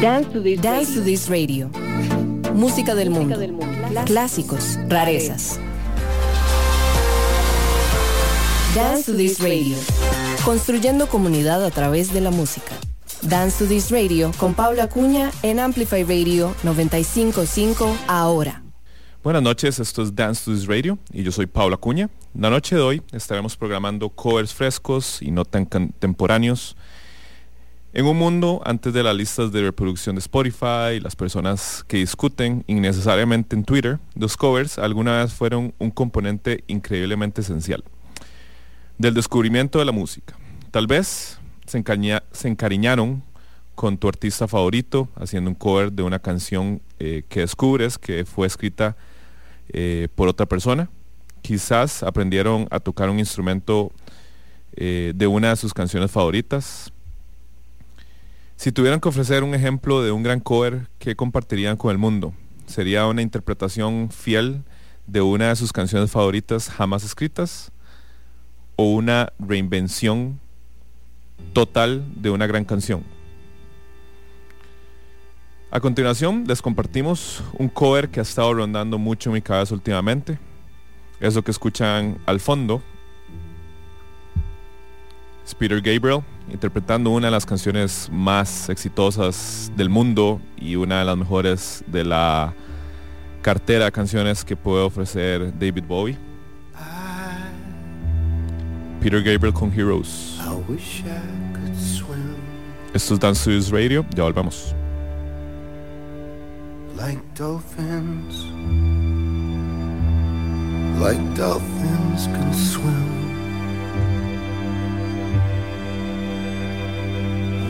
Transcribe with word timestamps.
Dance 0.00 0.30
to 0.32 0.40
This, 0.40 0.62
Dance 0.62 0.94
to 0.94 1.04
This 1.04 1.28
Radio. 1.28 1.68
Música 2.54 2.94
del 2.94 3.10
mundo. 3.10 3.36
Clásicos, 4.06 4.78
rarezas. 4.88 5.60
Dance 8.74 9.12
to 9.12 9.18
This 9.18 9.40
Radio. 9.40 9.76
Construyendo 10.42 11.06
comunidad 11.06 11.62
a 11.62 11.70
través 11.70 12.14
de 12.14 12.22
la 12.22 12.30
música. 12.30 12.72
Dance 13.20 13.62
to 13.62 13.68
This 13.68 13.90
Radio 13.90 14.32
con 14.38 14.54
Paula 14.54 14.84
Acuña 14.84 15.30
en 15.42 15.60
Amplify 15.60 16.02
Radio 16.02 16.54
955 16.62 17.94
ahora. 18.08 18.62
Buenas 19.22 19.42
noches, 19.42 19.78
esto 19.80 20.02
es 20.02 20.14
Dance 20.14 20.46
to 20.46 20.52
This 20.52 20.66
Radio 20.66 20.98
y 21.12 21.24
yo 21.24 21.30
soy 21.30 21.44
Paula 21.44 21.74
Acuña. 21.74 22.08
La 22.32 22.48
noche 22.48 22.74
de 22.74 22.80
hoy 22.80 23.02
estaremos 23.12 23.54
programando 23.54 24.08
covers 24.08 24.54
frescos 24.54 25.20
y 25.20 25.30
no 25.30 25.44
tan 25.44 25.66
contemporáneos 25.66 26.74
en 27.92 28.06
un 28.06 28.16
mundo 28.16 28.62
antes 28.64 28.92
de 28.92 29.02
las 29.02 29.16
listas 29.16 29.50
de 29.50 29.62
reproducción 29.62 30.14
de 30.14 30.20
Spotify, 30.20 31.00
las 31.00 31.16
personas 31.16 31.84
que 31.88 31.96
discuten 31.96 32.62
innecesariamente 32.68 33.56
en 33.56 33.64
Twitter, 33.64 33.98
los 34.14 34.36
covers 34.36 34.78
alguna 34.78 35.18
vez 35.18 35.32
fueron 35.32 35.74
un 35.78 35.90
componente 35.90 36.62
increíblemente 36.68 37.40
esencial 37.40 37.82
del 38.96 39.14
descubrimiento 39.14 39.80
de 39.80 39.86
la 39.86 39.92
música. 39.92 40.36
Tal 40.70 40.86
vez 40.86 41.40
se, 41.66 41.78
encariñaron 41.78 43.24
con 43.74 43.98
tu 43.98 44.08
artista 44.08 44.46
favorito 44.46 45.08
haciendo 45.16 45.50
un 45.50 45.56
cover 45.56 45.90
de 45.90 46.04
una 46.04 46.20
canción 46.20 46.80
eh, 47.00 47.24
que 47.28 47.40
descubres 47.40 47.98
que 47.98 48.24
fue 48.24 48.46
escrita 48.46 48.96
eh, 49.70 50.08
por 50.14 50.28
otra 50.28 50.46
persona. 50.46 50.88
Quizás 51.42 52.04
aprendieron 52.04 52.68
a 52.70 52.78
tocar 52.78 53.10
un 53.10 53.18
instrumento 53.18 53.90
eh, 54.76 55.12
de 55.16 55.26
una 55.26 55.48
de 55.48 55.56
sus 55.56 55.74
canciones 55.74 56.10
favoritas 56.12 56.92
si 58.60 58.72
tuvieran 58.72 59.00
que 59.00 59.08
ofrecer 59.08 59.42
un 59.42 59.54
ejemplo 59.54 60.02
de 60.02 60.12
un 60.12 60.22
gran 60.22 60.38
cover, 60.38 60.86
¿qué 60.98 61.16
compartirían 61.16 61.78
con 61.78 61.92
el 61.92 61.96
mundo? 61.96 62.34
¿Sería 62.66 63.06
una 63.06 63.22
interpretación 63.22 64.10
fiel 64.10 64.64
de 65.06 65.22
una 65.22 65.48
de 65.48 65.56
sus 65.56 65.72
canciones 65.72 66.10
favoritas 66.10 66.68
jamás 66.68 67.02
escritas? 67.02 67.72
¿O 68.76 68.92
una 68.92 69.32
reinvención 69.38 70.40
total 71.54 72.04
de 72.16 72.28
una 72.28 72.46
gran 72.46 72.66
canción? 72.66 73.02
A 75.70 75.80
continuación 75.80 76.44
les 76.46 76.60
compartimos 76.60 77.42
un 77.54 77.70
cover 77.70 78.10
que 78.10 78.20
ha 78.20 78.24
estado 78.24 78.52
rondando 78.52 78.98
mucho 78.98 79.30
en 79.30 79.34
mi 79.36 79.40
cabeza 79.40 79.72
últimamente. 79.72 80.38
Eso 81.18 81.40
que 81.40 81.50
escuchan 81.50 82.18
al 82.26 82.40
fondo 82.40 82.82
es 85.44 85.54
Peter 85.54 85.80
Gabriel 85.80 86.22
interpretando 86.52 87.10
una 87.10 87.28
de 87.28 87.30
las 87.30 87.46
canciones 87.46 88.08
más 88.10 88.68
exitosas 88.68 89.70
del 89.76 89.88
mundo 89.88 90.40
y 90.56 90.76
una 90.76 91.00
de 91.00 91.04
las 91.04 91.16
mejores 91.16 91.84
de 91.86 92.04
la 92.04 92.52
cartera 93.42 93.86
de 93.86 93.92
canciones 93.92 94.44
que 94.44 94.56
puede 94.56 94.82
ofrecer 94.82 95.56
David 95.58 95.84
Bowie. 95.86 96.18
Peter 99.00 99.22
Gabriel 99.22 99.54
con 99.54 99.72
Heroes. 99.72 100.38
Esto 102.92 103.14
es 103.14 103.20
Dance 103.20 103.60
Radio, 103.70 104.04
ya 104.14 104.24
volvemos. 104.24 104.74
Like 106.96 107.22
dolphins, 107.34 108.44
like 111.00 111.18
dolphins 111.34 112.26
can 112.26 112.52
swim. 112.52 113.19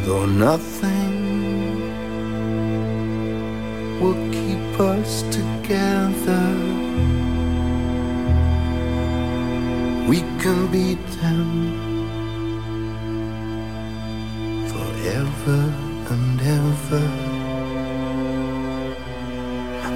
Though 0.04 0.26
nothing 0.26 1.16
will 4.00 4.20
keep 4.32 4.80
us 4.80 5.22
together, 5.30 6.46
we 10.08 10.20
can 10.40 10.66
beat 10.72 11.06
them 11.20 11.50
forever 14.70 15.60
and 16.10 16.40
ever. 16.40 17.06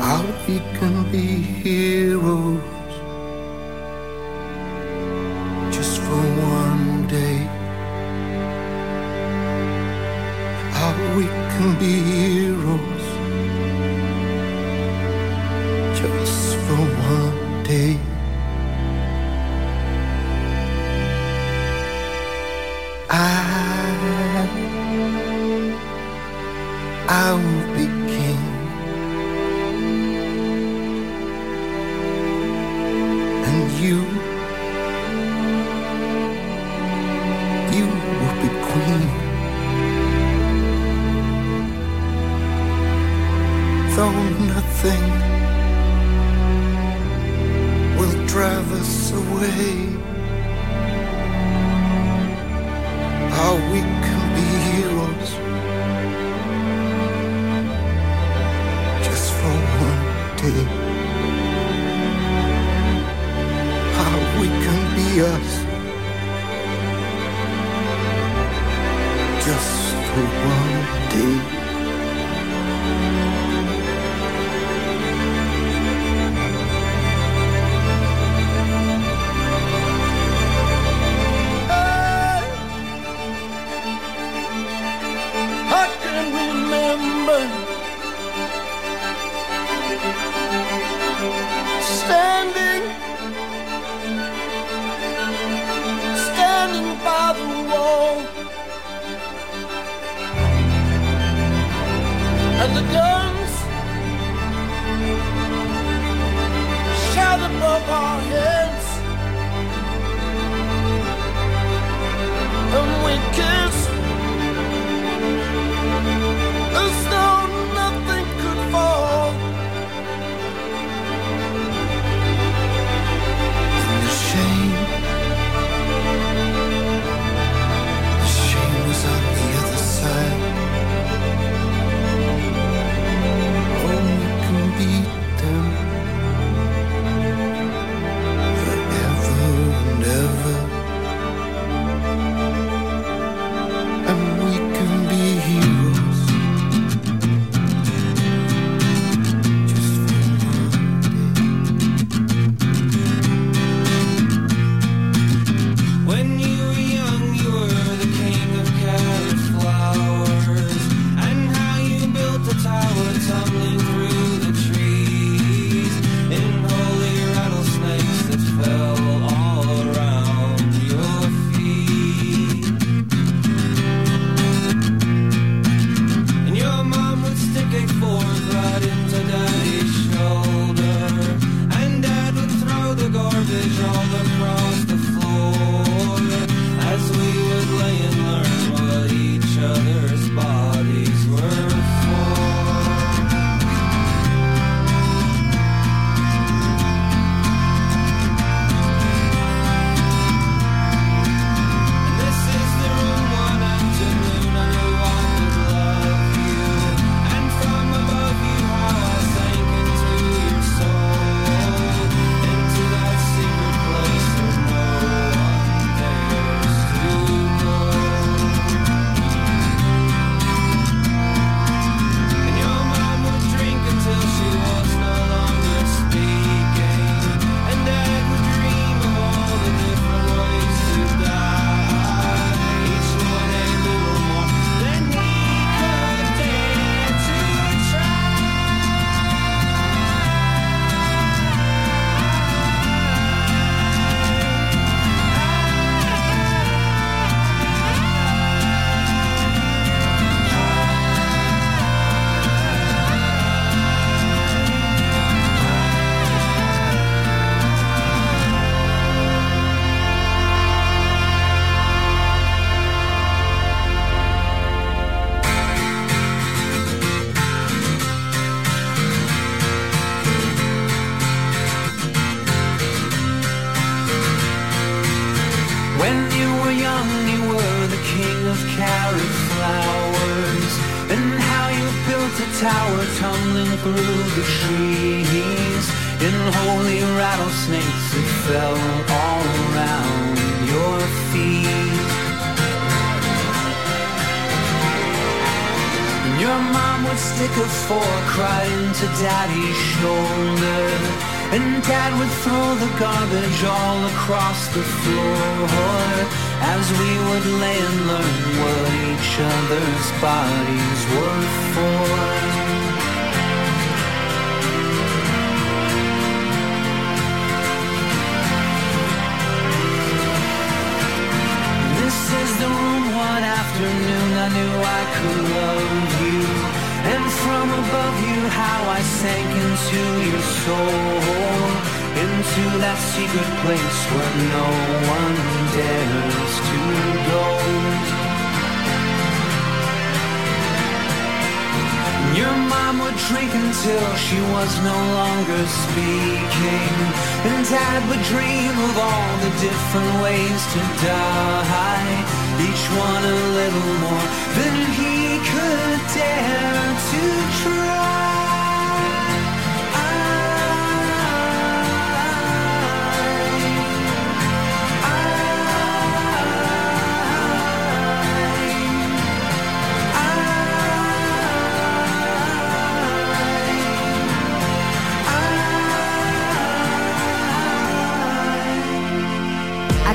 How 0.04 0.22
we 0.46 0.58
can 0.78 1.10
be 1.10 1.26
heroes 1.62 2.60
just 5.74 5.98
for 5.98 6.22
one 6.60 7.06
day. 7.08 7.53
We 11.16 11.24
can 11.52 11.78
be 11.78 11.92
heroes 12.10 13.06
just 15.98 16.56
for 16.64 16.84
one 17.12 17.62
day. 17.64 17.98
I, 23.10 23.14
I 27.08 27.53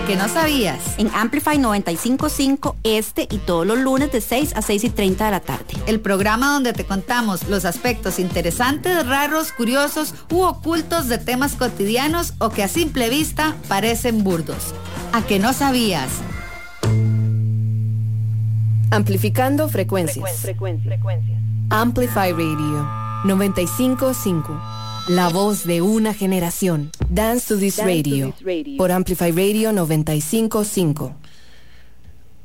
que 0.09 0.15
no 0.15 0.27
sabías? 0.27 0.79
En 0.97 1.11
Amplify 1.13 1.59
955 1.59 2.77
este 2.83 3.27
y 3.29 3.37
todos 3.37 3.67
los 3.67 3.77
lunes 3.77 4.11
de 4.11 4.21
6 4.21 4.53
a 4.55 4.63
6 4.63 4.85
y 4.85 4.89
30 4.89 5.25
de 5.25 5.29
la 5.29 5.39
tarde. 5.39 5.65
El 5.85 5.99
programa 5.99 6.51
donde 6.51 6.73
te 6.73 6.83
contamos 6.83 7.47
los 7.47 7.63
aspectos 7.63 8.17
interesantes, 8.17 9.05
raros, 9.05 9.51
curiosos 9.51 10.15
u 10.31 10.41
ocultos 10.41 11.09
de 11.09 11.19
temas 11.19 11.53
cotidianos 11.53 12.33
o 12.39 12.49
que 12.49 12.63
a 12.63 12.67
simple 12.67 13.11
vista 13.11 13.55
parecen 13.67 14.23
burdos. 14.23 14.73
¿A 15.13 15.21
que 15.21 15.37
no 15.37 15.53
sabías? 15.53 16.09
Amplificando 18.89 19.69
frecuencias. 19.69 20.43
Amplify 21.69 22.31
Radio 22.31 22.89
955. 23.25 24.88
La 25.09 25.29
voz 25.29 25.65
de 25.65 25.81
una 25.81 26.13
generación. 26.13 26.91
Dance 27.09 27.47
to 27.47 27.59
this 27.59 27.77
radio. 27.79 28.31
Por 28.77 28.91
Amplify 28.91 29.31
Radio 29.31 29.71
955. 29.73 31.15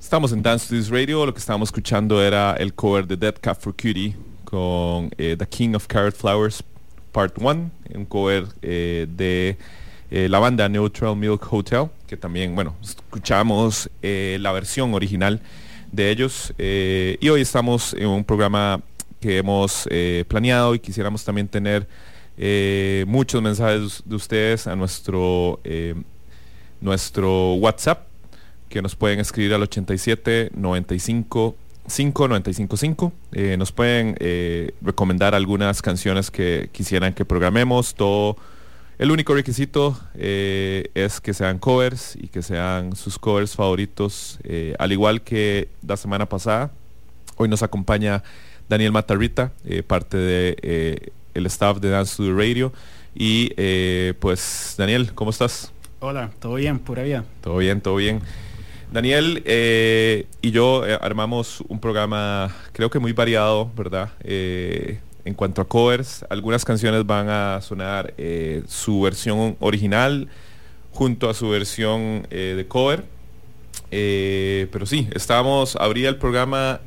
Estamos 0.00 0.32
en 0.32 0.42
Dance 0.42 0.68
to 0.68 0.74
This 0.74 0.88
Radio. 0.88 1.26
Lo 1.26 1.34
que 1.34 1.40
estábamos 1.40 1.68
escuchando 1.68 2.22
era 2.22 2.54
el 2.54 2.72
cover 2.72 3.06
de 3.06 3.16
Dead 3.18 3.34
Cat 3.38 3.60
for 3.60 3.74
Cutie 3.74 4.16
con 4.44 5.10
eh, 5.18 5.36
The 5.38 5.46
King 5.46 5.74
of 5.74 5.86
Carrot 5.86 6.14
Flowers 6.16 6.64
Part 7.12 7.36
1, 7.38 7.70
un 7.96 8.04
cover 8.06 8.46
eh, 8.62 9.06
de 9.14 9.58
eh, 10.10 10.28
la 10.30 10.38
banda 10.38 10.66
Neutral 10.66 11.16
Milk 11.16 11.46
Hotel, 11.52 11.90
que 12.06 12.16
también, 12.16 12.54
bueno, 12.54 12.76
escuchamos 12.82 13.90
eh, 14.00 14.38
la 14.40 14.52
versión 14.52 14.94
original 14.94 15.40
de 15.92 16.10
ellos. 16.10 16.54
eh, 16.56 17.18
y 17.20 17.28
hoy 17.28 17.42
estamos 17.42 17.92
en 17.94 18.06
un 18.08 18.24
programa 18.24 18.80
que 19.20 19.36
hemos 19.38 19.86
eh, 19.90 20.24
planeado 20.28 20.74
y 20.74 20.78
quisiéramos 20.78 21.24
también 21.24 21.46
tener 21.46 21.86
eh, 22.36 23.04
muchos 23.06 23.40
mensajes 23.42 24.02
de 24.04 24.16
ustedes 24.16 24.66
a 24.66 24.74
nuestro, 24.74 25.60
eh, 25.64 25.94
nuestro 26.80 27.54
WhatsApp 27.54 28.08
que 28.68 28.82
nos 28.82 28.96
pueden 28.96 29.20
escribir 29.20 29.54
al 29.54 29.62
87 29.62 30.50
95 30.54 31.56
5 31.86 32.28
95 32.28 32.76
5. 32.76 33.12
Eh, 33.32 33.56
nos 33.56 33.70
pueden 33.70 34.16
eh, 34.18 34.72
recomendar 34.80 35.34
algunas 35.34 35.82
canciones 35.82 36.30
que 36.30 36.70
quisieran 36.72 37.14
que 37.14 37.24
programemos. 37.24 37.94
Todo 37.94 38.36
el 38.98 39.10
único 39.10 39.34
requisito 39.34 39.98
es 40.14 41.20
que 41.20 41.34
sean 41.34 41.58
covers 41.58 42.16
y 42.16 42.28
que 42.28 42.42
sean 42.42 42.96
sus 42.96 43.18
covers 43.18 43.54
favoritos. 43.54 44.38
al 44.78 44.92
igual 44.92 45.22
que 45.22 45.68
la 45.86 45.96
semana 45.96 46.26
pasada, 46.26 46.70
hoy 47.36 47.48
nos 47.48 47.62
acompaña 47.62 48.22
Daniel 48.68 48.92
Matarrita, 48.92 49.52
parte 49.88 50.16
de 50.16 51.12
el 51.34 51.46
staff 51.46 51.78
de 51.78 51.90
Dance 51.90 52.16
to 52.16 52.24
the 52.24 52.32
Radio. 52.32 52.72
Y 53.14 53.52
eh, 53.56 54.14
pues 54.18 54.74
Daniel, 54.78 55.12
¿cómo 55.14 55.30
estás? 55.30 55.72
Hola, 56.00 56.30
¿todo 56.40 56.54
bien? 56.54 56.78
Pura 56.78 57.02
vida. 57.02 57.24
Todo 57.40 57.58
bien, 57.58 57.80
todo 57.80 57.96
bien. 57.96 58.20
Daniel 58.94 59.42
eh, 59.44 60.26
y 60.40 60.52
yo 60.52 60.86
eh, 60.86 60.96
armamos 61.00 61.62
un 61.66 61.80
programa 61.80 62.54
creo 62.72 62.90
que 62.90 63.00
muy 63.00 63.12
variado, 63.12 63.68
¿verdad? 63.76 64.10
Eh, 64.22 65.00
en 65.24 65.34
cuanto 65.34 65.60
a 65.62 65.64
covers, 65.66 66.24
algunas 66.30 66.64
canciones 66.64 67.04
van 67.04 67.28
a 67.28 67.60
sonar 67.60 68.14
su 68.68 69.00
versión 69.00 69.56
original 69.58 70.28
junto 70.92 71.28
a 71.28 71.34
su 71.34 71.48
versión 71.48 72.26
de 72.30 72.66
cover. 72.68 73.04
Pero 73.90 74.84
sí, 74.84 75.08
estábamos, 75.14 75.76
abría 75.76 76.10
el 76.10 76.16
programa 76.16 76.82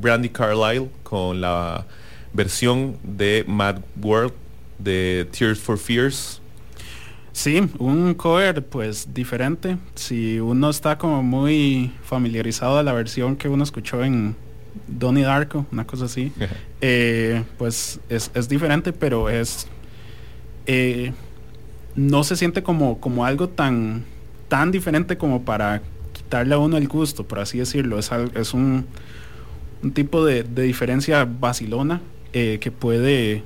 Brandy 0.00 0.30
Carlisle 0.30 0.88
con 1.02 1.42
la 1.42 1.84
versión 2.38 2.96
de 3.02 3.44
Mad 3.48 3.80
World 4.00 4.32
de 4.78 5.26
Tears 5.36 5.58
for 5.58 5.76
Fears. 5.76 6.40
Sí, 7.32 7.68
un 7.78 8.14
cover 8.14 8.64
pues 8.64 9.12
diferente. 9.12 9.76
Si 9.96 10.38
uno 10.38 10.70
está 10.70 10.98
como 10.98 11.22
muy 11.22 11.92
familiarizado 12.04 12.76
de 12.76 12.84
la 12.84 12.92
versión 12.92 13.36
que 13.36 13.48
uno 13.48 13.64
escuchó 13.64 14.04
en 14.04 14.36
Donnie 14.86 15.24
Darko, 15.24 15.66
una 15.72 15.84
cosa 15.84 16.04
así, 16.04 16.32
eh, 16.80 17.42
pues 17.58 17.98
es, 18.08 18.30
es 18.34 18.48
diferente, 18.48 18.92
pero 18.92 19.28
es... 19.28 19.66
eh, 20.66 21.12
no 21.96 22.22
se 22.22 22.36
siente 22.36 22.62
como, 22.62 23.00
como 23.00 23.24
algo 23.24 23.48
tan, 23.48 24.04
tan 24.46 24.70
diferente 24.70 25.18
como 25.18 25.42
para 25.42 25.82
quitarle 26.12 26.54
a 26.54 26.58
uno 26.58 26.76
el 26.76 26.86
gusto, 26.86 27.26
por 27.26 27.40
así 27.40 27.58
decirlo. 27.58 27.98
Es, 27.98 28.10
es 28.34 28.54
un, 28.54 28.86
un 29.82 29.90
tipo 29.92 30.24
de, 30.24 30.44
de 30.44 30.62
diferencia 30.62 31.24
vacilona 31.24 32.00
eh, 32.32 32.58
que 32.60 32.70
puede 32.70 33.42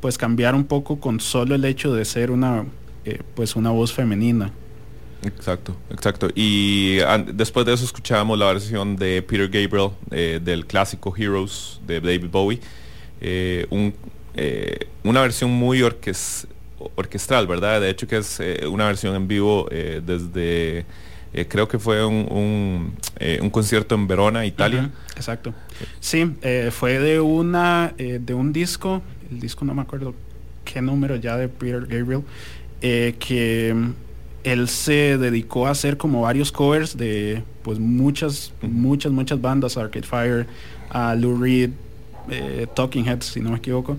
pues 0.00 0.18
cambiar 0.18 0.54
un 0.54 0.64
poco 0.64 1.00
con 1.00 1.20
solo 1.20 1.54
el 1.54 1.64
hecho 1.64 1.94
de 1.94 2.04
ser 2.04 2.30
una 2.30 2.64
eh, 3.04 3.20
pues 3.34 3.56
una 3.56 3.70
voz 3.70 3.92
femenina. 3.92 4.50
Exacto, 5.24 5.74
exacto. 5.90 6.28
Y 6.34 6.98
después 7.32 7.64
de 7.64 7.72
eso 7.72 7.84
escuchábamos 7.84 8.38
la 8.38 8.46
versión 8.46 8.96
de 8.96 9.22
Peter 9.22 9.48
Gabriel 9.48 9.90
eh, 10.10 10.38
del 10.42 10.66
clásico 10.66 11.14
Heroes 11.16 11.80
de 11.86 12.00
David 12.00 12.26
Bowie. 12.30 12.60
Un, 13.70 13.94
una 15.02 15.22
versión 15.22 15.50
muy 15.50 15.80
orques- 15.80 16.46
orquestral, 16.94 17.46
¿verdad? 17.46 17.80
De 17.80 17.88
hecho 17.88 18.06
que 18.06 18.18
es 18.18 18.38
una 18.68 18.86
versión 18.86 19.14
en 19.14 19.26
vivo 19.26 19.66
desde, 19.70 20.84
eh, 21.34 21.46
creo 21.48 21.66
que 21.66 21.78
fue 21.78 22.04
un, 22.04 22.26
un, 22.30 22.94
eh, 23.18 23.40
concierto 23.50 23.96
en 23.96 24.06
Verona, 24.06 24.46
Italia. 24.46 24.90
Exacto. 25.16 25.52
Sí, 25.98 26.32
eh, 26.42 26.70
fue 26.72 27.00
de 27.00 27.20
una 27.20 27.92
de 27.96 28.34
un 28.34 28.52
disco, 28.52 29.02
el 29.30 29.40
disco 29.40 29.64
no 29.64 29.74
me 29.74 29.82
acuerdo 29.82 30.14
qué 30.64 30.80
número 30.80 31.16
ya 31.16 31.36
de 31.36 31.48
Peter 31.48 31.86
Gabriel, 31.86 32.22
que 32.80 33.74
él 34.44 34.68
se 34.68 35.18
dedicó 35.18 35.66
a 35.66 35.70
hacer 35.70 35.96
como 35.96 36.22
varios 36.22 36.52
covers 36.52 36.96
de 36.96 37.42
pues 37.62 37.78
muchas, 37.78 38.52
muchas, 38.62 39.10
muchas 39.10 39.40
bandas, 39.40 39.76
Arcade 39.76 40.06
Fire, 40.06 40.46
a 40.90 41.14
Lou 41.14 41.36
Reed, 41.36 41.70
Talking 42.74 43.06
Heads, 43.08 43.26
si 43.26 43.40
no 43.40 43.50
me 43.50 43.56
equivoco. 43.56 43.96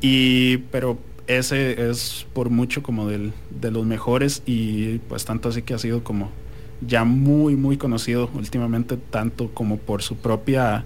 Y 0.00 0.58
pero 0.70 0.98
ese 1.26 1.88
es 1.90 2.26
por 2.32 2.50
mucho 2.50 2.82
como 2.82 3.08
del, 3.08 3.32
de 3.50 3.70
los 3.70 3.86
mejores 3.86 4.42
y 4.44 4.98
pues 5.08 5.24
tanto 5.24 5.48
así 5.48 5.62
que 5.62 5.74
ha 5.74 5.78
sido 5.78 6.04
como 6.04 6.30
ya 6.86 7.04
muy 7.04 7.56
muy 7.56 7.76
conocido 7.76 8.30
últimamente 8.34 8.96
tanto 8.96 9.50
como 9.52 9.78
por 9.78 10.02
su 10.02 10.16
propia 10.16 10.84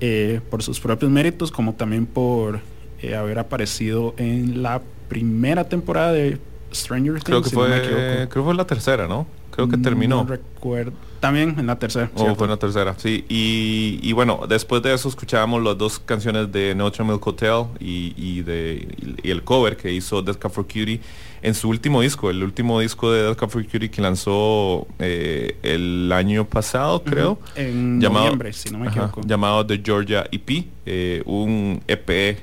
eh, 0.00 0.40
por 0.48 0.62
sus 0.62 0.80
propios 0.80 1.10
méritos, 1.10 1.50
como 1.50 1.74
también 1.74 2.06
por 2.06 2.60
eh, 3.02 3.14
haber 3.14 3.38
aparecido 3.38 4.14
en 4.16 4.62
la 4.62 4.80
primera 5.08 5.68
temporada 5.68 6.12
de 6.12 6.38
Stranger 6.72 7.14
Things. 7.14 7.24
Creo 7.24 7.42
que 7.42 7.50
si 7.50 7.56
no 7.56 7.62
fue, 7.62 7.82
creo 7.82 8.28
que 8.28 8.40
fue 8.40 8.54
la 8.54 8.66
tercera, 8.66 9.06
¿no? 9.06 9.26
Creo 9.50 9.68
que 9.68 9.76
terminó. 9.76 10.24
Recuerdo. 10.24 10.92
También 11.20 11.54
en 11.58 11.66
la 11.66 11.78
tercera. 11.78 12.10
Oh, 12.14 12.34
fue 12.34 12.46
en 12.46 12.50
la 12.50 12.56
tercera, 12.56 12.94
sí. 12.96 13.24
Y, 13.28 14.00
y 14.02 14.12
bueno, 14.12 14.40
después 14.48 14.82
de 14.82 14.94
eso 14.94 15.08
escuchábamos 15.08 15.62
las 15.62 15.76
dos 15.76 15.98
canciones 15.98 16.50
de 16.50 16.74
Notre 16.74 17.04
Milk 17.04 17.24
Hotel 17.26 17.66
y, 17.78 18.14
y 18.16 18.40
de, 18.40 19.16
y 19.22 19.30
el 19.30 19.44
cover 19.44 19.76
que 19.76 19.92
hizo 19.92 20.22
Death 20.22 20.38
Cab 20.38 20.50
for 20.50 20.64
Cutie 20.64 21.00
en 21.42 21.54
su 21.54 21.68
último 21.68 22.00
disco, 22.00 22.30
el 22.30 22.42
último 22.42 22.80
disco 22.80 23.12
de 23.12 23.22
Death 23.24 23.36
Cab 23.36 23.50
for 23.50 23.62
Cutie 23.64 23.90
que 23.90 24.00
lanzó 24.00 24.86
eh, 24.98 25.56
el 25.62 26.10
año 26.12 26.46
pasado, 26.46 27.02
creo. 27.02 27.38
En 27.54 27.98
noviembre, 27.98 28.52
si 28.54 28.70
no 28.70 28.78
me 28.78 28.88
ajá, 28.88 29.00
equivoco. 29.06 29.20
llamado 29.26 29.66
The 29.66 29.82
Georgia 29.84 30.24
EP, 30.32 30.66
eh, 30.86 31.22
un 31.26 31.82
EP 31.86 32.38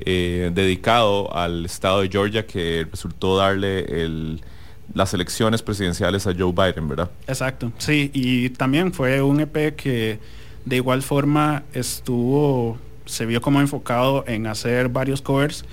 eh, 0.00 0.50
dedicado 0.54 1.34
al 1.34 1.64
estado 1.64 2.02
de 2.02 2.08
Georgia 2.08 2.46
que 2.46 2.86
resultó 2.90 3.36
darle 3.36 3.80
el, 4.02 4.40
las 4.94 5.14
elecciones 5.14 5.62
presidenciales 5.62 6.26
a 6.26 6.34
Joe 6.36 6.52
Biden, 6.52 6.88
¿verdad? 6.88 7.10
Exacto, 7.26 7.72
sí, 7.78 8.10
y 8.14 8.50
también 8.50 8.92
fue 8.92 9.22
un 9.22 9.40
EP 9.40 9.74
que 9.76 10.18
de 10.64 10.76
igual 10.76 11.02
forma 11.02 11.62
estuvo, 11.72 12.78
se 13.04 13.26
vio 13.26 13.40
como 13.40 13.60
enfocado 13.60 14.24
en 14.26 14.46
hacer 14.46 14.88
varios 14.88 15.22
covers, 15.22 15.64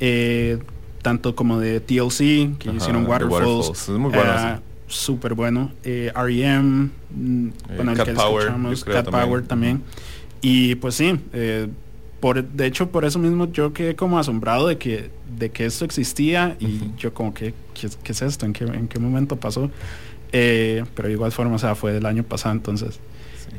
eh, 0.00 0.58
tanto 1.02 1.34
como 1.34 1.58
de 1.58 1.80
TLC, 1.80 2.58
que 2.58 2.68
Ajá, 2.68 2.76
hicieron 2.76 3.06
Waterfalls, 3.06 3.68
Waterfalls, 3.68 3.82
es 3.82 3.88
muy 3.90 4.10
bueno, 4.10 4.60
súper 4.88 5.34
bueno, 5.34 5.72
eh, 5.84 6.12
R.E.M., 6.14 6.90
mm, 7.10 7.48
bueno, 7.76 7.92
el 7.92 7.96
Cat 7.96 8.06
que 8.06 8.12
Power, 8.14 8.46
Cat 8.46 9.04
también. 9.04 9.04
Power 9.04 9.46
también, 9.46 9.82
y 10.40 10.74
pues 10.76 10.94
sí, 10.94 11.18
eh, 11.32 11.68
por, 12.20 12.42
de 12.42 12.66
hecho 12.66 12.90
por 12.90 13.04
eso 13.04 13.18
mismo 13.18 13.50
yo 13.52 13.72
quedé 13.72 13.94
como 13.94 14.18
asombrado 14.18 14.66
de 14.68 14.78
que, 14.78 15.10
de 15.38 15.50
que 15.50 15.66
esto 15.66 15.84
existía 15.84 16.56
y 16.58 16.92
yo 16.96 17.12
como 17.12 17.34
que, 17.34 17.54
¿qué, 17.74 17.88
qué 18.02 18.12
es 18.12 18.22
esto? 18.22 18.46
¿En 18.46 18.52
qué, 18.52 18.64
en 18.64 18.88
qué 18.88 18.98
momento 18.98 19.36
pasó? 19.36 19.70
Eh, 20.32 20.84
pero 20.94 21.08
de 21.08 21.14
igual 21.14 21.32
forma, 21.32 21.54
o 21.54 21.58
sea, 21.58 21.74
fue 21.74 21.92
del 21.92 22.06
año 22.06 22.22
pasado, 22.22 22.54
entonces, 22.54 23.00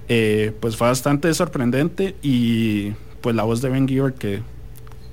eh, 0.09 0.53
pues 0.59 0.75
fue 0.75 0.87
bastante 0.87 1.33
sorprendente 1.33 2.15
y 2.21 2.91
pues 3.21 3.35
la 3.35 3.43
voz 3.43 3.61
de 3.61 3.69
Ben 3.69 3.87
Gibbard 3.87 4.13
que 4.13 4.41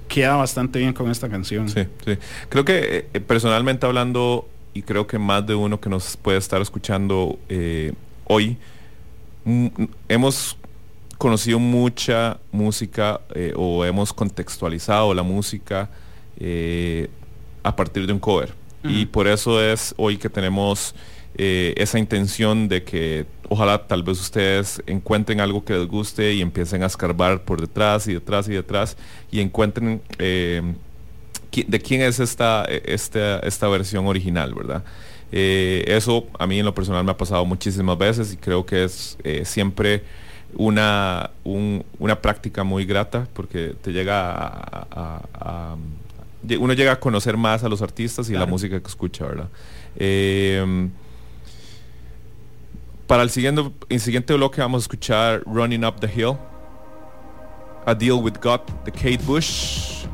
queda 0.08 0.36
bastante 0.36 0.78
bien 0.78 0.92
con 0.92 1.10
esta 1.10 1.28
canción. 1.28 1.68
Sí, 1.68 1.86
sí. 2.04 2.18
Creo 2.48 2.64
que 2.64 3.08
eh, 3.12 3.20
personalmente 3.20 3.86
hablando, 3.86 4.48
y 4.72 4.82
creo 4.82 5.06
que 5.06 5.18
más 5.18 5.46
de 5.46 5.54
uno 5.54 5.80
que 5.80 5.88
nos 5.88 6.16
puede 6.16 6.38
estar 6.38 6.60
escuchando 6.60 7.38
eh, 7.48 7.92
hoy, 8.26 8.56
mm, 9.44 9.66
hemos 10.08 10.56
conocido 11.16 11.58
mucha 11.58 12.38
música 12.52 13.20
eh, 13.34 13.52
o 13.56 13.84
hemos 13.84 14.12
contextualizado 14.12 15.14
la 15.14 15.22
música 15.22 15.90
eh, 16.38 17.08
a 17.62 17.74
partir 17.74 18.06
de 18.06 18.12
un 18.12 18.18
cover. 18.18 18.52
Y 18.86 19.06
por 19.06 19.26
eso 19.26 19.62
es 19.62 19.94
hoy 19.96 20.18
que 20.18 20.28
tenemos 20.28 20.94
eh, 21.36 21.72
esa 21.78 21.98
intención 21.98 22.68
de 22.68 22.84
que 22.84 23.24
ojalá 23.48 23.86
tal 23.86 24.02
vez 24.02 24.20
ustedes 24.20 24.82
encuentren 24.86 25.40
algo 25.40 25.64
que 25.64 25.72
les 25.72 25.88
guste 25.88 26.34
y 26.34 26.42
empiecen 26.42 26.82
a 26.82 26.86
escarbar 26.86 27.44
por 27.44 27.62
detrás 27.62 28.06
y 28.08 28.12
detrás 28.12 28.46
y 28.46 28.52
detrás 28.52 28.98
y 29.32 29.40
encuentren 29.40 30.02
de 31.62 31.80
quién 31.80 32.02
es 32.02 32.20
esta, 32.20 32.64
eh, 32.68 32.82
esta, 32.86 33.38
esta 33.40 33.68
versión 33.68 34.06
original, 34.06 34.54
¿verdad? 34.54 34.84
Eso 35.30 36.26
a 36.38 36.46
mí 36.46 36.60
en 36.60 36.64
lo 36.64 36.74
personal 36.74 37.02
me 37.02 37.10
ha 37.10 37.16
pasado 37.16 37.44
muchísimas 37.44 37.98
veces 37.98 38.32
y 38.32 38.36
creo 38.36 38.64
que 38.64 38.84
es 38.84 39.18
eh, 39.24 39.44
siempre 39.44 40.04
una, 40.56 41.30
un- 41.44 41.84
una 41.98 42.20
práctica 42.20 42.64
muy 42.64 42.84
grata 42.84 43.26
porque 43.34 43.74
te 43.82 43.92
llega 43.92 44.30
a, 44.30 44.86
a- 44.90 45.20
a- 45.34 45.76
lle- 46.46 46.58
uno 46.58 46.72
llega 46.74 46.92
a 46.92 47.00
conocer 47.00 47.36
más 47.36 47.64
a 47.64 47.68
los 47.68 47.82
artistas 47.82 48.28
y 48.30 48.34
la 48.34 48.46
música 48.46 48.80
que 48.80 48.86
escucha, 48.88 49.24
¿verdad? 49.26 49.48
Eh, 49.96 50.88
para 53.06 53.22
el 53.22 53.30
siguiente, 53.30 53.70
el 53.88 54.00
siguiente 54.00 54.32
bloque 54.34 54.60
vamos 54.60 54.82
a 54.82 54.84
escuchar 54.84 55.42
Running 55.46 55.84
Up 55.84 55.96
the 56.00 56.06
Hill, 56.14 56.36
A 57.86 57.94
Deal 57.94 58.14
with 58.22 58.34
God 58.42 58.60
de 58.84 58.92
Kate 58.92 59.20
Bush. 59.24 60.06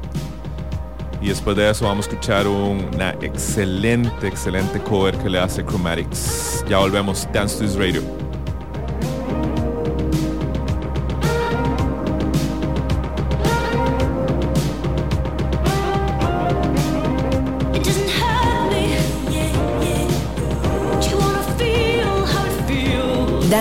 Y 1.22 1.28
después 1.28 1.54
de 1.56 1.68
eso 1.70 1.84
vamos 1.84 2.06
a 2.06 2.10
escuchar 2.10 2.46
una 2.48 3.10
excelente, 3.20 4.26
excelente 4.26 4.80
cover 4.80 5.16
que 5.18 5.28
le 5.28 5.38
hace 5.38 5.62
Chromatics. 5.64 6.64
Ya 6.68 6.78
volvemos, 6.78 7.28
Dance 7.32 7.58
to 7.58 7.64
This 7.64 7.76
Radio. 7.76 8.02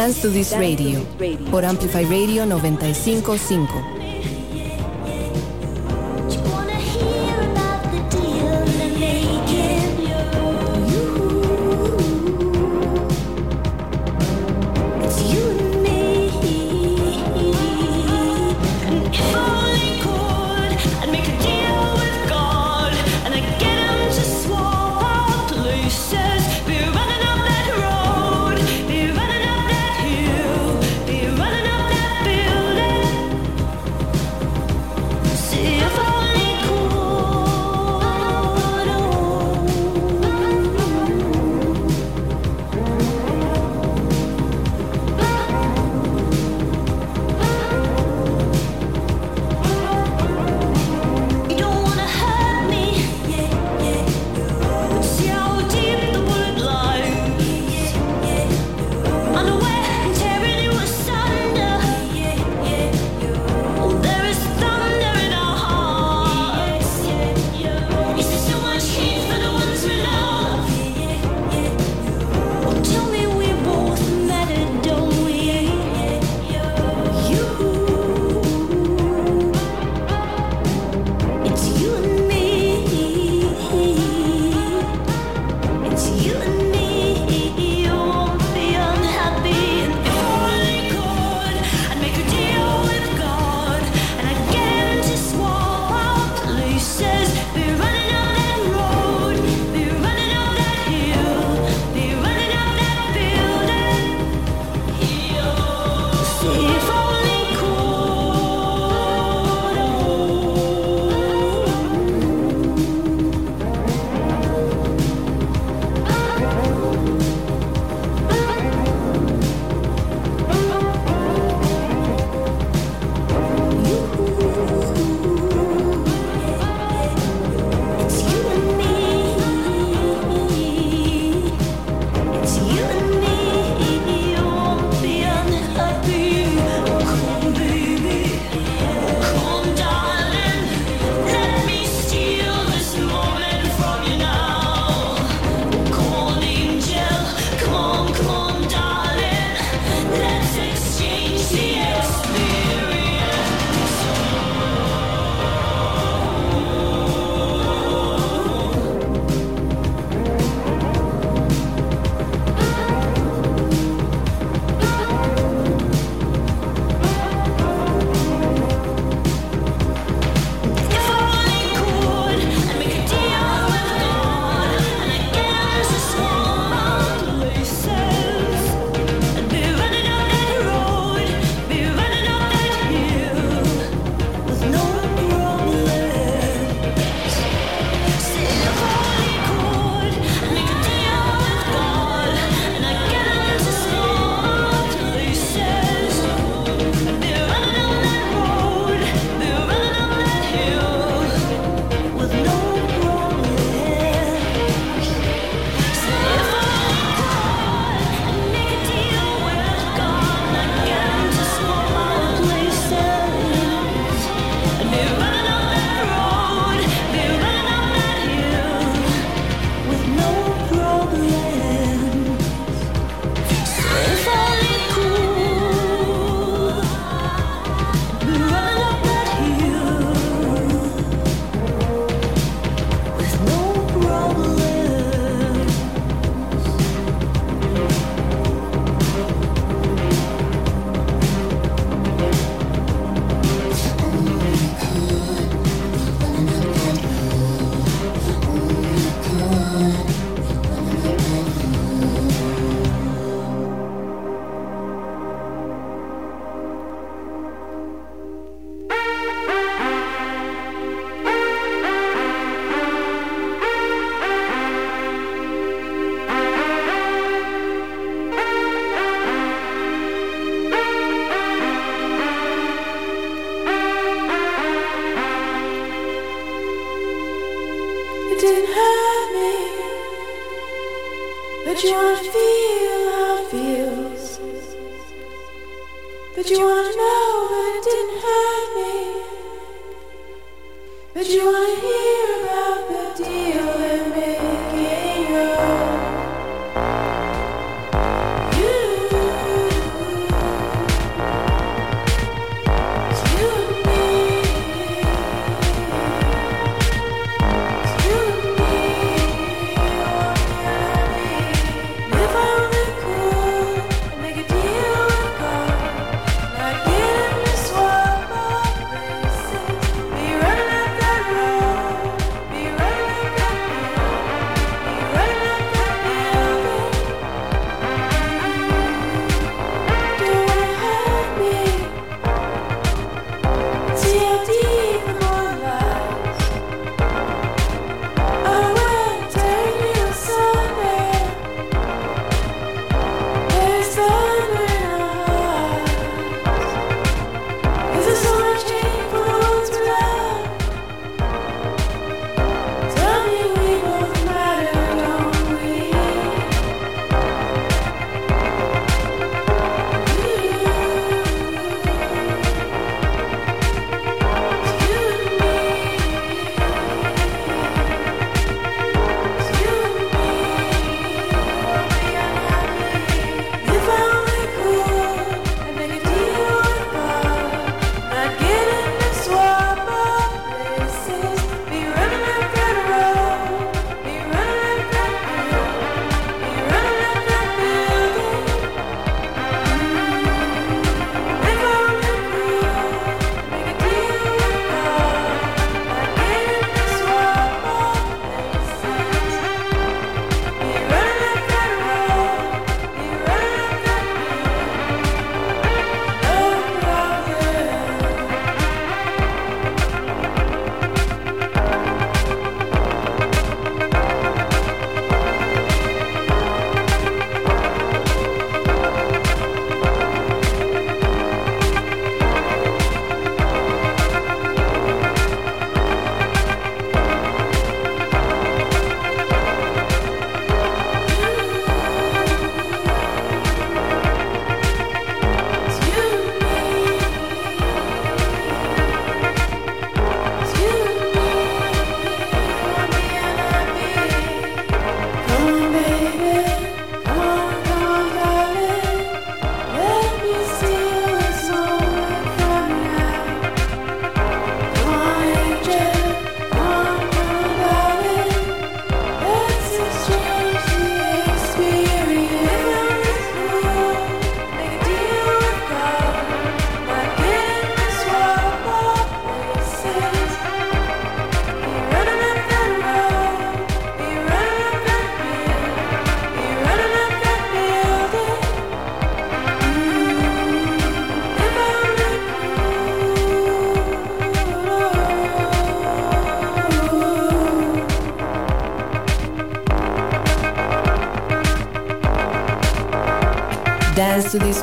To 0.10 0.32
This 0.32 0.52
Radio 0.54 1.06
por 1.52 1.64
Amplify 1.64 2.04
Radio 2.04 2.44
955. 2.48 3.99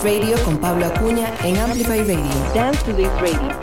radio 0.02 0.36
con 0.44 0.58
Pablo 0.58 0.86
Acuña 0.86 1.32
en 1.44 1.56
Amplify 1.56 2.00
Radio. 2.00 2.54
Dance 2.54 2.82
to 2.84 2.92
this 2.92 3.08
radio. 3.20 3.55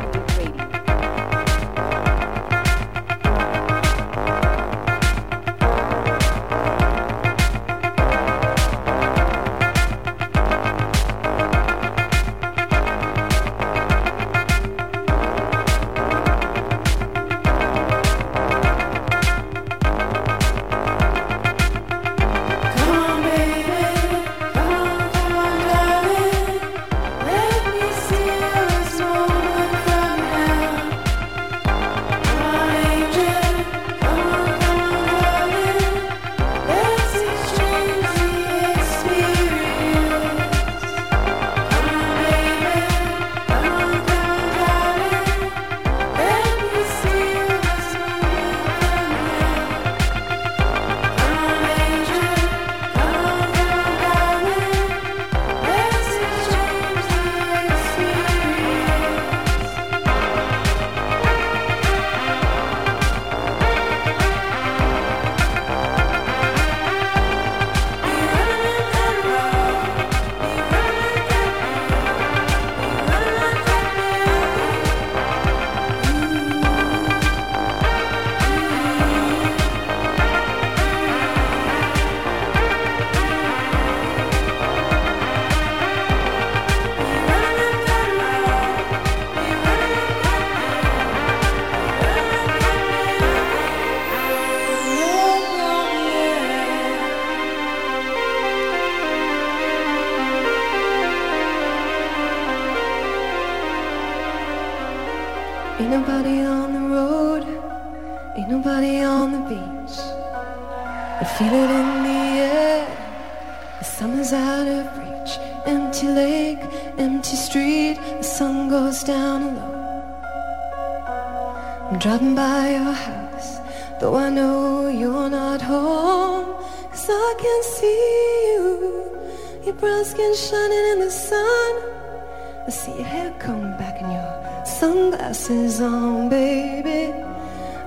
I 132.66 132.70
see 132.70 132.94
your 132.94 133.04
hair 133.04 133.32
comb 133.40 133.76
back 133.78 134.02
and 134.02 134.14
your 134.14 134.66
sunglasses 134.66 135.82
on, 135.82 136.30
baby. 136.30 137.14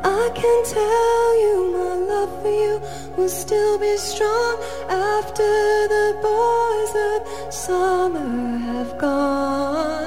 I 0.04 0.30
can 0.34 0.58
tell 0.64 1.40
you 1.40 1.72
my 1.72 1.94
love 2.12 2.42
for 2.42 2.50
you 2.50 2.80
will 3.16 3.28
still 3.30 3.78
be 3.78 3.96
strong 3.96 4.58
after 4.90 5.88
the 5.94 6.06
boys 6.20 6.92
of 7.08 7.54
summer 7.54 8.58
have 8.58 8.98
gone. 8.98 10.05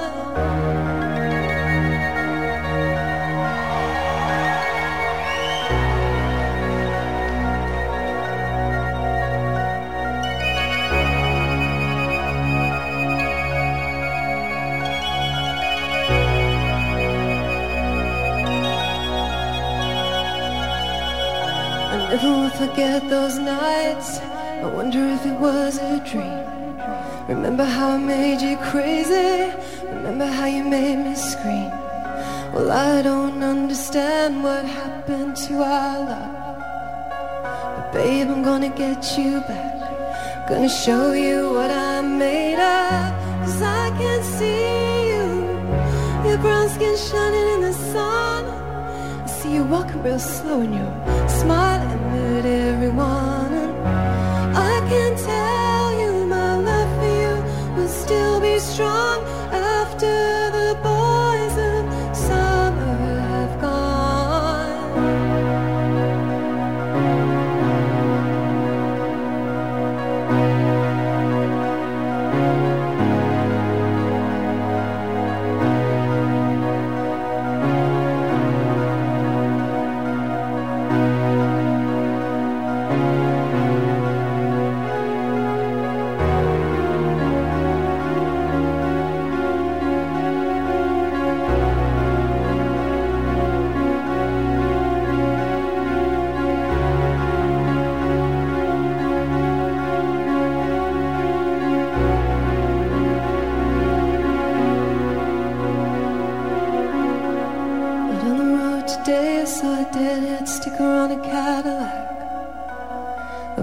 Forget 22.60 23.08
those 23.08 23.38
nights. 23.38 24.18
I 24.64 24.66
wonder 24.66 25.02
if 25.16 25.24
it 25.24 25.38
was 25.48 25.78
a 25.78 25.96
dream. 26.10 26.40
Remember 27.26 27.64
how 27.64 27.88
I 27.92 27.98
made 27.98 28.40
you 28.42 28.58
crazy. 28.70 29.50
Remember 29.96 30.26
how 30.26 30.44
you 30.44 30.64
made 30.64 30.98
me 31.06 31.14
scream. 31.14 31.70
Well, 32.52 32.70
I 32.70 33.00
don't 33.00 33.42
understand 33.42 34.42
what 34.44 34.62
happened 34.66 35.36
to 35.44 35.54
our 35.62 35.98
love. 36.10 36.34
But 37.76 37.86
babe, 37.94 38.28
I'm 38.28 38.42
gonna 38.42 38.72
get 38.84 39.00
you 39.16 39.40
back. 39.48 40.46
Gonna 40.46 40.68
show 40.68 41.12
you 41.12 41.36
what 41.56 41.70
I'm 41.70 42.18
made 42.18 42.60
of. 42.76 43.04
Cause 43.42 43.62
I 43.62 43.86
can 44.00 44.20
see 44.36 44.64
you. 45.12 45.26
Your 46.28 46.38
brown 46.44 46.68
skin 46.68 46.94
shining 47.08 47.46
in 47.54 47.60
the 47.68 47.76
sun. 47.92 48.42
I 49.24 49.28
see 49.38 49.54
you 49.54 49.64
walking 49.64 50.02
real 50.02 50.18
slow 50.18 50.60
and 50.60 50.74
you're 50.74 51.28
smiling 51.40 51.79
everyone. 52.82 53.52
And 53.52 54.56
I 54.56 54.80
can 54.88 55.14
tell 55.14 55.59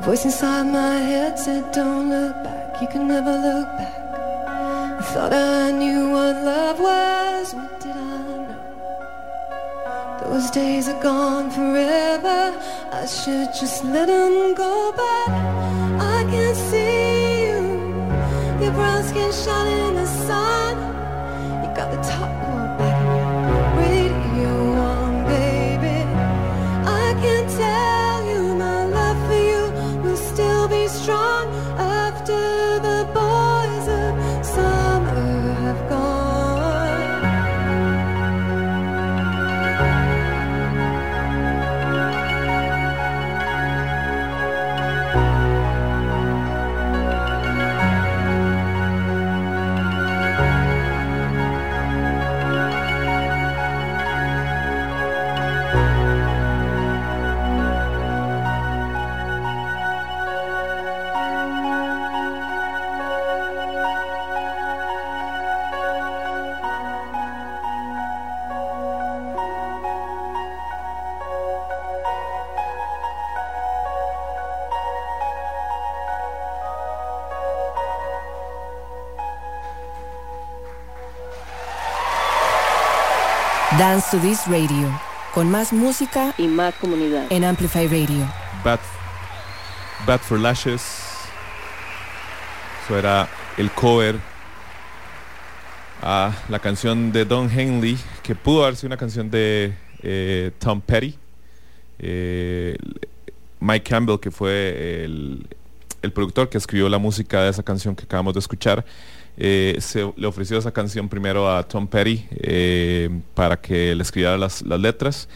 voice 0.07 0.23
inside 0.23 0.63
my 0.63 0.95
head 1.09 1.37
said, 1.37 1.69
Don't 1.73 2.09
look 2.09 2.35
back, 2.41 2.81
you 2.81 2.87
can 2.87 3.09
never 3.09 3.33
look 3.47 3.67
back. 3.77 3.99
I 4.99 5.03
thought 5.11 5.33
I 5.33 5.71
knew 5.71 6.11
what 6.15 6.33
love 6.51 6.79
was, 6.79 7.53
what 7.53 7.81
did 7.81 7.91
I 7.91 8.19
know? 8.47 8.61
Those 10.23 10.49
days 10.49 10.87
are 10.87 11.01
gone 11.03 11.51
forever, 11.51 12.39
I 13.01 13.05
should 13.05 13.49
just 13.61 13.83
let 13.83 14.07
them 14.07 14.55
go 14.55 14.93
back. 15.03 15.29
I 16.15 16.19
can 16.31 16.55
see 16.69 17.47
you, 17.47 17.59
your 18.61 18.73
brown 18.77 19.03
skin 19.03 19.31
shining 19.43 19.97
Dance 83.77 84.09
to 84.09 84.17
This 84.17 84.47
Radio, 84.47 84.89
con 85.35 85.51
más 85.51 85.71
música 85.71 86.33
y 86.39 86.47
más 86.47 86.73
comunidad 86.75 87.27
en 87.29 87.43
Amplify 87.43 87.85
Radio. 87.85 88.27
Bad, 88.63 88.79
Bad 90.07 90.19
for 90.19 90.39
Lashes. 90.39 90.81
Eso 92.83 92.97
era 92.97 93.29
el 93.55 93.69
cover 93.69 94.15
a 96.01 96.33
la 96.49 96.57
canción 96.57 97.11
de 97.11 97.23
Don 97.25 97.51
Henley, 97.51 97.99
que 98.23 98.33
pudo 98.33 98.63
haber 98.63 98.77
sido 98.77 98.87
una 98.87 98.97
canción 98.97 99.29
de 99.29 99.75
eh, 100.01 100.49
Tom 100.57 100.81
Petty. 100.81 101.15
Eh, 101.99 102.77
Mike 103.59 103.87
Campbell, 103.87 104.19
que 104.19 104.31
fue 104.31 105.03
el, 105.05 105.45
el 106.01 106.11
productor 106.13 106.49
que 106.49 106.57
escribió 106.57 106.89
la 106.89 106.97
música 106.97 107.43
de 107.43 107.49
esa 107.51 107.61
canción 107.61 107.95
que 107.95 108.05
acabamos 108.05 108.33
de 108.33 108.39
escuchar, 108.39 108.83
eh, 109.37 109.77
se 109.79 110.11
le 110.15 110.27
ofreció 110.27 110.57
esa 110.57 110.71
canción 110.71 111.07
primero 111.09 111.49
a 111.49 111.63
Tom 111.67 111.87
Petty 111.87 112.25
eh, 112.31 113.09
para 113.35 113.59
que 113.61 113.93
le 113.95 114.01
escribiera 114.03 114.37
las, 114.37 114.61
las 114.63 114.79
letras 114.79 115.29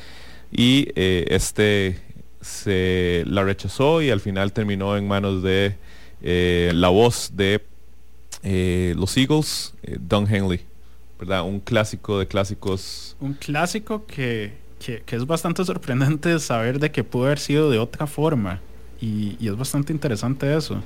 y 0.51 0.87
eh, 0.95 1.25
este 1.29 1.99
se 2.41 3.23
la 3.27 3.43
rechazó 3.43 4.01
y 4.01 4.09
al 4.09 4.19
final 4.19 4.51
terminó 4.51 4.97
en 4.97 5.07
manos 5.07 5.43
de 5.43 5.75
la 6.73 6.89
voz 6.89 7.31
de 7.35 7.61
los 8.95 9.15
Eagles, 9.17 9.73
Don 9.99 10.27
Henley, 10.33 10.61
¿verdad? 11.19 11.43
Un 11.43 11.59
clásico 11.59 12.17
de 12.19 12.27
clásicos. 12.27 13.15
Un 13.19 13.33
clásico 13.33 14.05
que, 14.07 14.53
que- 14.79 15.03
es 15.15 15.25
bastante 15.27 15.63
sorprendente 15.63 16.39
saber 16.39 16.79
de 16.79 16.91
que 16.91 17.03
pudo 17.03 17.25
haber 17.25 17.37
sido 17.39 17.69
de 17.69 17.77
otra 17.77 18.07
forma. 18.07 18.59
Y 18.99 19.35
es 19.47 19.55
bastante 19.55 19.93
interesante 19.93 20.55
eso. 20.55 20.83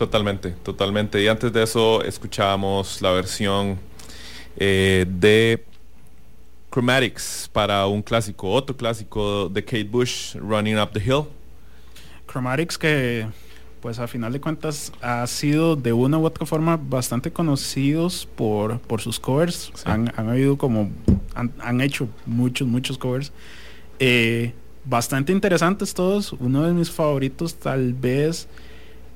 Totalmente, 0.00 0.52
totalmente. 0.62 1.22
Y 1.22 1.28
antes 1.28 1.52
de 1.52 1.62
eso 1.62 2.02
escuchábamos 2.02 3.02
la 3.02 3.10
versión 3.10 3.78
eh, 4.56 5.04
de 5.06 5.62
Chromatics 6.72 7.50
para 7.52 7.86
un 7.86 8.00
clásico, 8.00 8.50
otro 8.50 8.74
clásico 8.74 9.50
de 9.50 9.62
Kate 9.62 9.84
Bush, 9.84 10.36
Running 10.36 10.78
Up 10.78 10.92
the 10.94 11.00
Hill. 11.00 11.24
Chromatics 12.26 12.78
que 12.78 13.26
pues 13.82 13.98
a 13.98 14.08
final 14.08 14.32
de 14.32 14.40
cuentas 14.40 14.90
ha 15.02 15.26
sido 15.26 15.76
de 15.76 15.92
una 15.92 16.16
u 16.16 16.24
otra 16.24 16.46
forma 16.46 16.80
bastante 16.82 17.30
conocidos 17.30 18.26
por, 18.36 18.80
por 18.80 19.02
sus 19.02 19.20
covers. 19.20 19.70
Sí. 19.74 19.82
Han, 19.84 20.10
han 20.16 20.30
habido 20.30 20.56
como, 20.56 20.90
han, 21.34 21.52
han 21.60 21.82
hecho 21.82 22.08
muchos, 22.24 22.66
muchos 22.66 22.96
covers. 22.96 23.32
Eh, 23.98 24.54
bastante 24.82 25.30
interesantes 25.30 25.92
todos. 25.92 26.32
Uno 26.32 26.62
de 26.62 26.72
mis 26.72 26.90
favoritos 26.90 27.54
tal 27.56 27.92
vez 27.92 28.48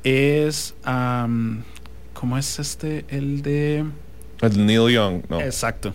es, 0.04 0.74
am, 0.84 1.64
¿cómo 2.12 2.38
es 2.38 2.58
este? 2.58 3.04
El 3.08 3.42
de... 3.42 3.84
El 4.40 4.66
Neil 4.66 4.90
Young, 4.92 5.22
no. 5.28 5.40
Exacto. 5.40 5.94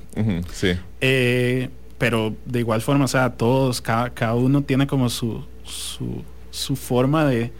Sí. 0.51 0.71
Eh, 1.01 1.69
pero 1.97 2.35
de 2.45 2.59
igual 2.59 2.81
forma, 2.81 3.05
o 3.05 3.07
sea, 3.07 3.31
todos, 3.33 3.81
cada, 3.81 4.09
cada 4.11 4.33
uno 4.35 4.63
tiene 4.63 4.87
como 4.87 5.09
su, 5.09 5.43
su, 5.63 6.23
su 6.49 6.75
forma 6.75 7.25
de, 7.25 7.51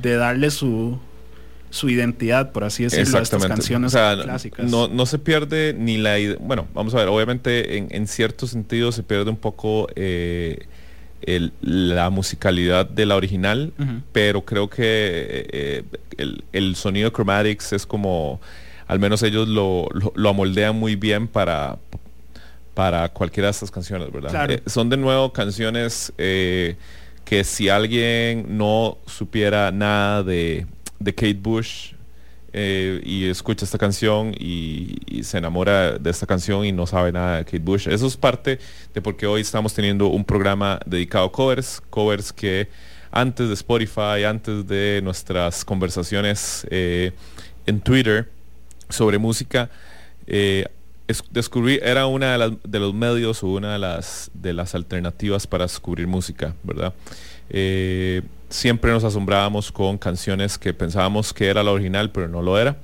de 0.00 0.16
darle 0.16 0.50
su, 0.50 0.98
su 1.70 1.90
identidad, 1.90 2.50
por 2.52 2.64
así 2.64 2.82
decirlo, 2.84 3.18
a 3.18 3.22
estas 3.22 3.46
canciones 3.46 3.94
O 3.94 3.98
sea, 3.98 4.20
clásicas. 4.22 4.70
No, 4.70 4.88
no 4.88 5.06
se 5.06 5.18
pierde 5.18 5.74
ni 5.78 5.98
la 5.98 6.18
ide- 6.18 6.38
Bueno, 6.40 6.66
vamos 6.74 6.94
a 6.94 6.98
ver, 6.98 7.08
obviamente 7.08 7.76
en, 7.76 7.88
en 7.90 8.08
cierto 8.08 8.46
sentido 8.46 8.90
se 8.90 9.02
pierde 9.02 9.30
un 9.30 9.36
poco 9.36 9.86
eh, 9.94 10.66
el- 11.26 11.52
la 11.62 12.10
musicalidad 12.10 12.86
de 12.86 13.06
la 13.06 13.16
original, 13.16 13.72
pero 14.12 14.44
creo 14.44 14.68
que 14.68 14.82
eh, 15.52 15.84
el, 16.18 16.44
el 16.52 16.76
sonido 16.76 17.10
de 17.10 17.14
Chromatics 17.14 17.72
es 17.72 17.86
como, 17.86 18.40
al 18.86 18.98
menos 18.98 19.22
ellos 19.22 19.48
lo, 19.48 19.86
lo, 19.92 20.12
lo 20.14 20.28
amoldean 20.28 20.76
muy 20.76 20.96
bien 20.96 21.28
para, 21.28 21.78
para 22.74 23.08
cualquiera 23.10 23.48
de 23.48 23.52
estas 23.52 23.70
canciones, 23.70 24.10
¿verdad? 24.12 24.30
Claro. 24.30 24.54
Eh, 24.54 24.62
son 24.66 24.88
de 24.88 24.96
nuevo 24.96 25.32
canciones 25.32 26.12
eh, 26.18 26.76
que 27.24 27.44
si 27.44 27.68
alguien 27.68 28.56
no 28.56 28.98
supiera 29.06 29.70
nada 29.70 30.22
de, 30.22 30.66
de 30.98 31.14
Kate 31.14 31.34
Bush 31.40 31.91
eh, 32.52 33.00
y 33.04 33.26
escucha 33.26 33.64
esta 33.64 33.78
canción 33.78 34.34
y, 34.38 34.98
se 35.22 35.38
enamora 35.38 35.98
de 35.98 36.10
esta 36.10 36.26
canción 36.26 36.64
y 36.64 36.72
no 36.72 36.86
sabe 36.86 37.12
nada 37.12 37.38
de 37.38 37.44
Kate 37.44 37.58
Bush, 37.60 37.88
eso 37.88 38.06
es 38.06 38.16
parte 38.16 38.58
de 38.92 39.00
porque 39.00 39.26
hoy 39.26 39.40
estamos 39.40 39.72
teniendo 39.72 40.08
un 40.08 40.24
programa 40.24 40.80
dedicado 40.84 41.26
a 41.26 41.32
covers, 41.32 41.80
covers 41.90 42.32
que 42.32 42.68
antes 43.10 43.48
de 43.48 43.54
Spotify, 43.54 44.24
antes 44.26 44.66
de 44.66 45.00
nuestras 45.02 45.64
conversaciones 45.64 46.66
eh, 46.70 47.12
en 47.66 47.80
Twitter 47.80 48.28
sobre 48.88 49.18
música, 49.18 49.70
eh, 50.26 50.66
es- 51.08 51.22
descubrí, 51.30 51.78
era 51.82 52.06
una 52.06 52.32
de, 52.32 52.38
las- 52.38 52.52
de 52.64 52.78
los 52.80 52.92
medios 52.94 53.42
o 53.42 53.48
una 53.48 53.74
de 53.74 53.78
las, 53.78 54.30
de 54.34 54.52
las 54.52 54.74
alternativas 54.74 55.46
para 55.46 55.64
descubrir 55.64 56.06
música, 56.06 56.54
¿verdad? 56.62 56.92
Siempre 58.52 58.92
nos 58.92 59.02
asombrábamos 59.02 59.72
con 59.72 59.96
canciones 59.96 60.58
que 60.58 60.74
pensábamos 60.74 61.32
que 61.32 61.48
era 61.48 61.62
la 61.62 61.72
original, 61.72 62.10
pero 62.10 62.28
no 62.28 62.42
lo 62.42 62.58
era. 62.58 62.76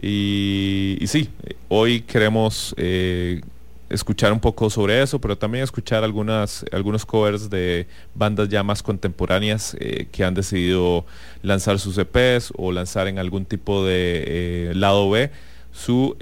Y, 0.00 0.98
sí, 1.08 1.28
hoy 1.68 2.02
queremos 2.02 2.72
eh, 2.76 3.40
escuchar 3.88 4.32
un 4.32 4.38
poco 4.38 4.70
sobre 4.70 5.02
eso, 5.02 5.20
pero 5.20 5.36
también 5.36 5.64
escuchar 5.64 6.04
algunas, 6.04 6.64
algunos 6.70 7.04
covers 7.04 7.50
de 7.50 7.88
bandas 8.14 8.48
ya 8.50 8.62
más 8.62 8.84
contemporáneas 8.84 9.76
eh, 9.80 10.06
que 10.12 10.22
han 10.22 10.34
decidido 10.34 11.04
lanzar 11.42 11.80
sus 11.80 11.98
EPs 11.98 12.52
o 12.56 12.70
lanzar 12.70 13.08
en 13.08 13.18
algún 13.18 13.46
tipo 13.46 13.84
de 13.84 14.22
eh, 14.70 14.72
lado 14.76 15.10
B 15.10 15.32
su 15.72 16.16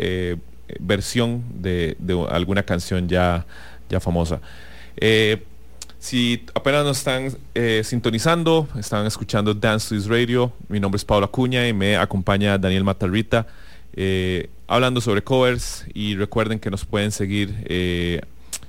versión 0.81 1.45
de, 1.61 1.95
de 1.99 2.27
alguna 2.31 2.63
canción 2.63 3.07
ya, 3.07 3.45
ya 3.91 4.01
famosa. 4.01 4.41
Si 5.99 6.45
apenas 6.55 6.85
nos 6.85 6.99
están 6.99 7.37
eh, 7.55 7.83
sintonizando, 7.85 8.69
están 8.79 9.05
escuchando 9.07 9.53
Dance 9.53 9.89
to 9.89 9.97
This 9.97 10.07
Radio, 10.07 10.53
mi 10.69 10.79
nombre 10.79 10.97
es 10.97 11.05
Paula 11.05 11.27
Cuña 11.27 11.67
y 11.67 11.73
me 11.73 11.97
acompaña 11.97 12.57
Daniel 12.57 12.85
Matarrita 12.85 13.49
eh, 13.95 14.49
hablando 14.69 15.01
sobre 15.01 15.23
covers 15.23 15.85
y 15.93 16.15
recuerden 16.15 16.61
que 16.61 16.71
nos 16.71 16.85
pueden 16.85 17.11
seguir 17.11 17.65
eh, 17.65 18.21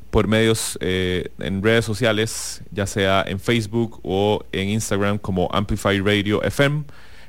por 0.10 0.28
medios 0.28 0.76
en 0.82 1.62
redes 1.62 1.86
sociales, 1.86 2.64
ya 2.72 2.88
sea 2.88 3.24
en 3.28 3.40
Facebook 3.40 4.00
o 4.02 4.44
en 4.52 4.70
Instagram 4.70 5.20
como 5.20 5.50
Amplify 5.52 6.00
Radio 6.00 6.42
FM. 6.42 6.84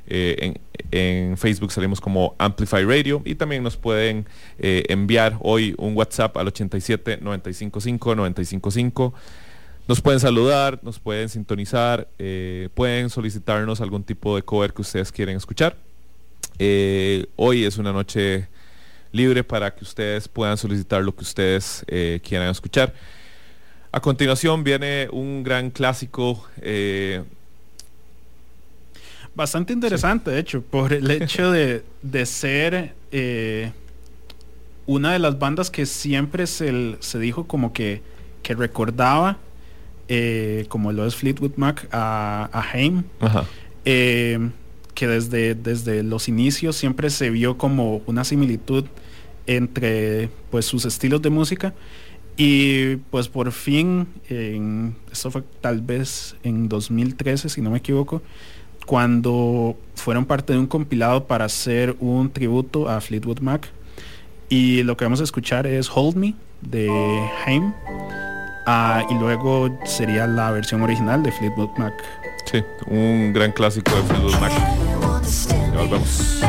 En, 0.07 1.37
Facebook 1.37 1.73
salimos 1.73 2.01
como 2.01 2.35
Amplify 2.39 2.85
Radio 2.87 3.21
y 3.27 3.35
también 3.35 3.63
nos 3.63 3.77
pueden 3.77 4.27
enviar 4.59 5.37
hoy 5.41 5.75
un 5.77 5.95
WhatsApp 5.95 6.39
al 6.39 6.49
87 6.49 7.19
955 7.21 8.15
955. 8.15 9.15
Nos 9.91 10.01
pueden 10.01 10.21
saludar, 10.21 10.79
nos 10.85 11.01
pueden 11.01 11.29
sintonizar, 11.29 12.07
eh, 12.17 12.69
pueden 12.75 13.11
solicitarnos 13.11 13.81
algún 13.81 14.05
tipo 14.05 14.37
de 14.37 14.43
cover 14.43 14.73
que 14.73 14.83
ustedes 14.83 15.11
quieren 15.11 15.37
escuchar. 15.37 15.77
Eh, 16.61 17.27
hoy 17.35 17.65
es 17.65 17.77
una 17.77 17.93
noche 17.93 18.47
libre 19.11 19.43
para 19.43 19.75
que 19.75 19.83
ustedes 19.83 20.29
puedan 20.29 20.57
solicitar 20.57 21.03
lo 21.03 21.13
que 21.13 21.25
ustedes 21.25 21.85
eh, 21.89 22.21
quieran 22.23 22.51
escuchar. 22.51 22.95
A 23.91 23.99
continuación 23.99 24.63
viene 24.63 25.09
un 25.11 25.43
gran 25.43 25.71
clásico. 25.71 26.47
eh, 26.59 27.25
Bastante 29.35 29.73
interesante, 29.73 30.31
de 30.31 30.39
hecho, 30.39 30.63
por 30.63 30.93
el 30.93 31.11
hecho 31.11 31.51
de, 31.51 31.83
de 32.03 32.27
ser 32.27 32.95
eh, 33.11 33.73
una 34.87 35.15
de 35.15 35.19
las 35.19 35.37
bandas 35.41 35.69
que 35.69 35.85
siempre 35.85 36.47
se, 36.47 36.97
se 37.01 37.19
dijo 37.19 37.49
como 37.49 37.73
que, 37.73 38.03
que 38.45 38.55
recordaba, 38.55 39.39
eh, 40.11 40.67
como 40.69 40.93
lo 40.93 41.07
es 41.07 41.15
Fleetwood 41.15 41.53
Mac, 41.57 41.89
a, 41.93 42.51
a 42.53 42.61
Haim. 42.73 43.05
ajá. 43.21 43.47
eh, 43.85 44.51
que 44.93 45.07
desde, 45.07 45.55
desde 45.55 46.03
los 46.03 46.29
inicios 46.29 46.77
siempre 46.77 47.09
se 47.09 47.31
vio 47.31 47.57
como 47.57 48.03
una 48.07 48.25
similitud 48.25 48.85
entre 49.47 50.29
pues 50.51 50.67
sus 50.67 50.85
estilos 50.85 51.23
de 51.23 51.31
música 51.31 51.73
y 52.37 52.97
pues 53.11 53.29
por 53.29 53.53
fin 53.53 54.09
en, 54.29 54.97
esto 55.11 55.31
fue 55.31 55.43
tal 55.61 55.81
vez 55.81 56.37
en 56.43 56.69
2013 56.69 57.49
si 57.49 57.63
no 57.63 57.71
me 57.71 57.79
equivoco 57.79 58.21
cuando 58.85 59.77
fueron 59.95 60.27
parte 60.27 60.53
de 60.53 60.59
un 60.59 60.67
compilado 60.67 61.25
para 61.25 61.45
hacer 61.47 61.97
un 62.01 62.31
tributo 62.31 62.89
a 62.89 63.01
Fleetwood 63.01 63.39
Mac 63.41 63.71
y 64.49 64.83
lo 64.83 64.97
que 64.97 65.05
vamos 65.05 65.21
a 65.21 65.25
escuchar 65.25 65.67
es 65.67 65.89
Hold 65.89 66.17
Me 66.17 66.35
de 66.61 66.91
Haim 67.47 67.73
Ah, 68.67 69.03
y 69.11 69.15
luego 69.15 69.71
sería 69.85 70.27
la 70.27 70.51
versión 70.51 70.83
original 70.83 71.23
de 71.23 71.33
Fleetwood 71.33 71.71
Mac 71.77 71.95
Sí, 72.45 72.65
un 72.87 73.33
gran 73.33 73.53
clásico 73.53 73.95
de 73.95 74.03
Fleetwood 74.03 74.41
Mac. 74.41 74.53
Ya 75.73 75.79
volvemos. 75.79 76.41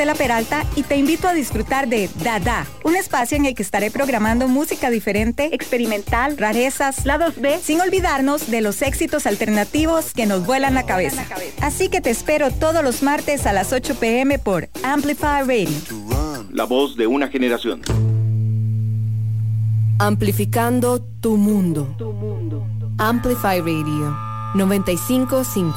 Estela 0.00 0.14
Peralta 0.14 0.64
y 0.76 0.82
te 0.82 0.96
invito 0.96 1.28
a 1.28 1.34
disfrutar 1.34 1.86
de 1.86 2.08
Dada, 2.24 2.66
un 2.84 2.96
espacio 2.96 3.36
en 3.36 3.44
el 3.44 3.54
que 3.54 3.62
estaré 3.62 3.90
programando 3.90 4.48
música 4.48 4.88
diferente, 4.88 5.54
experimental, 5.54 6.38
rarezas, 6.38 7.04
lados 7.04 7.38
B, 7.38 7.58
sin 7.62 7.82
olvidarnos 7.82 8.50
de 8.50 8.62
los 8.62 8.80
éxitos 8.80 9.26
alternativos 9.26 10.14
que 10.14 10.24
nos 10.24 10.46
vuelan 10.46 10.72
la 10.72 10.86
cabeza. 10.86 11.26
Así 11.60 11.90
que 11.90 12.00
te 12.00 12.08
espero 12.08 12.50
todos 12.50 12.82
los 12.82 13.02
martes 13.02 13.44
a 13.44 13.52
las 13.52 13.74
8 13.74 13.96
pm 13.96 14.38
por 14.38 14.70
Amplify 14.82 15.42
Radio. 15.42 15.68
La 16.50 16.64
voz 16.64 16.96
de 16.96 17.06
una 17.06 17.28
generación. 17.28 17.82
Amplificando 19.98 21.02
tu 21.20 21.36
mundo. 21.36 21.94
Amplify 22.96 23.60
Radio 23.60 24.16
955. 24.54 25.76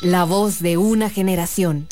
La 0.00 0.24
voz 0.24 0.60
de 0.60 0.78
una 0.78 1.10
generación. 1.10 1.88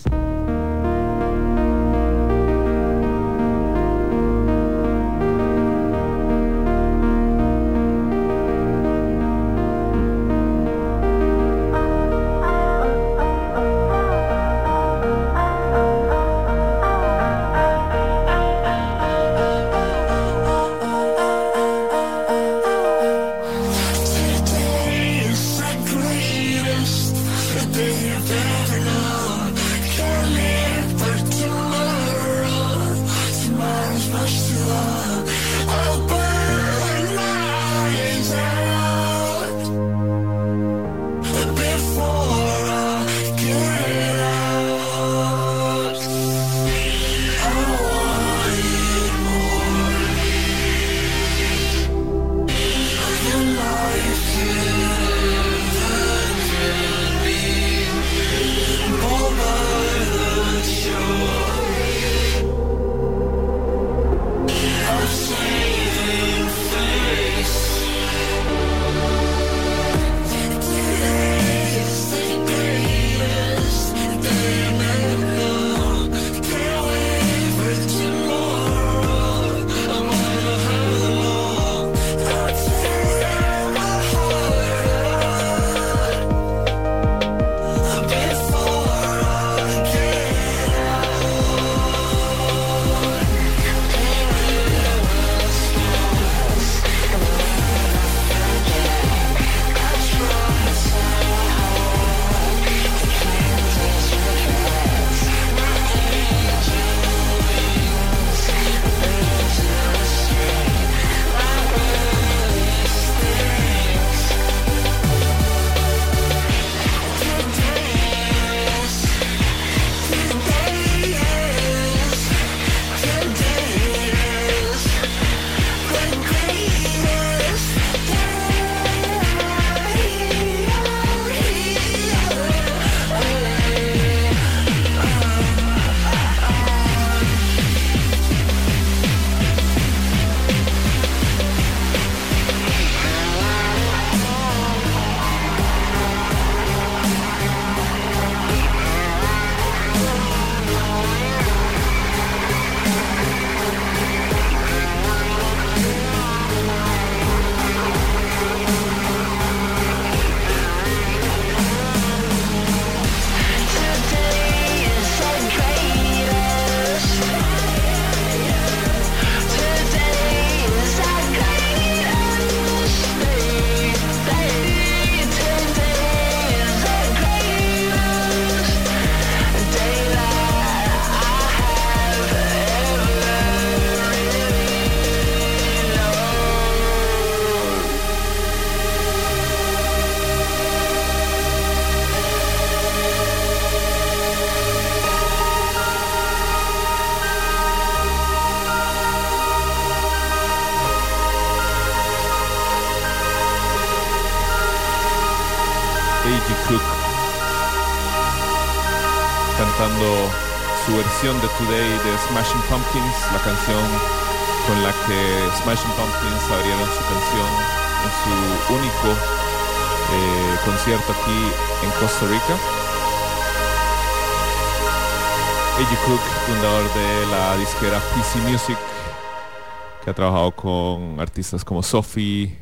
Como 231.64 231.82
Sophie, 231.82 232.56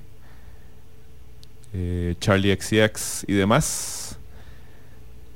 eh, 1.72 2.14
Charlie 2.20 2.56
XCX 2.56 3.24
y 3.28 3.34
demás. 3.34 4.18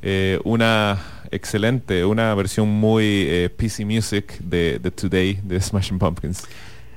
Eh, 0.02 0.38
una 0.44 0.98
excelente, 1.30 2.04
una 2.04 2.34
versión 2.34 2.68
muy 2.68 3.04
eh, 3.26 3.50
PC 3.56 3.84
Music 3.84 4.38
de, 4.38 4.78
de 4.78 4.90
Today 4.90 5.40
de 5.42 5.60
Smashing 5.60 5.98
Pumpkins. 5.98 6.42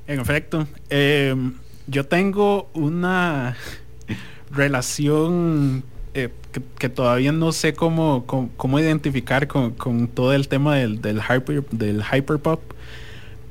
En 0.08 0.20
efecto, 0.20 0.68
yo 1.88 2.06
tengo 2.06 2.70
una 2.74 3.56
relación 4.52 5.84
que, 6.14 6.90
todavía 6.90 7.32
no 7.32 7.52
sé 7.52 7.74
cómo, 7.74 8.26
cómo, 8.26 8.50
cómo 8.58 8.80
identificar 8.80 9.48
con, 9.48 9.72
con 9.72 10.08
todo 10.08 10.34
el 10.34 10.48
tema 10.48 10.76
del, 10.76 11.02
del, 11.02 11.22
hyper, 11.22 11.64
del 11.70 12.04
hyperpop, 12.04 12.60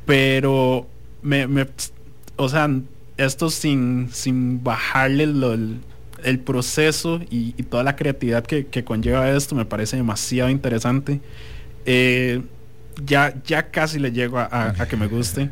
pero 0.04 0.86
me, 1.22 1.46
me- 1.46 1.68
o 2.36 2.48
sea, 2.48 2.68
esto 3.16 3.50
sin, 3.50 4.08
sin 4.12 4.62
bajarle 4.62 5.26
lo- 5.26 5.54
el, 5.54 6.38
proceso 6.40 7.20
y, 7.30 7.52
toda 7.64 7.82
la 7.82 7.96
creatividad 7.96 8.44
que, 8.44 8.66
que 8.66 8.84
conlleva 8.84 9.30
esto 9.30 9.54
me 9.54 9.64
parece 9.64 9.96
demasiado 9.96 10.50
interesante. 10.50 11.20
Eh, 11.84 12.42
ya, 13.04 13.34
ya 13.44 13.70
casi 13.70 13.98
le 13.98 14.12
llego 14.12 14.38
a, 14.38 14.74
a- 14.78 14.88
que 14.88 14.96
me 14.96 15.06
guste. 15.06 15.50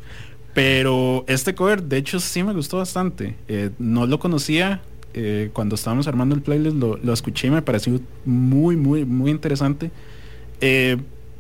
Pero 0.55 1.25
este 1.27 1.55
cover, 1.55 1.83
de 1.83 1.97
hecho, 1.97 2.21
sí 2.21 2.43
me 2.43 2.53
gustó 2.53 2.79
bastante. 2.79 3.35
Eh, 3.49 3.71
no 3.79 4.07
lo 4.07 4.19
conocía. 4.19 4.83
eh, 5.15 5.51
cuando 5.53 5.75
estábamos 5.77 6.07
armando 6.09 6.35
el 6.35 6.43
playlist 6.43 6.77
lo, 6.77 6.97
lo 6.97 7.12
escuché 7.12 7.47
y 7.47 7.51
me 7.51 7.62
pareció 7.62 8.01
muy, 8.25 8.77
muy, 8.77 9.05
muy 9.05 9.31
interesante. 9.31 9.91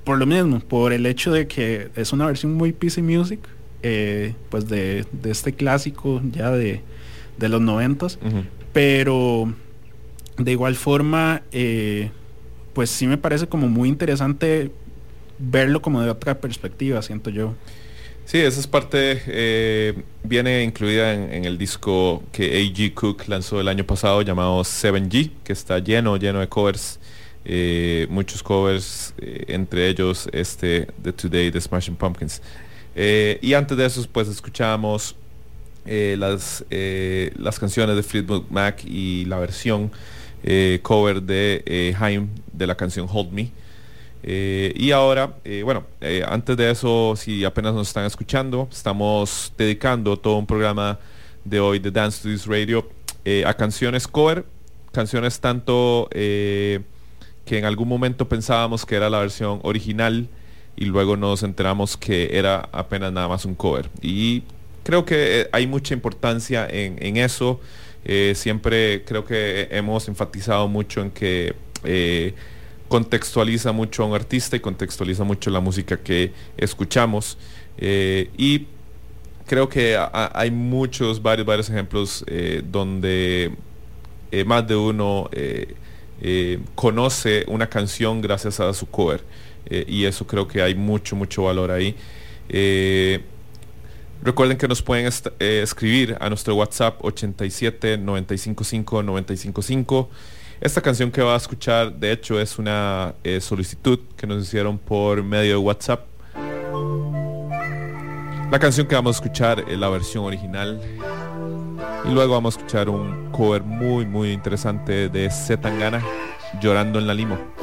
Por 0.04 0.18
lo 0.18 0.26
mismo, 0.26 0.60
por 0.60 0.92
el 0.92 1.06
hecho 1.06 1.32
de 1.32 1.46
que 1.46 1.88
es 1.96 2.12
una 2.12 2.26
versión 2.26 2.52
muy 2.52 2.72
PC 2.72 3.00
Music, 3.02 3.40
eh, 3.86 4.34
pues 4.48 4.66
de, 4.66 5.04
de 5.12 5.30
este 5.30 5.52
clásico 5.52 6.22
ya 6.32 6.50
de, 6.50 6.80
de 7.38 7.48
los 7.48 7.60
noventas. 7.60 8.18
Pero 8.72 9.52
de 10.38 10.50
igual 10.50 10.74
forma, 10.74 11.42
eh, 11.52 12.10
pues 12.72 12.90
sí 12.90 13.06
me 13.06 13.18
parece 13.18 13.46
como 13.46 13.68
muy 13.68 13.88
interesante 13.88 14.70
verlo 15.38 15.82
como 15.82 16.00
de 16.00 16.10
otra 16.10 16.40
perspectiva, 16.40 17.02
siento 17.02 17.28
yo. 17.30 17.54
Sí, 18.24 18.38
esa 18.38 18.58
es 18.58 18.66
parte, 18.66 19.20
eh, 19.26 20.02
viene 20.22 20.62
incluida 20.62 21.12
en, 21.12 21.30
en 21.30 21.44
el 21.44 21.58
disco 21.58 22.22
que 22.32 22.56
A.G. 22.56 22.94
Cook 22.94 23.28
lanzó 23.28 23.60
el 23.60 23.68
año 23.68 23.84
pasado 23.84 24.22
llamado 24.22 24.62
7G, 24.62 25.30
que 25.44 25.52
está 25.52 25.78
lleno, 25.78 26.16
lleno 26.16 26.40
de 26.40 26.48
covers, 26.48 26.98
eh, 27.44 28.06
muchos 28.08 28.42
covers, 28.42 29.12
eh, 29.18 29.44
entre 29.48 29.88
ellos 29.88 30.28
este 30.32 30.88
de 30.96 31.12
Today 31.12 31.50
de 31.50 31.60
Smashing 31.60 31.96
Pumpkins. 31.96 32.40
Eh, 32.94 33.38
y 33.42 33.54
antes 33.54 33.76
de 33.76 33.86
eso, 33.86 34.06
pues 34.10 34.28
escuchamos 34.28 35.16
eh, 35.86 36.16
las, 36.18 36.64
eh, 36.70 37.32
las 37.36 37.58
canciones 37.58 37.96
de 37.96 38.02
Fleetwood 38.02 38.44
Mac 38.50 38.84
y 38.84 39.24
la 39.26 39.38
versión 39.38 39.90
cover 40.82 41.22
de 41.22 41.96
Haim 41.98 42.28
de 42.52 42.66
la 42.66 42.74
canción 42.74 43.08
Hold 43.10 43.32
Me. 43.32 43.50
Y 44.22 44.90
ahora, 44.90 45.36
bueno, 45.64 45.84
antes 46.26 46.54
de 46.54 46.70
eso, 46.70 47.14
si 47.16 47.46
apenas 47.46 47.72
nos 47.72 47.88
están 47.88 48.04
escuchando, 48.04 48.68
estamos 48.70 49.54
dedicando 49.56 50.18
todo 50.18 50.36
un 50.36 50.46
programa 50.46 50.98
de 51.46 51.60
hoy 51.60 51.78
de 51.78 51.90
Dance 51.90 52.22
to 52.22 52.28
This 52.28 52.46
Radio 52.46 52.86
a 53.46 53.54
canciones 53.54 54.06
cover, 54.06 54.44
canciones 54.92 55.40
tanto 55.40 56.10
que 56.10 56.84
en 57.46 57.64
algún 57.64 57.88
momento 57.88 58.28
pensábamos 58.28 58.84
que 58.84 58.96
era 58.96 59.08
la 59.08 59.20
versión 59.20 59.60
original 59.62 60.28
y 60.76 60.86
luego 60.86 61.16
nos 61.16 61.42
enteramos 61.42 61.96
que 61.96 62.36
era 62.36 62.68
apenas 62.72 63.12
nada 63.12 63.28
más 63.28 63.44
un 63.44 63.54
cover. 63.54 63.90
Y 64.02 64.42
creo 64.82 65.04
que 65.04 65.40
eh, 65.40 65.48
hay 65.52 65.66
mucha 65.66 65.94
importancia 65.94 66.66
en, 66.68 66.96
en 67.04 67.16
eso. 67.16 67.60
Eh, 68.04 68.34
siempre 68.36 69.02
creo 69.04 69.24
que 69.24 69.68
hemos 69.70 70.08
enfatizado 70.08 70.68
mucho 70.68 71.00
en 71.00 71.10
que 71.10 71.54
eh, 71.84 72.34
contextualiza 72.88 73.72
mucho 73.72 74.02
a 74.02 74.06
un 74.06 74.14
artista 74.14 74.56
y 74.56 74.60
contextualiza 74.60 75.24
mucho 75.24 75.50
la 75.50 75.60
música 75.60 75.96
que 75.96 76.32
escuchamos. 76.56 77.38
Y 77.76 78.66
creo 79.46 79.68
que 79.68 79.98
hay 79.98 80.50
muchos, 80.50 81.20
varios, 81.20 81.46
varios 81.46 81.68
ejemplos 81.68 82.24
donde 82.70 83.50
más 84.46 84.68
de 84.68 84.76
uno 84.76 85.28
conoce 86.76 87.44
una 87.48 87.68
canción 87.68 88.20
gracias 88.20 88.60
a 88.60 88.72
su 88.72 88.86
cover. 88.86 89.24
Eh, 89.66 89.84
y 89.88 90.04
eso 90.04 90.26
creo 90.26 90.46
que 90.46 90.62
hay 90.62 90.74
mucho, 90.74 91.16
mucho 91.16 91.44
valor 91.44 91.70
ahí. 91.70 91.94
Eh, 92.48 93.20
Recuerden 94.22 94.56
que 94.56 94.66
nos 94.66 94.80
pueden 94.80 95.12
eh, 95.38 95.60
escribir 95.62 96.16
a 96.18 96.30
nuestro 96.30 96.54
WhatsApp 96.54 97.04
87 97.04 97.98
955 97.98 99.02
955. 99.02 100.08
Esta 100.62 100.80
canción 100.80 101.10
que 101.10 101.20
va 101.20 101.34
a 101.34 101.36
escuchar, 101.36 101.92
de 101.92 102.12
hecho, 102.12 102.40
es 102.40 102.58
una 102.58 103.14
solicitud 103.40 103.98
que 104.16 104.26
nos 104.26 104.44
hicieron 104.44 104.78
por 104.78 105.22
medio 105.22 105.50
de 105.50 105.56
WhatsApp. 105.58 106.06
La 108.50 108.58
canción 108.58 108.86
que 108.86 108.94
vamos 108.94 109.16
a 109.16 109.18
escuchar 109.18 109.64
es 109.68 109.78
la 109.78 109.90
versión 109.90 110.24
original. 110.24 110.80
Y 112.04 112.12
luego 112.12 112.34
vamos 112.34 112.56
a 112.56 112.58
escuchar 112.58 112.88
un 112.88 113.30
cover 113.30 113.62
muy, 113.62 114.06
muy 114.06 114.32
interesante 114.32 115.08
de 115.08 115.30
Z 115.30 115.70
Llorando 116.60 116.98
en 116.98 117.06
la 117.06 117.14
Limo. 117.14 117.53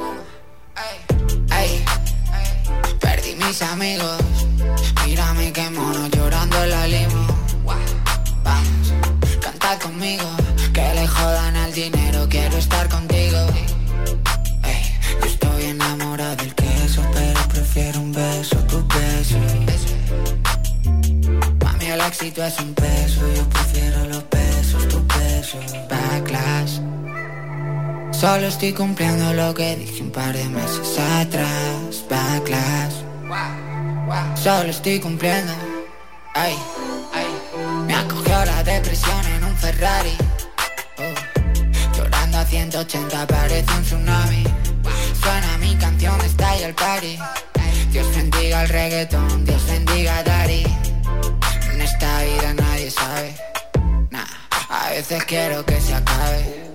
Mis 3.52 3.62
amigos. 3.62 4.18
Mírame 5.04 5.52
qué 5.52 5.68
mono 5.68 6.08
llorando 6.08 6.56
en 6.64 6.70
la 6.70 6.86
limo. 6.86 7.26
Vamos, 8.44 8.86
canta 9.42 9.78
conmigo. 9.78 10.28
Que 10.72 10.94
le 10.94 11.06
jodan 11.06 11.56
al 11.56 11.72
dinero, 11.72 12.26
quiero 12.30 12.56
estar 12.56 12.88
contigo. 12.88 13.40
Ey, 14.64 14.84
yo 15.20 15.26
estoy 15.26 15.64
enamorado 15.64 16.36
del 16.36 16.54
queso, 16.54 17.02
pero 17.12 17.40
prefiero 17.48 18.00
un 18.00 18.12
beso, 18.12 18.56
tu 18.70 18.78
beso. 18.88 19.38
Mami, 21.62 21.86
el 21.86 22.00
éxito 22.00 22.42
es 22.42 22.58
un 22.58 22.72
peso, 22.72 23.20
yo 23.36 23.44
prefiero 23.50 23.98
los 24.06 24.24
besos, 24.30 24.88
tus 24.88 25.06
besos. 25.18 25.64
Backlash. 25.90 26.80
Solo 28.18 28.46
estoy 28.46 28.72
cumpliendo 28.72 29.34
lo 29.34 29.52
que 29.52 29.76
dije 29.76 30.00
un 30.00 30.10
par 30.10 30.32
de 30.32 30.44
meses 30.46 30.98
atrás. 31.20 32.04
Backlash. 32.08 33.11
Solo 34.34 34.70
estoy 34.70 34.98
cumpliendo. 34.98 35.52
Me 37.86 37.94
acogió 37.94 38.44
la 38.44 38.62
depresión 38.64 39.24
en 39.26 39.44
un 39.44 39.56
Ferrari. 39.56 40.16
Oh. 40.98 41.96
Llorando 41.96 42.38
a 42.38 42.44
180 42.44 43.26
parece 43.26 43.72
un 43.76 43.82
tsunami. 43.82 44.44
Suena 45.22 45.58
mi 45.58 45.76
canción, 45.76 46.20
está 46.22 46.50
ahí 46.50 46.62
el 46.64 46.74
party. 46.74 47.18
Dios 47.90 48.06
bendiga 48.16 48.62
el 48.62 48.68
reggaetón, 48.68 49.44
Dios 49.44 49.64
bendiga 49.66 50.18
a 50.18 50.22
Dari. 50.22 50.64
En 51.72 51.80
esta 51.80 52.22
vida 52.22 52.54
nadie 52.54 52.90
sabe. 52.90 53.34
Nah, 54.10 54.26
a 54.68 54.90
veces 54.90 55.24
quiero 55.24 55.64
que 55.64 55.80
se 55.80 55.94
acabe. 55.94 56.71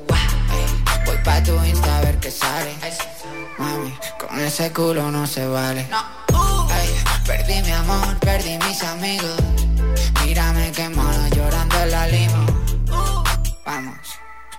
Voy 1.08 1.18
pa' 1.24 1.42
tu 1.42 1.54
Insta 1.64 1.98
a 1.98 2.02
ver 2.02 2.20
qué 2.20 2.30
sale. 2.30 2.76
Mami, 3.58 3.98
con 4.20 4.38
ese 4.40 4.74
culo 4.74 5.10
no 5.10 5.26
se 5.26 5.48
vale. 5.48 5.88
Ey, 6.80 6.90
perdí 7.26 7.62
mi 7.64 7.72
amor, 7.72 8.20
perdí 8.20 8.58
mis 8.68 8.84
amigos. 8.84 9.38
Mírame 10.26 10.70
qué 10.74 10.90
mono 10.90 11.28
llorando 11.30 11.80
en 11.80 11.92
la 11.92 12.08
limo. 12.08 12.46
Vamos, 13.66 14.08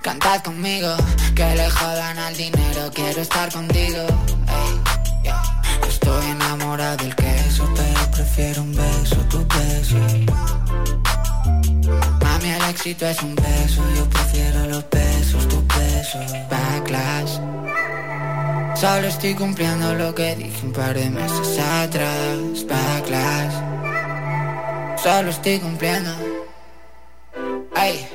cantad 0.00 0.42
conmigo, 0.42 0.96
que 1.36 1.54
le 1.54 1.68
jodan 1.70 2.18
al 2.18 2.34
dinero, 2.34 2.90
quiero 2.94 3.20
estar 3.20 3.52
contigo. 3.52 4.06
Ey, 4.48 5.22
yeah. 5.24 5.42
Estoy 5.86 6.30
enamorado 6.30 6.96
del 6.96 7.14
queso, 7.14 7.68
pero 7.76 8.10
prefiero 8.10 8.62
un 8.62 8.74
beso, 8.74 9.16
tu 9.28 9.46
beso. 9.46 10.57
Éxito 12.70 13.06
es 13.06 13.22
un 13.22 13.34
beso, 13.34 13.82
yo 13.96 14.08
prefiero 14.10 14.66
los 14.66 14.84
besos, 14.90 15.48
tus 15.48 15.66
besos. 15.68 16.32
Backlash. 16.50 17.38
Solo 18.78 19.06
estoy 19.08 19.34
cumpliendo 19.34 19.94
lo 19.94 20.14
que 20.14 20.36
dije 20.36 20.66
un 20.66 20.72
par 20.72 20.94
de 20.94 21.08
meses 21.08 21.58
atrás. 21.58 22.66
Backlash. 22.68 23.54
Solo 25.02 25.30
estoy 25.30 25.58
cumpliendo. 25.60 26.10
Ay. 27.74 28.06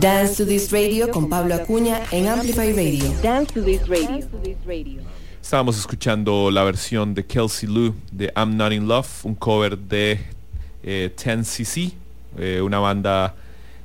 Dance 0.00 0.34
to 0.38 0.46
This 0.46 0.72
Radio 0.72 1.10
con 1.10 1.28
Pablo 1.28 1.54
Acuña 1.54 2.00
en 2.10 2.26
Amplify 2.26 2.72
Radio. 2.72 3.12
Dance 3.22 3.52
to 3.52 3.62
this 3.62 3.86
radio. 3.86 5.02
Estábamos 5.42 5.78
escuchando 5.78 6.50
la 6.50 6.64
versión 6.64 7.12
de 7.12 7.26
Kelsey 7.26 7.68
Lou 7.68 7.94
de 8.10 8.32
I'm 8.34 8.56
Not 8.56 8.72
In 8.72 8.88
Love, 8.88 9.06
un 9.24 9.34
cover 9.34 9.76
de 9.76 10.18
eh, 10.82 11.12
10cc, 11.14 11.92
eh, 12.38 12.62
una 12.62 12.78
banda 12.78 13.34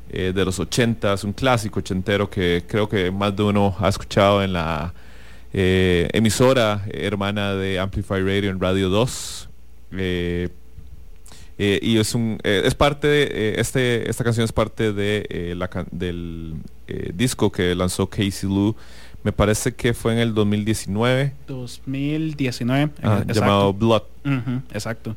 eh, 0.09 0.32
de 0.34 0.45
los 0.45 0.57
80s, 0.57 1.26
un 1.26 1.34
clásico 1.34 1.80
ochentero 1.80 2.30
que 2.30 2.63
creo 2.66 2.88
que 2.88 3.11
más 3.11 3.36
de 3.36 3.43
uno 3.43 3.76
ha 3.78 3.89
escuchado 3.89 4.41
en 4.41 4.53
la 4.53 4.93
eh, 5.51 6.07
emisora 6.13 6.86
hermana 6.93 7.55
de 7.55 7.78
Amplify 7.78 8.22
Radio 8.22 8.51
en 8.51 8.61
Radio 8.61 8.88
2. 8.88 9.49
Eh, 9.97 10.47
eh, 11.58 11.80
y 11.82 11.97
es 11.97 12.14
un 12.14 12.38
eh, 12.43 12.64
es 12.66 12.76
parte 12.76 13.08
de, 13.08 13.24
eh, 13.24 13.56
este 13.60 14.10
esta 14.10 14.26
canción 14.26 14.43
es 14.43 14.51
parte 14.51 14.91
de 14.91 15.53
la 15.56 15.70
del 15.89 16.56
disco 17.14 17.49
que 17.49 17.74
lanzó 17.76 18.10
Casey 18.10 18.49
Lou 18.49 18.76
me 19.24 19.32
parece 19.32 19.74
que 19.74 19.93
fue 19.93 20.14
en 20.14 20.20
el 20.20 20.34
2019 20.34 21.34
2019. 21.47 22.91
Ah, 23.01 23.24
llamado 23.26 23.70
exacto. 23.70 23.74
Blood 23.74 24.03
Ujú, 24.26 24.62
exacto. 24.72 25.16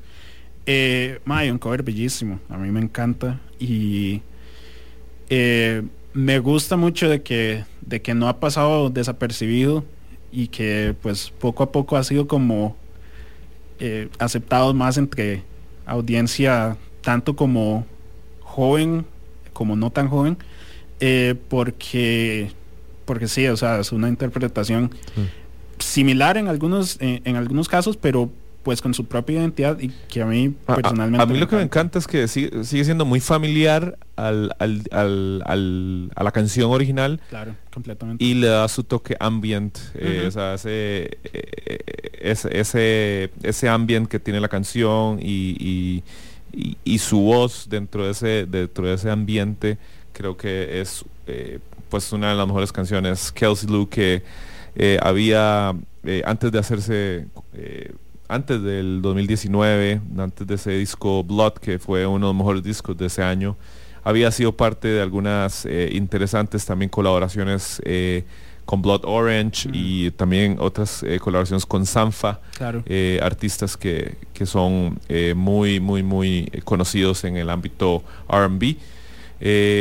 Eh, 0.64 1.20
mae, 1.24 1.50
un 1.50 1.58
cover 1.58 1.82
bellísimo. 1.82 2.40
A 2.48 2.56
mí 2.56 2.70
me 2.70 2.80
encanta. 2.80 3.40
Y 3.58 4.22
me 6.12 6.38
gusta 6.38 6.76
mucho 6.76 7.08
de 7.08 7.22
que, 7.22 7.64
de 7.80 8.00
que 8.00 8.14
no 8.14 8.28
ha 8.28 8.38
pasado 8.38 8.90
desapercibido 8.90 9.84
y 10.30 10.48
que 10.48 10.94
pues 11.02 11.30
poco 11.30 11.62
a 11.62 11.72
poco 11.72 11.96
ha 11.96 12.04
sido 12.04 12.28
como 12.28 12.76
aceptado 14.18 14.72
más 14.72 14.96
entre 14.96 15.42
audiencia 15.88 16.76
tanto 17.00 17.36
como 17.36 17.86
joven 18.40 19.06
como 19.52 19.76
no 19.76 19.90
tan 19.90 20.08
joven 20.08 20.36
eh, 21.00 21.34
porque 21.48 22.52
porque 23.04 23.28
sí 23.28 23.46
o 23.48 23.56
sea 23.56 23.80
es 23.80 23.92
una 23.92 24.08
interpretación 24.08 24.90
similar 25.78 26.36
en 26.36 26.48
algunos 26.48 27.00
en, 27.00 27.22
en 27.24 27.36
algunos 27.36 27.68
casos 27.68 27.96
pero 27.96 28.30
pues 28.68 28.82
con 28.82 28.92
su 28.92 29.06
propia 29.06 29.40
identidad 29.40 29.80
y 29.80 29.88
que 30.10 30.20
a 30.20 30.26
mí 30.26 30.54
a- 30.66 30.74
personalmente 30.74 31.22
a, 31.22 31.24
mí 31.26 31.38
lo 31.38 31.48
que 31.48 31.56
me 31.56 31.62
encanta. 31.62 31.98
es 31.98 32.06
que 32.06 32.28
sigue, 32.28 32.64
sigue 32.64 32.84
siendo 32.84 33.06
muy 33.06 33.18
familiar 33.18 33.96
al, 34.14 34.54
al- 34.58 34.82
al- 34.90 35.42
al- 35.46 36.10
a 36.14 36.22
la 36.22 36.30
canción 36.32 36.70
original 36.70 37.18
claro 37.30 37.54
completamente 37.72 38.22
y 38.22 38.34
le 38.34 38.48
da 38.48 38.68
su 38.68 38.84
toque 38.84 39.16
ambient, 39.20 39.78
eh, 39.94 40.18
Ujú. 40.18 40.28
o 40.28 40.30
sea, 40.32 40.52
ese, 40.52 41.16
eh, 41.32 41.78
ese, 42.20 42.60
ese, 42.60 43.30
ese 43.42 43.68
ambient 43.70 44.06
que 44.06 44.20
tiene 44.20 44.38
la 44.38 44.48
canción 44.48 45.18
y, 45.18 45.56
y- 45.58 46.02
y- 46.52 46.76
y 46.84 46.98
su 46.98 47.20
voz 47.20 47.68
dentro 47.70 48.04
de 48.04 48.10
ese, 48.10 48.44
dentro 48.44 48.86
de 48.86 48.92
ese 48.96 49.08
ambiente, 49.10 49.78
creo 50.12 50.36
que 50.36 50.82
es 50.82 51.06
eh, 51.26 51.58
pues 51.88 52.12
una 52.12 52.28
de 52.28 52.34
las 52.36 52.46
mejores 52.46 52.70
canciones. 52.70 53.32
Kelsey 53.32 53.66
Lou 53.70 53.88
que 53.88 54.22
eh, 54.76 54.98
había, 55.02 55.70
antes 56.26 56.52
de 56.52 56.58
hacerse, 56.58 57.26
antes 58.28 58.62
del 58.62 59.00
2019, 59.02 60.00
antes 60.18 60.46
de 60.46 60.54
ese 60.54 60.72
disco 60.72 61.24
Blood, 61.24 61.54
que 61.54 61.78
fue 61.78 62.06
uno 62.06 62.26
de 62.26 62.32
los 62.32 62.36
mejores 62.36 62.62
discos 62.62 62.96
de 62.96 63.06
ese 63.06 63.22
año, 63.22 63.56
había 64.04 64.30
sido 64.30 64.52
parte 64.56 64.88
de 64.88 65.00
algunas 65.02 65.64
eh, 65.66 65.90
interesantes 65.92 66.64
también 66.64 66.88
colaboraciones 66.88 67.80
eh, 67.84 68.24
con 68.64 68.82
Blood 68.82 69.02
Orange 69.04 69.68
y 69.72 70.10
también 70.12 70.56
otras 70.60 71.02
eh, 71.02 71.18
colaboraciones 71.18 71.64
con 71.66 71.86
Sanfa, 71.86 72.40
Claro. 72.56 72.84
artistas 73.22 73.76
que, 73.76 74.16
que 74.34 74.44
son 74.44 74.98
muy, 75.34 75.80
muy, 75.80 76.02
muy 76.02 76.50
conocidos 76.64 77.24
en 77.24 77.36
el 77.38 77.48
ámbito 77.48 78.02
RB. 78.28 78.76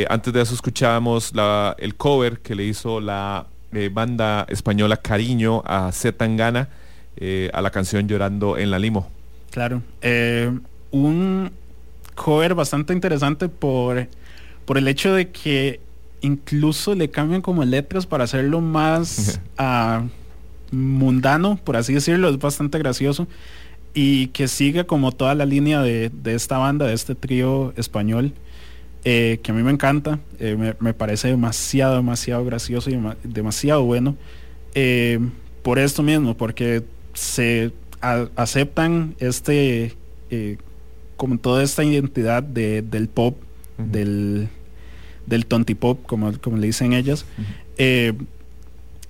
Antes 0.09 0.31
de 0.33 0.41
eso 0.41 0.53
escuchábamos 0.53 1.33
la- 1.35 1.75
el 1.79 1.95
cover 1.95 2.39
que 2.39 2.55
le 2.55 2.63
hizo 2.63 3.01
la 3.01 3.45
banda 3.91 4.45
española 4.49 4.95
Cariño 4.97 5.61
a 5.65 5.91
Z 5.91 6.17
Tangana 6.17 6.69
eh, 7.17 7.49
a 7.53 7.61
la 7.61 7.71
canción 7.71 8.07
Llorando 8.07 8.57
en 8.57 8.71
la 8.71 8.79
Limo. 8.79 9.09
Claro. 9.51 9.81
Eh, 10.01 10.51
un 10.91 11.51
cover 12.15 12.55
bastante 12.55 12.93
interesante 12.93 13.49
por, 13.49 14.07
por 14.65 14.77
el 14.77 14.87
hecho 14.87 15.13
de 15.13 15.29
que 15.29 15.79
incluso 16.21 16.95
le 16.95 17.09
cambian 17.09 17.41
como 17.41 17.63
letras 17.63 18.05
para 18.05 18.23
hacerlo 18.23 18.59
más 18.61 19.39
ah, 19.57 20.03
mundano, 20.71 21.59
por 21.63 21.75
así 21.77 21.93
decirlo. 21.93 22.29
Es 22.29 22.37
bastante 22.39 22.77
gracioso. 22.77 23.27
Y 23.93 24.27
que 24.27 24.47
sigue 24.47 24.85
como 24.85 25.11
toda 25.11 25.33
la 25.33 25.45
línea 25.45 25.81
de, 25.81 26.09
de 26.13 26.35
esta 26.35 26.57
banda, 26.59 26.85
de 26.85 26.93
este 26.93 27.15
trío 27.15 27.73
español. 27.77 28.33
eh, 29.03 29.39
que 29.41 29.51
a 29.51 29.55
mí 29.55 29.63
me 29.63 29.71
encanta. 29.71 30.19
eh, 30.39 30.55
me, 30.57 30.75
me 30.79 30.93
parece 30.93 31.29
demasiado, 31.29 31.95
demasiado 31.95 32.43
gracioso 32.45 32.89
y 32.89 32.93
dema- 32.93 33.15
demasiado 33.23 33.83
bueno. 33.83 34.15
eh, 34.75 35.19
por 35.63 35.79
esto 35.79 36.01
mismo, 36.03 36.37
porque 36.37 36.83
se 37.17 37.71
a- 38.01 38.27
aceptan 38.35 39.15
este 39.19 39.93
eh, 40.29 40.57
como 41.15 41.39
toda 41.39 41.63
esta 41.63 41.83
identidad 41.83 42.43
de, 42.43 42.83
del 42.83 43.07
pop, 43.07 43.37
del, 43.79 44.49
del 45.25 45.45
tontipop, 45.47 46.05
como, 46.05 46.31
como 46.39 46.57
le 46.57 46.67
dicen 46.67 46.93
ellas. 46.93 47.25
eh, 47.77 48.13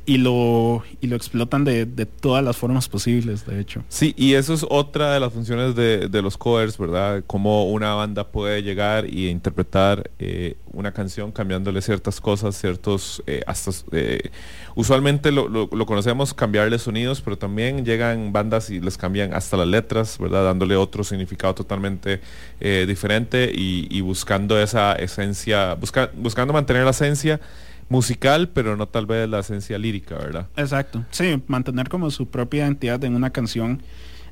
y 0.07 0.17
lo, 0.19 0.83
y 1.01 1.07
lo 1.07 1.17
explotan 1.17 1.65
de, 1.65 1.85
de 1.85 2.05
todas 2.05 2.41
las 2.41 2.55
formas 2.55 2.87
posibles, 2.87 3.45
de 3.45 3.59
hecho. 3.59 3.83
Sí, 3.89 4.13
y 4.17 4.35
eso 4.35 4.53
es 4.53 4.65
otra 4.69 5.11
de 5.13 5.19
las 5.19 5.33
funciones 5.33 5.75
de, 5.75 6.07
de 6.07 6.21
los 6.21 6.37
covers, 6.37 6.77
¿verdad? 6.77 7.25
Cómo 7.27 7.69
una 7.69 7.93
banda 7.93 8.23
puede 8.25 8.63
llegar 8.63 9.05
y 9.13 9.27
interpretar 9.27 10.09
eh, 10.17 10.55
una 10.71 10.93
canción 10.93 11.33
cambiándole 11.33 11.81
ciertas 11.81 12.21
cosas, 12.21 12.55
ciertos, 12.57 13.21
eh, 13.27 13.41
hasta, 13.45 13.71
eh, 13.91 14.29
usualmente 14.75 15.31
lo, 15.33 15.49
lo- 15.49 15.69
lo 15.71 15.85
conocemos 15.85 16.33
cambiarle 16.33 16.79
sonidos, 16.79 17.19
pero 17.19 17.37
también 17.37 17.83
llegan 17.83 18.31
bandas 18.31 18.69
y 18.69 18.79
les 18.79 18.97
cambian 18.97 19.33
hasta 19.33 19.57
las 19.57 19.67
letras, 19.67 20.17
¿verdad? 20.19 20.45
Dándole 20.45 20.77
otro 20.77 21.03
significado 21.03 21.53
totalmente 21.53 22.21
eh, 22.61 22.85
diferente 22.87 23.51
y, 23.53 23.87
y 23.91 23.99
buscando 23.99 24.57
esa 24.57 24.93
esencia, 24.93 25.75
busca- 25.75 26.11
buscando 26.15 26.53
mantener 26.53 26.85
la 26.85 26.91
esencia 26.91 27.41
musical, 27.89 28.49
pero 28.49 28.75
no 28.75 28.87
tal 28.87 29.05
vez 29.05 29.29
la 29.29 29.39
esencia 29.39 29.77
lírica, 29.77 30.15
¿verdad? 30.15 30.47
Exacto. 30.55 31.05
Sí, 31.11 31.41
mantener 31.47 31.89
como 31.89 32.11
su 32.11 32.27
propia 32.27 32.65
identidad 32.65 33.03
en 33.03 33.15
una 33.15 33.31
canción 33.31 33.81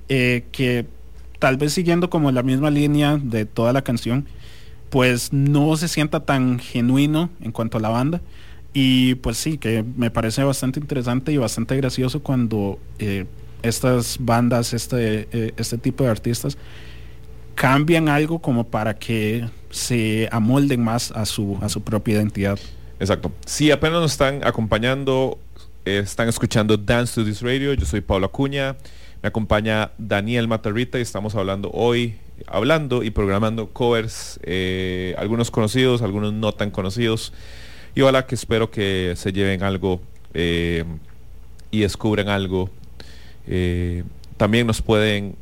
eh, 0.10 0.46
que 0.52 0.86
tal 1.40 1.58
vez 1.58 1.74
siguiendo 1.74 2.10
como 2.10 2.32
la 2.32 2.44
misma 2.44 2.70
línea 2.70 3.18
de 3.22 3.46
toda 3.46 3.74
la 3.74 3.84
canción, 3.84 4.26
pues 4.90 5.34
no 5.34 5.76
se 5.78 5.88
sienta 5.88 6.22
tan 6.22 6.60
genuino 6.60 7.30
en 7.42 7.52
cuanto 7.52 7.78
a 7.78 7.82
la 7.82 7.90
banda. 7.90 8.22
Y 8.74 9.16
pues 9.16 9.38
sí, 9.38 9.58
que 9.58 9.86
me 9.96 10.12
parece 10.12 10.44
bastante 10.44 10.80
interesante 10.80 11.32
y 11.32 11.38
bastante 11.38 11.78
gracioso 11.78 12.22
cuando 12.22 12.78
eh, 13.00 13.26
estas 13.64 14.18
bandas, 14.20 14.74
este, 14.74 15.28
eh, 15.32 15.54
este 15.58 15.78
tipo 15.78 16.04
de 16.04 16.10
artistas, 16.10 16.58
cambian 17.56 18.10
algo 18.10 18.40
como 18.40 18.66
para 18.66 18.96
que 18.96 19.48
se 19.70 20.28
amolden 20.32 20.84
más 20.84 21.12
a 21.12 21.26
su, 21.26 21.58
a 21.62 21.70
su 21.70 21.82
propia 21.82 22.16
identidad. 22.16 22.60
Exacto. 23.00 23.32
Si 23.46 23.72
apenas 23.72 24.02
nos 24.02 24.14
están 24.14 24.46
acompañando, 24.46 25.38
eh, 25.84 26.00
están 26.04 26.30
escuchando 26.30 26.78
Dance 26.78 27.16
to 27.16 27.26
This 27.26 27.42
Radio, 27.42 27.74
yo 27.74 27.86
soy 27.86 28.02
Pablo 28.02 28.28
Acuña, 28.28 28.78
me 29.22 29.28
acompaña 29.28 29.92
Daniel 29.98 30.48
Matarrita 30.48 30.98
y 30.98 31.02
estamos 31.02 31.36
hablando 31.36 31.70
hoy, 31.72 32.16
hablando 32.48 33.04
y 33.04 33.12
programando 33.12 33.68
covers, 33.68 34.40
eh, 34.44 35.14
algunos 35.18 35.52
conocidos, 35.52 36.02
algunos 36.02 36.32
no 36.32 36.54
tan 36.54 36.72
conocidos, 36.72 37.34
y 37.96 38.02
ojalá 38.02 38.26
que 38.26 38.36
espero 38.36 38.72
que 38.72 39.14
se 39.18 39.34
lleven 39.34 39.62
algo 39.64 40.02
eh, 40.34 40.86
y 41.72 41.82
descubran 41.82 42.30
algo. 42.30 42.70
También 44.38 44.68
nos 44.68 44.82
pueden 44.82 45.36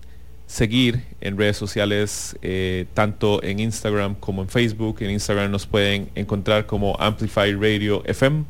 seguir 0.54 1.04
en 1.20 1.36
redes 1.36 1.58
sociales, 1.58 2.38
eh, 2.44 2.86
tanto 2.94 3.42
en 3.42 3.60
Instagram 3.60 4.14
como 4.14 4.44
en 4.44 4.50
Facebook. 4.50 4.98
En 5.02 5.10
Instagram 5.10 5.50
nos 5.50 5.66
pueden 5.66 6.10
encontrar 6.14 6.68
como 6.68 6.96
Amplify 7.00 7.54
Radio 7.56 8.04
FM 8.06 8.44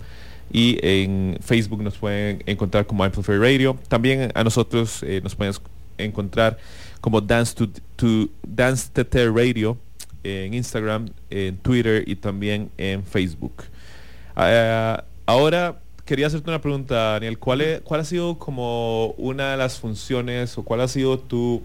y 0.52 0.78
en 0.82 1.38
Facebook 1.42 1.82
nos 1.82 1.98
pueden 1.98 2.44
encontrar 2.46 2.86
como 2.86 3.06
Amplify 3.06 3.38
Radio. 3.38 3.78
También 3.88 4.32
a 4.36 4.44
nosotros 4.44 5.02
eh, 5.04 5.22
nos 5.24 5.34
pueden 5.36 5.54
encontrar 5.98 6.58
como 7.00 7.22
Dance 7.22 7.56
to, 7.56 7.70
to 7.96 8.28
Dance 8.46 8.90
TT 8.92 9.16
Radio 9.34 9.78
en 10.26 10.54
Instagram, 10.54 11.08
en 11.30 11.56
Twitter 11.58 12.04
y 12.06 12.18
también 12.18 12.70
en 12.78 13.06
Facebook. 13.06 13.64
Ah, 14.36 15.06
ahora 15.26 15.80
quería 16.04 16.28
hacerte 16.28 16.50
una 16.50 16.60
pregunta, 16.60 16.96
Daniel. 17.14 17.40
¿Cuál, 17.40 17.62
es- 17.62 17.80
¿Cuál 17.82 18.02
ha 18.02 18.04
sido 18.06 18.38
como 18.38 19.12
una 19.18 19.52
de 19.52 19.58
las 19.58 19.80
funciones 19.80 20.58
o 20.58 20.64
cuál 20.64 20.82
ha 20.82 20.88
sido 20.90 21.18
tu 21.18 21.62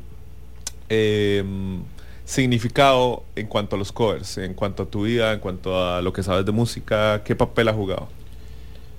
em, 0.89 1.83
significado 2.25 3.25
en 3.37 3.47
cuanto 3.47 3.77
a 3.77 3.79
los 3.79 3.93
covers, 3.93 4.39
en 4.39 4.55
cuanto 4.55 4.83
a 4.83 4.87
tu 4.87 5.03
vida, 5.05 5.33
en 5.33 5.41
cuanto 5.41 5.83
a 5.83 6.03
lo 6.03 6.13
que 6.13 6.23
sabes 6.23 6.45
de 6.45 6.53
música? 6.53 7.23
¿Qué 7.25 7.35
papel 7.35 7.69
ha 7.69 7.73
jugado? 7.73 8.09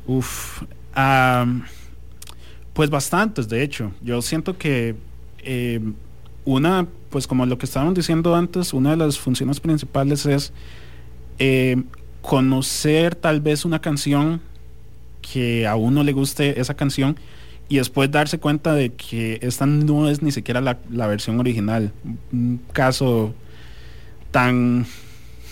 Uf, 0.07 0.63
am, 0.93 1.65
pues 2.73 2.89
bastantes, 2.89 3.47
de 3.47 3.61
hecho. 3.61 3.91
Yo 4.01 4.21
siento 4.21 4.57
que 4.57 4.95
eh, 5.39 5.79
una, 6.45 6.87
pues 7.09 7.27
como 7.27 7.45
lo 7.45 7.57
que 7.57 7.65
estábamos 7.65 7.93
diciendo 7.93 8.35
antes, 8.35 8.73
una 8.73 8.91
de 8.91 8.97
las 8.97 9.19
funciones 9.19 9.59
principales 9.59 10.25
es 10.25 10.51
eh, 11.37 11.83
conocer 12.21 13.15
tal 13.15 13.41
vez 13.41 13.65
una 13.65 13.79
canción 13.79 14.41
que 15.21 15.67
a 15.67 15.75
uno 15.75 16.03
le 16.03 16.13
guste 16.13 16.59
esa 16.59 16.73
canción 16.73 17.17
y 17.69 17.77
después 17.77 18.09
darse 18.11 18.39
cuenta 18.39 18.73
de 18.73 18.89
que 18.91 19.37
esta 19.41 19.65
no 19.65 20.09
es 20.09 20.21
ni 20.23 20.31
siquiera 20.31 20.59
la, 20.59 20.79
la 20.89 21.05
versión 21.07 21.39
original. 21.39 21.91
Un 22.33 22.59
caso 22.73 23.33
tan 24.31 24.85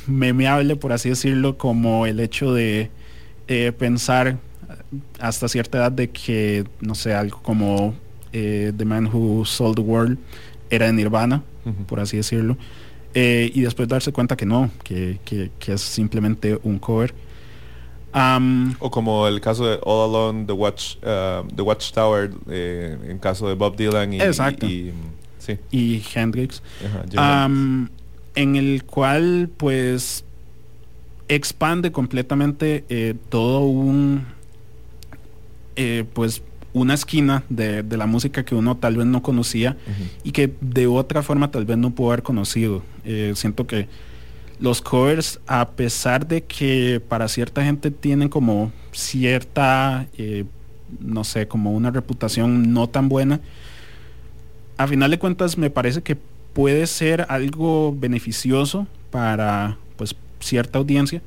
memeable, 0.08 0.76
por 0.76 0.92
así 0.94 1.10
decirlo, 1.10 1.58
como 1.58 2.06
el 2.06 2.20
hecho 2.20 2.54
de 2.54 2.90
eh, 3.48 3.72
pensar 3.78 4.38
hasta 5.20 5.48
cierta 5.48 5.78
edad 5.80 5.92
de 5.92 6.10
que, 6.10 6.66
no 6.82 6.96
sé, 6.96 7.14
algo 7.14 7.42
como 7.42 7.94
eh, 8.34 8.72
The 8.76 8.86
Man 8.86 9.08
Who 9.14 9.46
Sold 9.46 9.76
the 9.76 9.82
World 9.82 10.18
era 10.70 10.88
de 10.88 10.94
Nirvana, 10.94 11.44
por 11.88 12.00
así 12.00 12.18
decirlo, 12.18 12.58
eh, 13.14 13.52
y 13.54 13.62
después 13.62 13.88
darse 13.90 14.12
cuenta 14.12 14.36
que 14.38 14.46
no, 14.46 14.70
que, 14.84 15.20
que- 15.26 15.52
que 15.60 15.74
es 15.74 15.82
simplemente 15.82 16.58
un 16.64 16.80
cover. 16.80 17.14
O 18.80 18.90
como 18.90 19.28
el 19.28 19.42
caso 19.42 19.66
de 19.68 19.80
All 19.84 20.10
Alone, 20.10 20.46
The 20.46 20.54
Watch, 20.54 20.96
uh, 20.98 21.48
The 21.56 21.62
Watchtower, 21.62 22.32
eh, 22.50 22.98
en 23.10 23.20
caso 23.20 23.48
de 23.48 23.54
Bob 23.56 23.76
Dylan 23.76 24.14
y, 24.14 24.22
Exacto. 24.22 24.66
y- 24.66 24.92
sí, 25.38 25.58
y 25.72 26.02
Hendrix. 26.16 26.64
ajá, 27.16 27.50
en 28.36 28.56
el 28.56 28.84
cual 28.86 29.50
pues 29.58 30.24
expande 31.28 31.92
completamente 31.92 32.86
eh, 32.90 33.16
todo 33.30 33.60
un 33.62 34.26
eh, 35.76 36.06
pues 36.14 36.42
una 36.74 36.94
esquina 36.94 37.44
de, 37.50 37.82
de 37.84 37.98
la 37.98 38.06
música 38.06 38.46
que 38.46 38.54
uno 38.56 38.78
tal 38.78 38.98
vez 38.98 39.06
no 39.08 39.22
conocía 39.24 39.78
y 40.24 40.32
que 40.32 40.54
de 40.62 40.86
otra 40.88 41.24
forma 41.24 41.50
tal 41.50 41.66
vez 41.66 41.78
no 41.78 41.92
pudo 41.92 42.10
haber 42.12 42.24
conocido. 42.24 42.84
Eh, 43.04 43.34
siento 43.36 43.66
que 43.66 43.88
los 44.60 44.82
covers, 44.82 45.40
a 45.48 45.70
pesar 45.70 46.28
de 46.28 46.44
que 46.44 47.02
para 47.08 47.28
cierta 47.28 47.64
gente 47.64 47.92
tienen 47.92 48.30
como 48.30 48.72
cierta, 48.92 50.08
eh, 50.18 50.46
no 51.00 51.24
sé, 51.24 51.48
como 51.48 51.74
una 51.74 51.92
reputación 51.92 52.74
no 52.74 52.88
tan 52.88 53.10
buena, 53.10 53.40
a 54.78 54.88
final 54.88 55.12
de 55.12 55.20
cuentas 55.20 55.58
me 55.58 55.70
parece 55.70 56.02
que 56.02 56.18
puede 56.54 56.88
ser 56.88 57.26
algo 57.30 57.96
beneficioso 57.98 58.88
para 59.12 59.78
pues 59.96 60.16
cierta 60.40 60.80
audiencia 60.80 61.22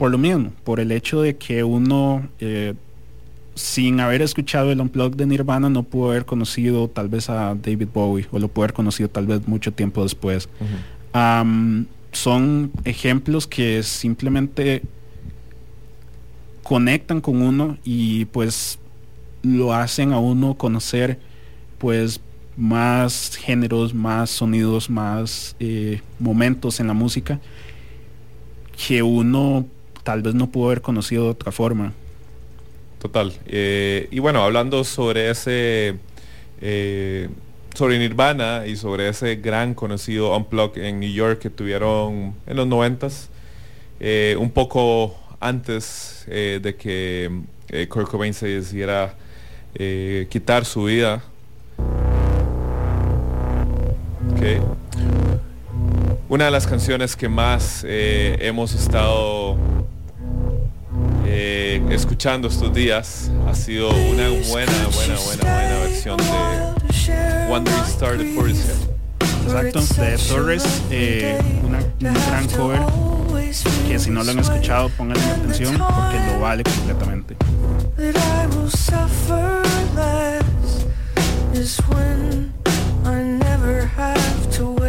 por 0.00 0.10
lo 0.10 0.16
mismo, 0.16 0.52
por 0.64 0.80
el 0.80 0.92
hecho 0.92 1.20
de 1.20 1.36
que 1.36 1.62
uno 1.62 2.26
eh, 2.38 2.72
sin 3.54 4.00
haber 4.00 4.22
escuchado 4.22 4.72
el 4.72 4.80
unplug 4.80 5.14
de 5.14 5.26
Nirvana 5.26 5.68
no 5.68 5.82
pudo 5.82 6.10
haber 6.10 6.24
conocido 6.24 6.88
tal 6.88 7.10
vez 7.10 7.28
a 7.28 7.54
David 7.54 7.88
Bowie 7.92 8.26
o 8.32 8.38
lo 8.38 8.48
pudo 8.48 8.64
haber 8.64 8.72
conocido 8.72 9.10
tal 9.10 9.26
vez 9.26 9.46
mucho 9.46 9.72
tiempo 9.72 10.02
después. 10.02 10.48
Son 12.12 12.72
ejemplos 12.84 13.46
que 13.46 13.82
simplemente 13.82 14.82
conectan 16.62 17.20
con 17.20 17.42
uno 17.42 17.78
y 17.84 18.26
pues 18.26 18.78
lo 19.42 19.72
hacen 19.74 20.12
a 20.12 20.18
uno 20.18 20.54
conocer 20.54 21.18
pues 21.78 22.20
más 22.56 23.36
géneros, 23.36 23.94
más 23.94 24.30
sonidos, 24.30 24.90
más 24.90 25.56
eh, 25.60 26.02
momentos 26.18 26.78
en 26.78 26.86
la 26.86 26.92
música 26.94 27.40
que 28.86 29.02
uno 29.02 29.66
tal 30.02 30.22
vez 30.22 30.34
no 30.34 30.50
pudo 30.50 30.66
haber 30.66 30.80
conocido 30.80 31.24
de 31.24 31.30
otra 31.30 31.52
forma. 31.52 31.92
Total. 33.00 33.32
Eh, 33.46 34.08
y 34.10 34.18
bueno, 34.18 34.42
hablando 34.42 34.84
sobre 34.84 35.30
ese, 35.30 35.98
eh, 36.60 37.28
sobre 37.74 37.98
Nirvana 37.98 38.66
y 38.66 38.76
sobre 38.76 39.08
ese 39.08 39.36
gran 39.36 39.74
conocido 39.74 40.36
Unplug 40.36 40.78
en 40.78 41.00
New 41.00 41.12
York 41.12 41.38
que 41.38 41.50
tuvieron 41.50 42.34
en 42.46 42.56
los 42.56 42.66
noventas, 42.66 43.28
eh, 44.00 44.36
un 44.38 44.50
poco 44.50 45.16
antes 45.40 46.24
eh, 46.28 46.60
de 46.62 46.76
que 46.76 47.30
eh, 47.72 47.86
Kurt 47.88 48.08
Cobain 48.08 48.34
se 48.34 48.48
decidiera 48.48 49.14
eh, 49.74 50.26
quitar 50.28 50.64
su 50.64 50.84
vida. 50.84 51.22
Ok. 54.32 54.62
Una 56.28 56.46
de 56.46 56.50
las 56.50 56.66
canciones 56.66 57.16
que 57.16 57.28
más 57.28 57.84
eh, 57.86 58.36
hemos 58.40 58.74
estado 58.74 59.56
escuchando 61.90 62.48
estos 62.48 62.74
días 62.74 63.30
ha 63.48 63.54
sido 63.54 63.88
una 63.90 64.28
buena, 64.28 64.72
buena, 64.92 65.16
buena, 65.18 65.44
buena 65.44 65.78
versión 65.80 66.16
de 66.16 66.79
Wandering 67.48 67.84
Star 67.84 68.16
de. 68.18 68.24
Exacto, 69.44 69.80
de 69.80 70.18
Torres, 70.28 70.82
eh, 70.90 71.38
una- 71.64 71.78
un 71.78 72.14
gran 72.28 72.46
cover 72.48 72.80
que 73.88 73.98
si 73.98 74.10
no 74.10 74.22
lo 74.22 74.30
han 74.30 74.38
escuchado 74.38 74.88
pónganle 74.90 75.24
atención 75.24 75.76
porque 75.78 76.18
lo 76.32 76.40
vale 76.40 76.62
completamente. 76.62 77.36
is 81.52 81.78
when 81.88 82.52
I 83.04 83.22
never 83.22 83.82
have 83.86 84.50
to. 84.56 84.80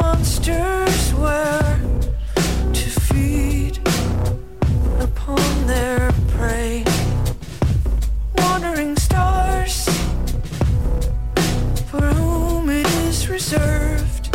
Monsters 0.00 1.14
wear 1.14 1.80
to 2.74 2.88
feed 3.08 3.78
upon 5.00 5.66
their 5.66 6.12
prey. 6.28 6.84
Wandering 8.36 8.94
stars, 8.96 9.88
for 11.90 12.02
whom 12.18 12.68
it 12.68 12.86
is 13.08 13.28
reserved 13.28 14.30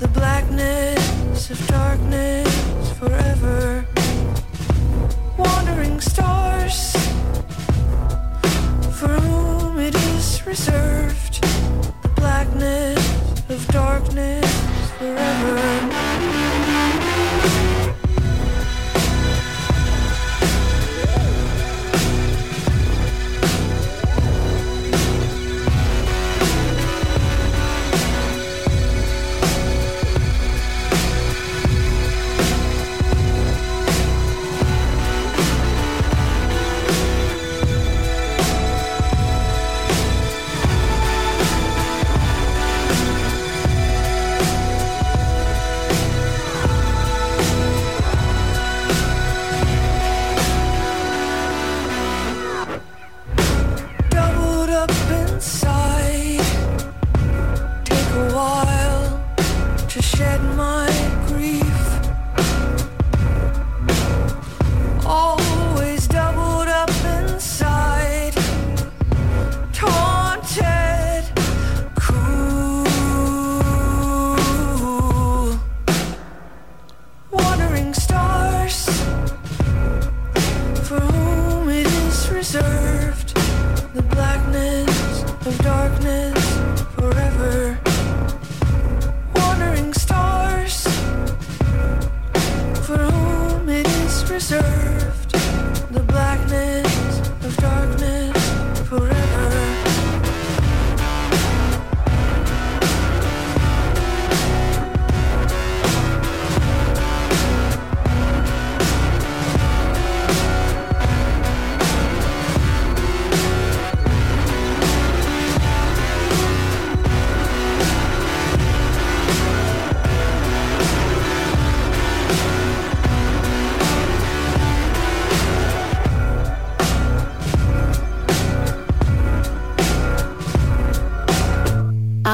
the 0.00 0.08
blackness 0.08 1.50
of 1.50 1.66
darkness 1.68 2.52
forever. 2.98 3.86
Wandering 5.38 6.00
stars, 6.00 6.78
for 8.98 9.14
whom 9.26 9.78
it 9.78 9.94
is 9.94 10.44
reserved 10.44 11.34
the 12.02 12.12
blackness 12.16 13.04
of 13.48 13.66
darkness 13.68 14.75
forever. 15.14 16.45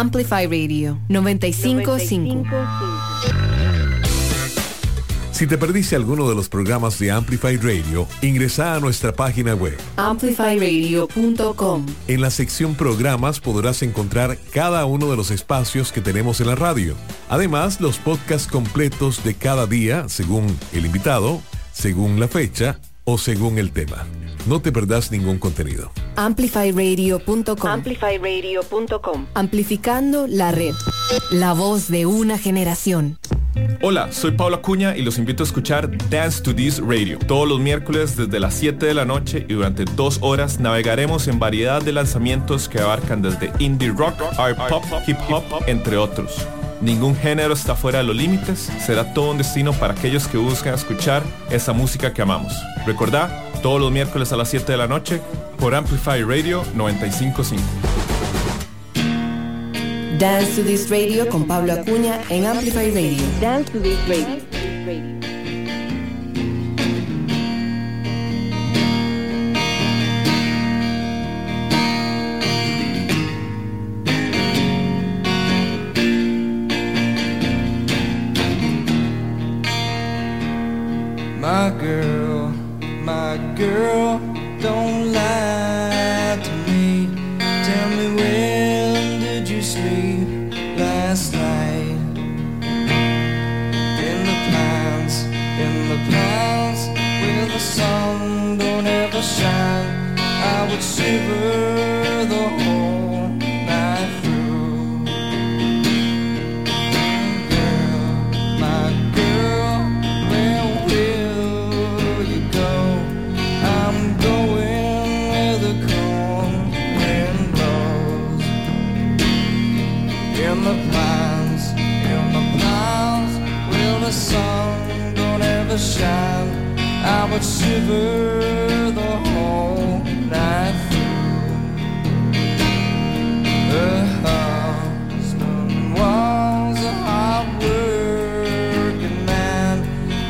Amplify 0.03 0.47
Radio 0.47 0.99
955. 1.09 2.51
Si 5.31 5.47
te 5.47 5.57
perdiste 5.57 5.95
alguno 5.95 6.29
de 6.29 6.35
los 6.35 6.49
programas 6.49 6.99
de 6.99 7.13
Amplify 7.13 7.57
Radio, 7.57 8.09
ingresa 8.21 8.75
a 8.75 8.81
nuestra 8.81 9.13
página 9.13 9.55
web. 9.55 9.79
Amplifyradio.com. 9.97 11.87
En 12.09 12.21
la 12.21 12.31
sección 12.33 12.75
programas 12.75 13.39
podrás 13.39 13.85
encontrar 13.85 14.39
cada 14.53 14.87
uno 14.87 15.09
de 15.09 15.17
los 15.17 15.31
espacios 15.31 15.93
que 15.93 16.01
tenemos 16.01 16.41
en 16.41 16.49
la 16.49 16.57
radio. 16.57 16.97
Además, 17.29 17.81
los 17.81 17.99
podcasts 17.99 18.51
completos 18.51 19.23
de 19.23 19.35
cada 19.35 19.69
día, 19.69 20.09
según 20.09 20.59
el 20.73 20.85
invitado, 20.85 21.41
según 21.73 22.19
la 22.19 22.27
fecha 22.27 22.81
o 23.05 23.19
según 23.19 23.57
el 23.57 23.71
tema. 23.71 24.05
No 24.49 24.61
te 24.61 24.73
perdás 24.73 25.13
ningún 25.13 25.39
contenido. 25.39 25.93
Amplifyradio.com. 26.17 27.67
Amplifyradio.com. 27.67 29.27
Amplificando 29.35 30.27
la 30.27 30.53
red. 30.53 30.75
La 31.31 31.53
voz 31.53 31.89
de 31.89 32.07
una 32.07 32.39
generación. 32.39 33.19
Hola, 33.83 34.13
soy 34.13 34.31
Pablo 34.33 34.57
Acuña 34.57 34.97
y 34.97 35.03
los 35.03 35.19
invito 35.19 35.43
a 35.43 35.47
escuchar 35.47 35.91
Dance 36.09 36.43
to 36.43 36.55
This 36.55 36.79
Radio. 36.79 37.19
Todos 37.19 37.49
los 37.49 37.61
miércoles 37.61 38.17
desde 38.17 38.41
las 38.41 38.55
7 38.55 38.87
de 38.87 38.95
la 38.95 39.05
noche 39.05 39.45
y 39.49 39.55
durante 39.55 39.85
dos 39.85 40.19
horas 40.23 40.61
navegaremos 40.61 41.29
en 41.29 41.39
variedad 41.39 41.83
de 41.83 41.93
lanzamientos 41.93 42.69
que 42.69 42.79
abarcan 42.79 43.23
desde 43.23 43.53
indie 43.59 43.91
rock, 43.91 44.15
art 44.39 44.57
pop, 44.69 44.85
hip 45.07 45.19
hop, 45.29 45.43
entre 45.67 45.97
otros. 45.97 46.47
Ningún 46.81 47.15
género 47.15 47.55
está 47.55 47.77
fuera 47.77 47.99
de 47.99 48.05
los 48.05 48.17
límites, 48.17 48.71
será 48.85 49.15
todo 49.15 49.31
un 49.31 49.39
destino 49.39 49.73
para 49.73 49.95
aquellos 49.95 50.27
que 50.27 50.37
buscan 50.37 50.75
escuchar 50.75 51.23
esa 51.51 51.73
música 51.73 52.13
que 52.13 52.23
amamos. 52.23 52.53
Recordá, 52.87 53.45
todos 53.63 53.81
los 53.81 53.93
miércoles 53.93 54.33
a 54.33 54.37
las 54.37 54.51
7 54.51 54.73
de 54.73 54.79
la 54.79 54.89
noche 54.89 55.21
por 55.59 55.75
Amplify 55.75 56.23
Radio 56.23 56.65
955. 56.75 57.63
Dance 60.19 60.57
to 60.57 60.63
This 60.63 60.91
Radio 60.91 61.29
con 61.29 61.47
Pablo 61.47 61.73
Acuña 61.73 62.21
en 62.29 62.47
Amplify 62.47 62.91
Radio. 62.91 63.23
Dance 63.41 63.73
to 63.73 63.81
this 63.81 63.99
radio. 64.09 64.42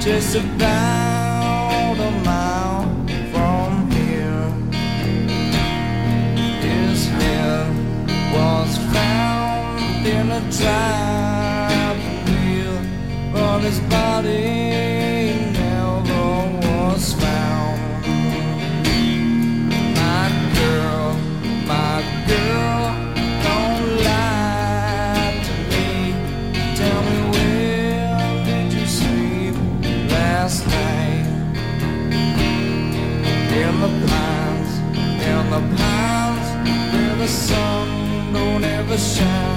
It's 0.05 0.35
about 0.35 1.97
a 1.97 2.11
mile 2.25 2.83
from 3.31 3.89
here. 3.93 4.51
His 6.61 7.07
head 7.07 7.73
was 8.35 8.79
found 8.93 10.05
in 10.05 10.31
a 10.33 10.41
trap 10.51 10.92
a 38.93 38.99
sound. 38.99 39.52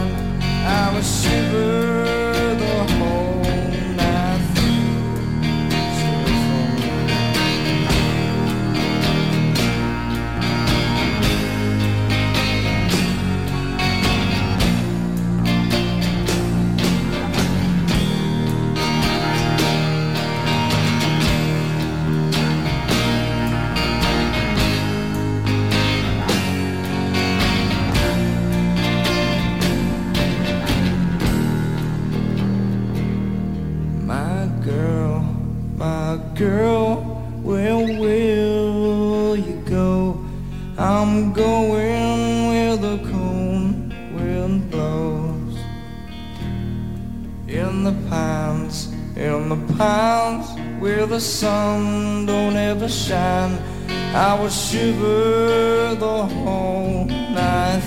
The 51.07 51.19
sun 51.19 52.25
don't 52.25 52.55
ever 52.55 52.89
shine, 52.89 53.57
I 54.13 54.39
will 54.39 54.49
shiver 54.49 55.95
the 55.95 56.25
whole 56.25 57.05
night 57.05 57.81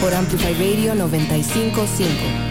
por 0.00 0.14
Amplify 0.14 0.54
Radio 0.54 0.94
955. 0.94 2.45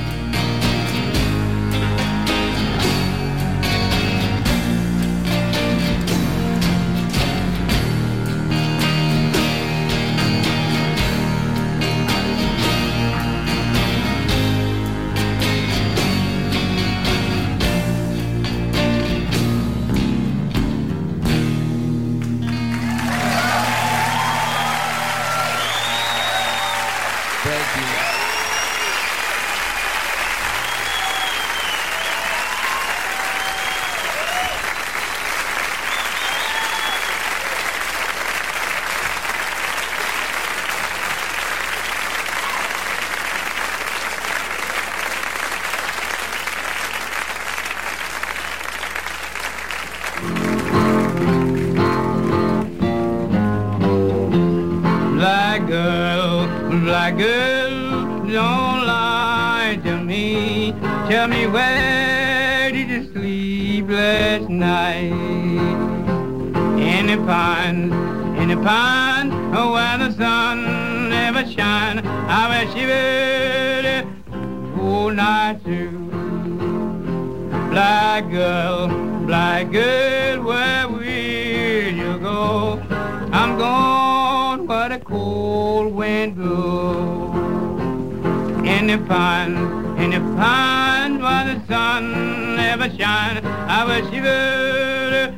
Gone 83.58 84.68
where 84.68 84.90
the 84.90 85.00
cold 85.00 85.94
wind 85.94 86.36
blows. 86.36 87.36
In 88.66 88.88
the 88.88 88.98
pines, 89.08 89.58
in 90.00 90.10
the 90.12 90.20
pines 90.36 91.22
where 91.22 91.46
the 91.46 91.66
sun 91.68 92.56
never 92.56 92.90
shines, 92.90 93.46
I 93.46 93.86
will 93.86 94.12
shiver 94.12 95.36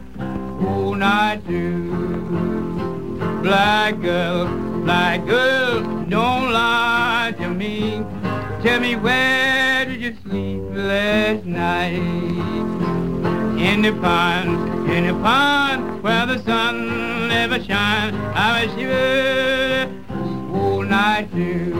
all 0.65 0.95
night 0.95 1.44
through. 1.45 3.18
Black 3.44 4.02
girl, 4.02 4.48
black 4.84 5.26
girl, 5.26 5.84
don't 6.10 6.52
lie 6.52 7.34
to 7.38 7.49
me. 7.49 8.03
Tell 8.64 8.80
me 8.80 8.95
where 8.95 9.85
did 9.85 10.02
you 10.02 10.15
sleep 10.23 10.61
last 10.72 11.45
night? 11.45 12.76
In 13.57 13.81
the 13.81 13.91
pond, 13.91 14.88
in 14.88 15.07
the 15.07 15.13
pond 15.13 16.03
where 16.03 16.27
the 16.27 16.38
sun 16.43 17.27
never 17.27 17.59
shines, 17.63 18.15
I 18.35 18.65
will 18.65 18.77
shiver 18.77 19.89
all 20.53 20.84
night 20.84 21.29
through. 21.31 21.73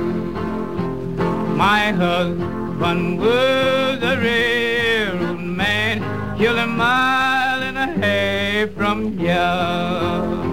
My 1.56 1.92
husband 1.92 3.20
was 3.20 4.02
a 4.02 4.18
railroad 4.20 5.40
man, 5.40 6.00
killed 6.40 6.58
a 6.58 6.66
mile 6.66 7.62
and 7.62 7.78
a 7.78 7.88
half 8.02 8.72
from 8.72 9.16
here. 9.16 10.48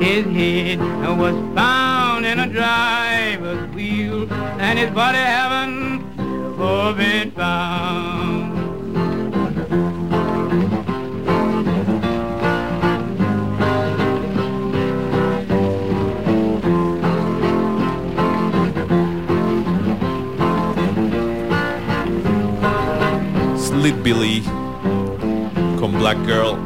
His 0.00 0.24
head 0.34 0.78
was 1.18 1.34
found 1.54 2.24
in 2.24 2.40
a 2.40 2.48
driver's 2.48 3.74
wheel, 3.74 4.26
and 4.32 4.78
his 4.78 4.90
body 4.90 5.18
haven't 5.18 6.16
been 6.96 7.30
found. 7.32 8.25
Slit 23.86 24.02
Billy 24.02 24.42
con 25.78 25.92
Black 25.92 26.18
Girl 26.26 26.58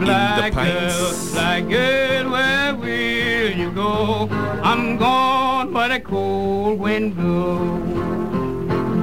the 0.00 0.06
Black 0.06 0.54
girl, 0.54 0.64
Pines. 0.64 1.32
black 1.32 1.68
girl, 1.68 2.30
where 2.30 2.74
will 2.74 3.52
you 3.52 3.70
go? 3.72 4.26
I'm 4.62 4.96
gone 4.96 5.70
where 5.70 5.90
the 5.90 6.00
cold 6.00 6.78
wind 6.78 7.14
blows. 7.14 7.82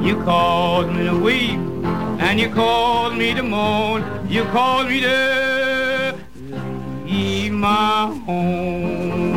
You 0.04 0.16
called 0.24 0.91
me 0.96 1.06
to 1.06 1.16
weep, 1.16 1.60
and 2.20 2.40
you 2.40 2.50
called 2.50 3.16
me 3.16 3.36
to 3.36 3.44
moan. 3.44 4.04
You 4.28 4.46
called 4.46 4.88
me 4.88 5.02
to 5.02 6.16
leave 7.06 7.52
my 7.52 8.08
home. 8.26 9.30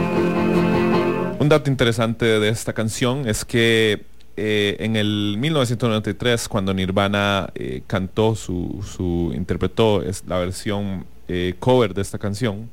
Un 1.39 1.51
dato 1.51 1.69
interesante 1.69 2.41
de 2.41 2.49
esta 2.49 2.73
canción 2.73 3.29
es 3.29 3.45
que 3.45 4.07
eh, 4.37 4.77
en 4.81 4.97
el 4.97 5.37
1993, 5.39 6.49
cuando 6.49 6.73
Nirvana 6.73 7.51
eh, 7.55 7.83
cantó 7.87 8.35
su, 8.35 8.83
su 8.83 9.31
interpretó 9.35 10.03
la 10.27 10.39
versión 10.39 11.05
eh, 11.29 11.55
cover 11.59 11.93
de 11.93 12.01
esta 12.01 12.19
canción, 12.19 12.71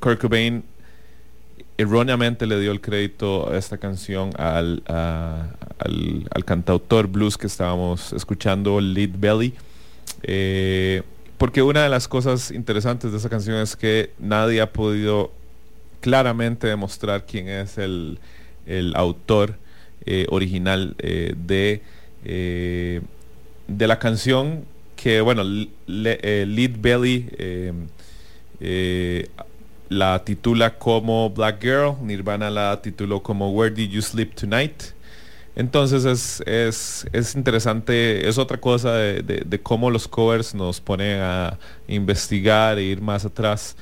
Kurt 0.00 0.20
Cobain 0.20 0.64
erróneamente 1.78 2.46
le 2.46 2.58
dio 2.58 2.72
el 2.72 2.80
crédito 2.80 3.50
a 3.50 3.56
esta 3.56 3.78
canción 3.78 4.30
al, 4.36 4.82
al, 4.86 6.28
al 6.30 6.44
cantautor 6.44 7.06
blues 7.06 7.38
que 7.38 7.46
estábamos 7.46 8.12
escuchando, 8.12 8.80
Lead 8.80 9.10
Belly. 9.16 9.54
Porque 11.38 11.62
una 11.62 11.82
de 11.82 11.88
las 11.88 12.08
cosas 12.08 12.50
interesantes 12.50 13.12
de 13.12 13.18
esta 13.18 13.28
canción 13.28 13.56
es 13.58 13.76
que 13.76 14.10
nadie 14.18 14.60
ha 14.60 14.72
podido 14.72 15.30
claramente 16.00 16.66
demostrar 16.66 17.24
quién 17.24 17.48
es 17.48 17.78
el, 17.78 18.18
el 18.66 18.94
autor 18.96 19.56
eh, 20.06 20.26
original 20.30 20.94
eh, 20.98 21.34
de, 21.36 21.82
eh, 22.24 23.00
de 23.68 23.86
la 23.86 23.98
canción 23.98 24.64
que, 24.96 25.20
bueno, 25.20 25.44
le- 25.86 26.46
Lead 26.46 26.72
Belly 26.80 27.28
la 29.88 30.24
titula 30.24 30.78
como 30.78 31.30
Black 31.30 31.62
Girl, 31.62 31.94
Nirvana 32.02 32.50
la 32.50 32.80
tituló 32.82 33.22
como 33.22 33.50
Where 33.52 33.74
Did 33.74 33.90
You 33.90 34.02
Sleep 34.02 34.34
Tonight. 34.34 34.82
Entonces 35.56 36.04
es, 36.04 36.42
es, 36.46 37.06
es 37.12 37.34
interesante, 37.34 38.28
es 38.28 38.38
otra 38.38 38.58
cosa 38.58 38.94
de, 38.96 39.22
de- 39.22 39.60
cómo 39.62 39.90
los 39.90 40.08
covers 40.08 40.54
nos 40.54 40.80
ponen 40.80 41.20
a 41.20 41.58
investigar 41.88 42.78
e 42.78 42.84
ir 42.84 43.00
más 43.00 43.24
atrás 43.24 43.76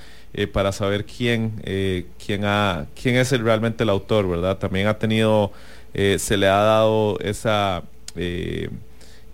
para 0.52 0.72
saber 0.72 1.04
quién, 1.06 1.60
eh, 1.64 2.06
quién, 2.24 2.44
ha, 2.44 2.86
quién 3.00 3.16
es 3.16 3.32
el, 3.32 3.42
realmente 3.44 3.84
el 3.84 3.90
autor, 3.90 4.28
¿verdad? 4.28 4.58
También 4.58 4.88
ha 4.88 4.98
tenido, 4.98 5.52
eh, 5.94 6.18
se 6.18 6.36
le 6.36 6.48
ha 6.48 6.56
dado 6.56 7.18
esa 7.20 7.84
eh, 8.16 8.68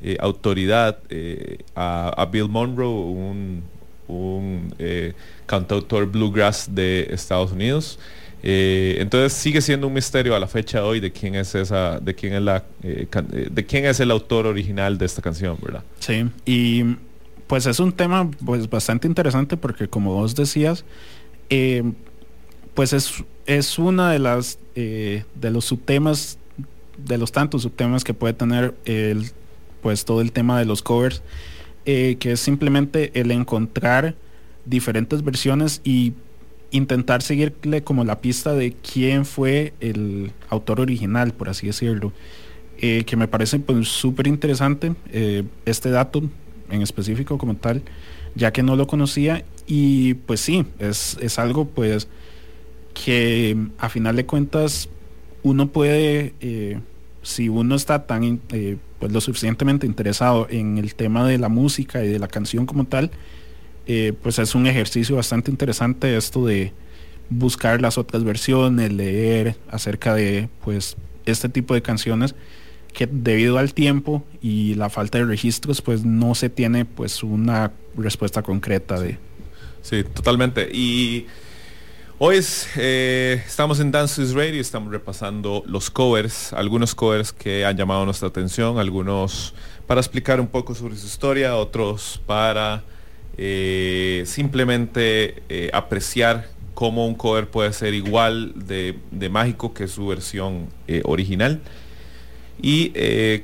eh, 0.02 0.16
autoridad 0.20 0.98
a, 1.74 2.28
Bill 2.30 2.48
Monroe, 2.48 3.62
un, 4.06 4.74
cantautor 5.46 6.06
bluegrass 6.06 6.68
de 6.72 7.08
Estados 7.10 7.52
Unidos. 7.52 7.98
Entonces 8.42 9.32
sigue 9.32 9.60
siendo 9.60 9.86
un 9.86 9.92
misterio 9.92 10.34
a 10.34 10.38
la 10.38 10.46
fecha 10.46 10.84
hoy 10.84 11.00
de 11.00 11.10
quién 11.10 11.34
es 11.34 11.54
esa, 11.54 11.98
de 11.98 12.14
quién 12.14 12.34
es 12.34 12.42
la, 12.42 12.64
de 12.82 13.66
quién 13.66 13.86
es 13.86 14.00
el 14.00 14.10
autor 14.10 14.46
original 14.46 14.98
de 14.98 15.06
esta 15.06 15.22
canción, 15.22 15.58
¿verdad? 15.62 15.82
Sí, 15.98 16.28
y 16.44 16.96
pues 17.46 17.66
es 17.66 17.80
un 17.80 17.92
tema 17.92 18.30
pues 18.44 18.68
bastante 18.68 19.06
interesante 19.06 19.56
porque 19.56 19.88
como 19.88 20.14
vos 20.14 20.34
decías, 20.34 20.84
pues 22.74 22.92
es, 22.92 23.24
es 23.46 23.78
una 23.78 24.12
de 24.12 24.18
las 24.18 24.58
eh, 24.76 25.24
de 25.34 25.50
los 25.50 25.66
subtemas, 25.66 26.38
de 27.04 27.18
los 27.18 27.32
tantos 27.32 27.62
subtemas 27.62 28.04
que 28.04 28.14
puede 28.14 28.34
tener 28.34 28.74
el 28.84 29.30
pues 29.80 30.04
todo 30.04 30.20
el 30.20 30.32
tema 30.32 30.58
de 30.58 30.64
los 30.64 30.82
covers, 30.82 31.22
eh, 31.86 32.16
que 32.20 32.32
es 32.32 32.40
simplemente 32.40 33.10
el 33.18 33.30
encontrar 33.30 34.14
diferentes 34.64 35.24
versiones 35.24 35.80
y 35.84 36.12
intentar 36.70 37.22
seguirle 37.22 37.82
como 37.82 38.04
la 38.04 38.20
pista 38.20 38.54
de 38.54 38.72
quién 38.72 39.24
fue 39.24 39.72
el 39.80 40.32
autor 40.48 40.80
original, 40.80 41.32
por 41.32 41.48
así 41.48 41.66
decirlo. 41.66 42.12
Eh, 42.82 43.04
que 43.04 43.14
me 43.16 43.28
parece 43.28 43.58
pues 43.58 43.88
súper 43.88 44.26
interesante 44.26 44.94
eh, 45.12 45.44
este 45.66 45.90
dato 45.90 46.22
en 46.70 46.80
específico 46.80 47.36
como 47.36 47.54
tal, 47.56 47.82
ya 48.34 48.52
que 48.52 48.62
no 48.62 48.74
lo 48.74 48.86
conocía 48.86 49.44
y 49.66 50.14
pues 50.14 50.40
sí, 50.40 50.64
es, 50.78 51.18
es 51.20 51.38
algo 51.38 51.66
pues 51.66 52.08
que 52.94 53.54
a 53.76 53.90
final 53.90 54.16
de 54.16 54.24
cuentas 54.24 54.88
uno 55.42 55.68
puede, 55.68 56.32
si 57.22 57.48
uno 57.48 57.74
está 57.74 58.06
tan 58.06 58.40
eh, 58.50 58.76
pues 58.98 59.12
lo 59.12 59.20
suficientemente 59.20 59.86
interesado 59.86 60.46
en 60.50 60.78
el 60.78 60.94
tema 60.94 61.26
de 61.26 61.38
la 61.38 61.48
música 61.48 62.04
y 62.04 62.08
de 62.08 62.18
la 62.18 62.28
canción 62.28 62.66
como 62.66 62.84
tal, 62.84 63.10
eh, 63.86 64.12
pues 64.22 64.38
es 64.38 64.54
un 64.54 64.66
ejercicio 64.66 65.16
bastante 65.16 65.50
interesante 65.50 66.16
esto 66.16 66.46
de 66.46 66.72
buscar 67.28 67.80
las 67.80 67.98
otras 67.98 68.24
versiones, 68.24 68.92
leer 68.92 69.56
acerca 69.70 70.14
de 70.14 70.48
pues 70.64 70.96
este 71.26 71.48
tipo 71.48 71.74
de 71.74 71.82
canciones 71.82 72.34
que 72.92 73.06
debido 73.06 73.58
al 73.58 73.72
tiempo 73.72 74.24
y 74.42 74.74
la 74.74 74.90
falta 74.90 75.18
de 75.18 75.24
registros 75.24 75.80
pues 75.80 76.04
no 76.04 76.34
se 76.34 76.50
tiene 76.50 76.84
pues 76.84 77.22
una 77.22 77.72
respuesta 77.96 78.42
concreta 78.42 78.98
de 78.98 79.18
Sí, 79.82 80.04
totalmente. 80.04 80.68
Y 80.72 81.26
hoy 82.22 82.38
eh, 82.76 83.42
estamos 83.46 83.80
en 83.80 83.90
Dance 83.90 84.20
is 84.20 84.34
Radio, 84.34 84.60
estamos 84.60 84.92
repasando 84.92 85.62
los 85.66 85.90
covers, 85.90 86.52
algunos 86.52 86.94
covers 86.94 87.32
que 87.32 87.64
han 87.64 87.78
llamado 87.78 88.04
nuestra 88.04 88.28
atención, 88.28 88.78
algunos 88.78 89.54
para 89.86 90.02
explicar 90.02 90.38
un 90.38 90.46
poco 90.46 90.74
sobre 90.74 90.96
su 90.96 91.06
historia, 91.06 91.56
otros 91.56 92.20
para 92.26 92.84
eh, 93.38 94.24
simplemente 94.26 95.42
eh, 95.48 95.70
apreciar 95.72 96.48
cómo 96.74 97.06
un 97.06 97.14
cover 97.14 97.48
puede 97.48 97.72
ser 97.72 97.94
igual 97.94 98.52
de, 98.54 98.98
mágico 99.30 99.72
que 99.72 99.88
su 99.88 100.06
versión 100.06 100.68
original. 101.04 101.62
Y 102.62 102.90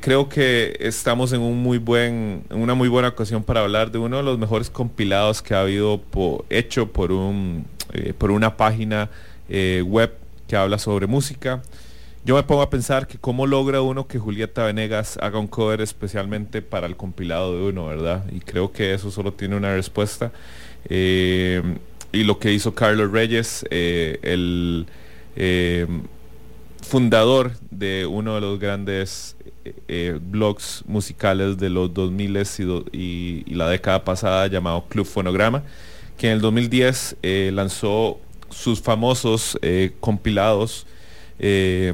creo 0.01 0.29
que 0.29 0.77
estamos 0.79 1.33
en 1.33 1.41
un 1.41 1.63
muy 1.63 1.79
buen, 1.79 2.45
en 2.51 2.61
una 2.61 2.75
muy 2.75 2.89
buena 2.89 3.09
ocasión 3.09 3.43
para 3.43 3.61
hablar 3.61 3.91
de 3.91 3.97
uno 3.97 4.19
de 4.19 4.23
los 4.23 4.39
mejores 4.39 4.69
compilados 4.69 5.41
que 5.41 5.55
ha 5.55 5.63
habido 5.63 6.03
hecho 6.51 6.93
por 6.93 7.13
un 7.13 7.65
eh, 7.93 8.13
por 8.17 8.31
una 8.31 8.57
página 8.57 9.11
eh, 9.49 9.83
web 9.87 10.13
que 10.49 10.57
habla 10.57 10.79
sobre 10.79 11.07
música. 11.07 11.63
Yo 12.25 12.35
me 12.37 12.43
pongo 12.43 12.63
a 12.63 12.71
pensar 12.71 13.07
que 13.07 13.19
cómo 13.19 13.47
logra 13.47 13.83
uno 13.83 14.09
que 14.09 14.19
Julieta 14.19 14.65
Venegas 14.65 15.19
haga 15.23 15.39
un 15.39 15.47
cover 15.47 15.81
especialmente 15.81 16.61
para 16.63 16.87
el 16.87 16.97
compilado 16.97 17.57
de 17.57 17.69
uno, 17.69 17.87
¿verdad? 17.87 18.25
Y 18.33 18.41
creo 18.41 18.73
que 18.73 18.95
eso 18.95 19.11
solo 19.11 19.33
tiene 19.33 19.57
una 19.57 19.75
respuesta. 19.75 20.33
Eh, 20.89 21.63
y 22.13 22.25
lo 22.25 22.39
que 22.39 22.53
hizo 22.53 22.75
Carlos 22.75 23.13
Reyes, 23.13 23.65
el 23.71 24.87
fundador 26.83 27.53
de 27.71 28.07
uno 28.07 28.35
de 28.37 28.41
los 28.41 28.59
grandes 28.59 29.37
blogs 30.31 30.85
musicales 30.87 31.59
de 31.59 31.71
los 31.71 31.93
2000 31.93 32.37
y, 32.37 32.63
y- 32.99 33.45
y 33.47 33.55
la 33.55 33.69
década 33.69 34.05
pasada 34.05 34.47
llamado 34.47 34.85
Club 34.89 35.07
Fonograma, 35.07 35.63
que 36.17 36.29
en 36.29 36.35
el 36.35 36.41
2010 36.41 37.17
eh, 37.23 37.51
lanzó 37.53 38.19
sus 38.51 38.81
famosos 38.81 39.59
eh, 39.63 39.93
compilados 40.01 40.87
eh, 41.39 41.93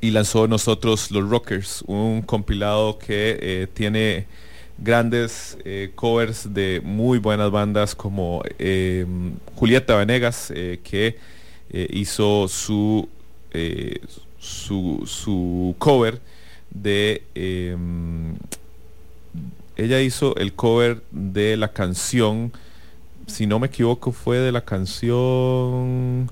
y 0.00 0.10
lanzó 0.10 0.48
Nosotros 0.48 1.10
los 1.10 1.28
Rockers, 1.28 1.82
un 1.86 2.22
compilado 2.22 2.98
que 2.98 3.68
tiene 3.72 4.26
grandes 4.76 5.56
covers 5.94 6.52
de 6.52 6.82
muy 6.84 7.18
buenas 7.18 7.50
bandas 7.50 7.94
como 7.94 8.42
Julieta 9.54 9.96
Venegas, 9.96 10.52
que 10.82 11.16
hizo 11.70 12.48
su, 12.48 13.08
su, 14.38 15.02
su 15.06 15.74
cover 15.78 16.20
de... 16.70 17.22
eh, 17.34 17.76
ella 19.76 20.00
hizo 20.00 20.36
el 20.36 20.52
cover 20.54 21.02
de 21.10 21.56
la 21.56 21.72
canción, 21.72 22.52
si 23.26 23.46
no 23.46 23.58
me 23.58 23.66
equivoco, 23.68 24.12
fue 24.12 24.38
de 24.38 24.52
la 24.52 24.60
canción... 24.62 26.30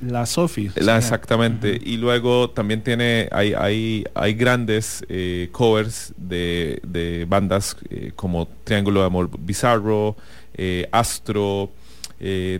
la 0.00 0.26
Sophie. 0.26 0.70
La, 0.76 1.00
sí. 1.00 1.06
exactamente. 1.06 1.80
Y 1.82 1.96
luego 1.96 2.50
también 2.50 2.82
tiene, 2.82 3.28
hay, 3.32 3.54
hay, 3.54 4.04
hay 4.14 4.34
grandes 4.34 5.04
eh, 5.08 5.48
covers 5.52 6.12
de, 6.16 6.80
de 6.86 7.26
bandas 7.28 7.76
eh, 7.90 8.12
como 8.14 8.48
Triángulo 8.64 9.00
de 9.00 9.06
Amor 9.06 9.30
Bizarro, 9.38 10.16
eh, 10.54 10.88
Astro, 10.92 11.70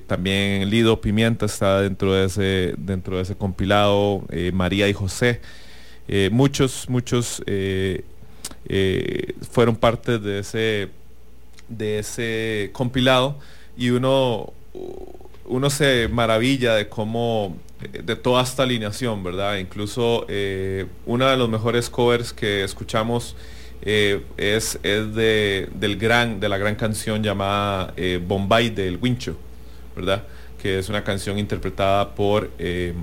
también 0.06 0.70
Lido 0.70 1.00
Pimienta 1.00 1.46
está 1.46 1.80
dentro 1.80 2.12
de 2.12 2.26
ese, 2.26 2.74
dentro 2.78 3.16
de 3.16 3.22
ese 3.22 3.34
compilado, 3.34 4.24
María 4.52 4.88
y 4.88 4.92
José. 4.92 5.40
Muchos, 6.30 6.88
muchos 6.88 7.42
fueron 9.50 9.74
parte 9.74 10.20
de 10.20 10.38
ese, 10.38 10.90
de 11.68 11.98
ese 11.98 12.70
compilado 12.72 13.36
y 13.78 13.90
uno, 13.90 14.52
uno 15.46 15.70
se 15.70 16.08
maravilla 16.08 16.74
de 16.74 16.88
cómo, 16.88 17.56
de 17.92 18.16
toda 18.16 18.42
esta 18.42 18.64
alineación, 18.64 19.22
¿verdad? 19.22 19.56
Incluso 19.58 20.26
eh, 20.28 20.86
uno 21.06 21.26
de 21.26 21.36
los 21.36 21.48
mejores 21.48 21.88
covers 21.88 22.32
que 22.32 22.64
escuchamos 22.64 23.36
eh, 23.82 24.22
es, 24.36 24.80
es 24.82 25.14
de, 25.14 25.68
del 25.74 25.96
gran, 25.96 26.40
de 26.40 26.48
la 26.48 26.58
gran 26.58 26.74
canción 26.74 27.22
llamada 27.22 27.94
eh, 27.96 28.20
Bombay 28.22 28.70
del 28.70 28.98
Wincho, 29.00 29.36
¿verdad? 29.94 30.24
Que 30.60 30.80
es 30.80 30.88
una 30.88 31.04
canción 31.04 31.38
interpretada 31.38 32.16
por 32.16 32.50
eh, 32.58 32.94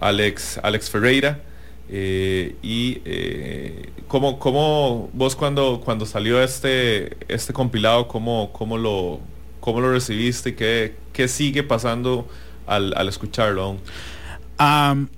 Alex, 0.00 0.58
Alex 0.60 0.90
Ferreira. 0.90 1.40
y 1.88 3.00
eh, 3.04 3.90
¿cómo, 4.08 4.40
cómo 4.40 5.08
vos 5.12 5.36
cuando, 5.36 5.80
cuando 5.84 6.04
salió 6.04 6.42
este, 6.42 7.16
este 7.28 7.52
compilado, 7.52 8.08
cómo, 8.08 8.50
cómo, 8.52 8.76
lo, 8.76 9.20
cómo 9.68 9.80
lo 9.80 9.92
recibiste? 9.92 10.54
¿Qué, 10.54 10.94
qué 11.12 11.28
sigue 11.28 11.62
pasando 11.62 12.28
al, 12.66 12.94
al 12.96 13.08
escucharlo 13.08 13.62
aún? 13.62 13.78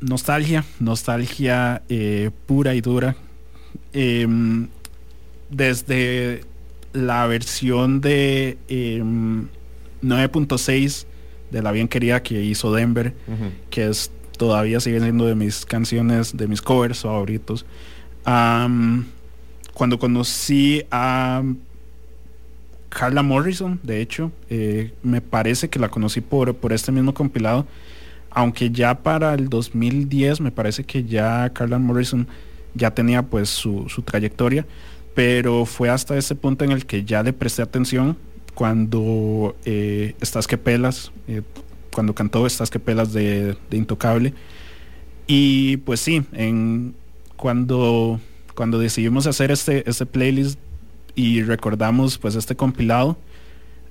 Nostalgia, 0.01 0.65
nostalgia 0.79 1.83
eh, 1.89 2.31
pura 2.47 2.75
y 2.75 2.81
dura. 2.81 3.17
Em, 3.93 4.69
desde 5.49 6.43
la 6.93 7.27
versión 7.27 8.01
de 8.01 8.59
em, 8.69 9.49
9.6 10.03 11.07
de 11.51 11.63
la 11.63 11.73
bien 11.73 11.89
querida 11.89 12.23
que 12.23 12.43
hizo 12.43 12.73
Denver, 12.73 13.15
que 13.71 13.89
es 13.89 14.11
todavía 14.37 14.79
sigue 14.81 15.01
siendo 15.01 15.27
de 15.27 15.35
mis 15.35 15.67
canciones, 15.67 16.37
de 16.37 16.47
mis 16.47 16.63
covers 16.63 17.01
favoritos. 17.01 17.67
Cuando 18.23 19.99
conocí 19.99 20.85
a 20.91 21.43
Carla 22.91 23.23
Morrison, 23.23 23.81
de 23.83 24.03
hecho, 24.03 24.33
eh, 24.51 24.93
me 25.03 25.21
parece 25.21 25.71
que 25.71 25.79
la 25.79 25.89
conocí 25.89 26.21
por, 26.21 26.55
por 26.57 26.73
este 26.73 26.93
mismo 26.93 27.15
compilado, 27.15 27.67
aunque 28.31 28.71
ya 28.71 29.03
para 29.03 29.33
el 29.35 29.49
2010 29.49 30.41
me 30.41 30.51
parece 30.51 30.85
que 30.85 31.05
ya 31.05 31.51
Carla 31.51 31.79
Morrison 31.79 32.27
ya 32.75 32.91
tenía 32.93 33.23
pues 33.23 33.49
su, 33.49 33.89
su 33.89 34.03
trayectoria, 34.03 34.67
pero 35.15 35.65
fue 35.65 35.89
hasta 35.89 36.19
ese 36.19 36.35
punto 36.35 36.65
en 36.65 36.73
el 36.73 36.85
que 36.85 37.05
ya 37.05 37.23
le 37.23 37.33
presté 37.33 37.63
atención 37.63 38.17
cuando 38.55 39.57
eh, 39.65 40.15
Estás 40.21 40.47
que 40.47 40.59
pelas, 40.59 41.13
eh, 41.29 41.43
cuando 41.93 42.15
cantó 42.15 42.47
Estás 42.47 42.71
que 42.71 42.79
pelas 42.79 43.13
de, 43.13 43.57
de 43.71 43.77
Intocable. 43.77 44.35
Y 45.27 45.79
pues 45.79 46.01
sí, 46.01 46.25
en, 46.33 46.95
cuando, 47.37 48.21
cuando 48.55 48.79
decidimos 48.79 49.29
hacer 49.29 49.53
este, 49.53 49.89
este 49.89 50.07
playlist 50.07 50.59
y 51.21 51.43
recordamos 51.43 52.17
pues 52.19 52.35
este 52.35 52.57
compilado, 52.57 53.19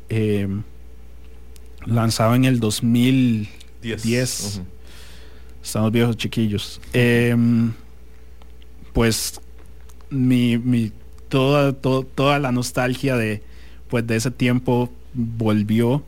eh, 0.10 0.48
lanzado 1.86 2.36
en 2.36 2.46
el 2.46 2.60
2010. 2.60 4.04
Diez. 4.04 4.56
Ujú. 4.58 4.66
Estamos 5.64 5.92
viejos 5.92 6.18
chiquillos. 6.18 6.82
Em, 6.94 7.72
pues 8.94 9.40
mi, 10.10 10.58
mi 10.58 10.92
toda, 11.30 11.74
to- 11.74 12.04
toda 12.16 12.40
la 12.40 12.52
nostalgia 12.52 13.16
de 13.16 13.44
pues 13.90 14.06
de 14.06 14.16
ese 14.16 14.32
tiempo 14.32 14.90
volvió. 15.14 16.04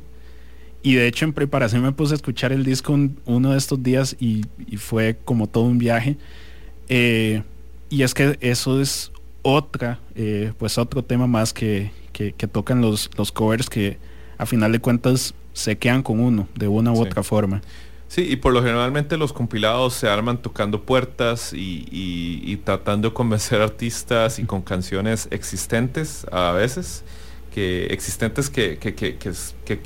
Y 0.83 0.95
de 0.95 1.07
hecho 1.07 1.25
en 1.25 1.33
preparación 1.33 1.83
me 1.83 1.91
puse 1.91 2.13
a 2.13 2.15
escuchar 2.15 2.51
el 2.51 2.63
disco 2.63 2.93
un- 2.93 3.19
uno 3.25 3.51
de 3.51 3.57
estos 3.57 3.81
días 3.83 4.15
y, 4.19 4.45
y 4.67 4.77
fue 4.77 5.17
como 5.25 5.47
todo 5.47 5.63
un 5.65 5.77
viaje. 5.77 6.17
Eh, 6.89 7.43
y 7.89 8.01
es 8.03 8.13
que 8.13 8.37
eso 8.41 8.81
es 8.81 9.11
otra, 9.43 9.99
eh, 10.15 10.53
pues 10.57 10.77
otro 10.77 11.03
tema 11.03 11.27
más 11.27 11.53
que, 11.53 11.91
que, 12.13 12.33
que 12.33 12.47
tocan 12.47 12.81
los, 12.81 13.09
los 13.17 13.31
covers 13.31 13.69
que 13.69 13.97
a 14.37 14.45
final 14.45 14.71
de 14.71 14.79
cuentas 14.79 15.33
se 15.53 15.77
quedan 15.77 16.03
con 16.03 16.19
uno 16.19 16.47
de 16.55 16.67
una 16.67 16.91
u 16.91 16.95
Sí. 16.97 17.01
otra 17.03 17.23
forma. 17.23 17.61
Sí, 18.07 18.23
y 18.29 18.35
por 18.35 18.51
lo 18.53 18.61
generalmente 18.61 19.15
los 19.17 19.31
compilados 19.31 19.93
se 19.93 20.09
arman 20.09 20.41
tocando 20.41 20.81
puertas 20.81 21.53
y, 21.53 21.85
y- 21.91 22.41
y 22.43 22.57
tratando 22.57 23.09
de 23.09 23.13
convencer 23.13 23.61
artistas 23.61 24.37
y 24.39 24.43
con 24.43 24.61
canciones 24.61 25.27
existentes 25.31 26.25
a 26.31 26.51
veces, 26.51 27.03
que 27.53 27.85
existentes 27.87 28.49
que, 28.49 28.77
que- 28.77 28.93
que- 28.95 29.15
que 29.17 29.79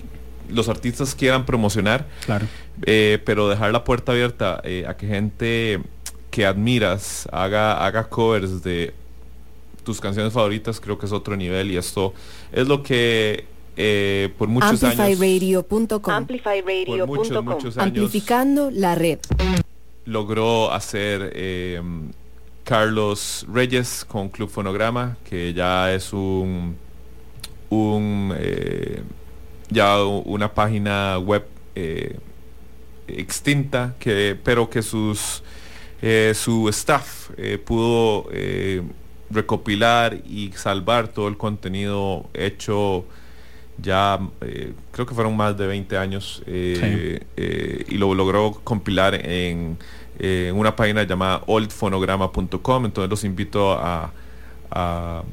los 0.50 0.70
artistas 0.70 1.16
quieran 1.16 1.46
promocionar, 1.46 2.08
Claro. 2.26 2.48
eh, 2.86 3.20
pero 3.26 3.48
dejar 3.50 3.72
la 3.72 3.84
puerta 3.84 4.12
abierta 4.12 4.60
eh, 4.64 4.86
a 4.88 4.96
que 4.98 5.08
gente 5.08 5.82
que 6.32 6.46
admiras 6.46 7.28
haga, 7.32 7.84
haga 7.86 8.10
covers 8.10 8.62
de 8.64 8.94
tus 9.86 10.02
canciones 10.02 10.34
favoritas, 10.34 10.82
creo 10.82 10.98
que 10.98 11.06
es 11.06 11.14
otro 11.14 11.38
nivel 11.38 11.72
y 11.72 11.78
esto 11.78 12.14
es 12.52 12.68
lo 12.68 12.84
que 12.84 13.46
eh, 13.78 14.34
por 14.38 14.50
muchos 14.50 14.84
años... 14.84 15.00
Amplifyradio.com. 15.00 16.26
Por 16.86 17.08
muchos, 17.08 17.44
muchos 17.44 17.78
años 17.78 17.78
Amplificando 17.78 18.70
la 18.72 18.96
red. 18.96 19.20
logró 20.06 20.72
hacer 20.74 21.32
eh, 21.34 21.82
Carlos 22.66 23.46
Reyes 23.52 24.06
con 24.06 24.30
Club 24.30 24.50
Fonograma, 24.50 25.18
que 25.24 25.54
ya 25.54 25.94
es 25.94 26.12
un, 26.14 26.76
un 27.70 28.34
eh, 28.38 29.02
ya 29.70 30.04
una 30.04 30.54
página 30.54 31.18
web 31.20 31.46
eh, 31.76 32.18
extinta, 33.08 33.96
que, 34.00 34.38
pero 34.44 34.70
que 34.70 34.82
sus 34.82 35.44
eh, 36.02 36.34
su 36.36 36.70
staff 36.70 37.32
eh, 37.38 37.58
pudo 37.58 38.28
eh, 38.32 38.82
recopilar 39.30 40.18
y 40.28 40.52
salvar 40.54 41.08
todo 41.08 41.28
el 41.28 41.38
contenido 41.38 42.26
hecho 42.34 43.06
ya 43.78 44.20
eh, 44.42 44.74
creo 44.92 45.06
que 45.06 45.14
fueron 45.14 45.36
más 45.36 45.58
de 45.58 45.68
20 45.68 45.98
años 45.98 46.42
eh, 46.46 47.20
eh, 47.36 47.86
y 47.90 47.98
lo 47.98 48.14
logró 48.14 48.52
compilar 48.64 49.16
en, 49.16 49.78
en 50.20 50.56
una 50.56 50.76
página 50.76 51.04
llamada 51.04 51.42
oldfonograma.com 51.48 52.86
entonces 52.86 53.10
los 53.10 53.24
invito 53.24 53.72
a, 53.74 54.12
a- 54.72 55.24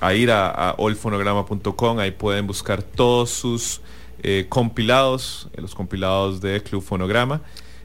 a 0.00 0.14
ir 0.14 0.32
a, 0.32 0.48
a 0.50 0.74
oldfonograma.com 0.78 1.98
ahí 2.00 2.10
pueden 2.10 2.46
buscar 2.48 2.82
todos 2.82 3.30
sus 3.30 3.80
eh, 4.24 4.46
compilados 4.48 5.48
los 5.56 5.74
compilados 5.76 6.40
de 6.40 6.60
Club 6.62 6.82
Fonograma 6.82 7.40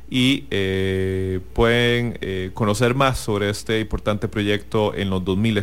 y 0.09 0.45
eh, 0.51 1.39
pueden 1.53 2.17
eh, 2.21 2.51
conocer 2.53 2.95
más 2.95 3.17
sobre 3.17 3.49
este 3.49 3.79
importante 3.81 4.27
proyecto 4.27 4.93
en 4.95 5.09
los 5.09 5.23
2000 5.25 5.53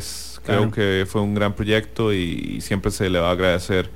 creo 0.45 0.59
Claro. 0.59 0.71
que 0.73 1.07
fue 1.09 1.23
un 1.23 1.35
gran 1.35 1.55
proyecto 1.55 2.13
y, 2.13 2.57
y 2.57 2.61
siempre 2.61 2.91
se 2.91 3.09
le 3.09 3.19
va 3.19 3.29
a 3.29 3.33
agradecer 3.33 3.89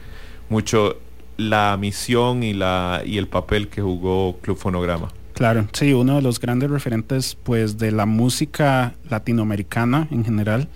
mucho 0.48 0.96
la 1.36 1.76
misión 1.78 2.42
y 2.42 2.54
la 2.54 3.02
y 3.04 3.18
el 3.18 3.28
papel 3.28 3.68
que 3.68 3.82
jugó 3.82 4.38
Club 4.40 4.56
Fonograma. 4.56 5.12
Claro, 5.34 5.68
sí, 5.72 5.92
uno 5.92 6.16
de 6.16 6.22
los 6.22 6.40
grandes 6.40 6.70
referentes 6.70 7.36
pues 7.42 7.76
de 7.78 7.92
la 7.92 8.06
música 8.06 8.94
latinoamericana 9.10 10.08
en 10.10 10.24
general. 10.24 10.68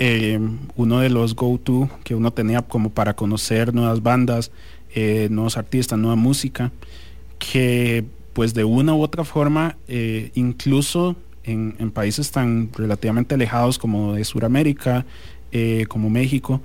Eh, 0.00 0.40
uno 0.74 0.98
de 0.98 1.08
los 1.08 1.36
go-to 1.36 1.88
que 2.02 2.16
uno 2.16 2.32
tenía 2.32 2.62
como 2.62 2.90
para 2.90 3.14
conocer 3.14 3.72
nuevas 3.72 4.02
bandas, 4.02 4.50
nuevos 5.30 5.56
artistas, 5.56 5.98
nueva 5.98 6.16
música, 6.16 6.72
que 7.38 8.04
pues 8.34 8.52
de 8.52 8.64
una 8.64 8.94
u 8.94 9.00
otra 9.02 9.24
forma, 9.24 9.76
eh, 9.88 10.30
incluso 10.34 11.16
en, 11.44 11.74
en 11.78 11.90
países 11.90 12.30
tan 12.30 12.70
relativamente 12.74 13.34
alejados 13.34 13.78
como 13.78 14.12
de 14.14 14.24
Sudamérica, 14.24 15.06
eh, 15.52 15.86
como 15.88 16.10
México, 16.10 16.60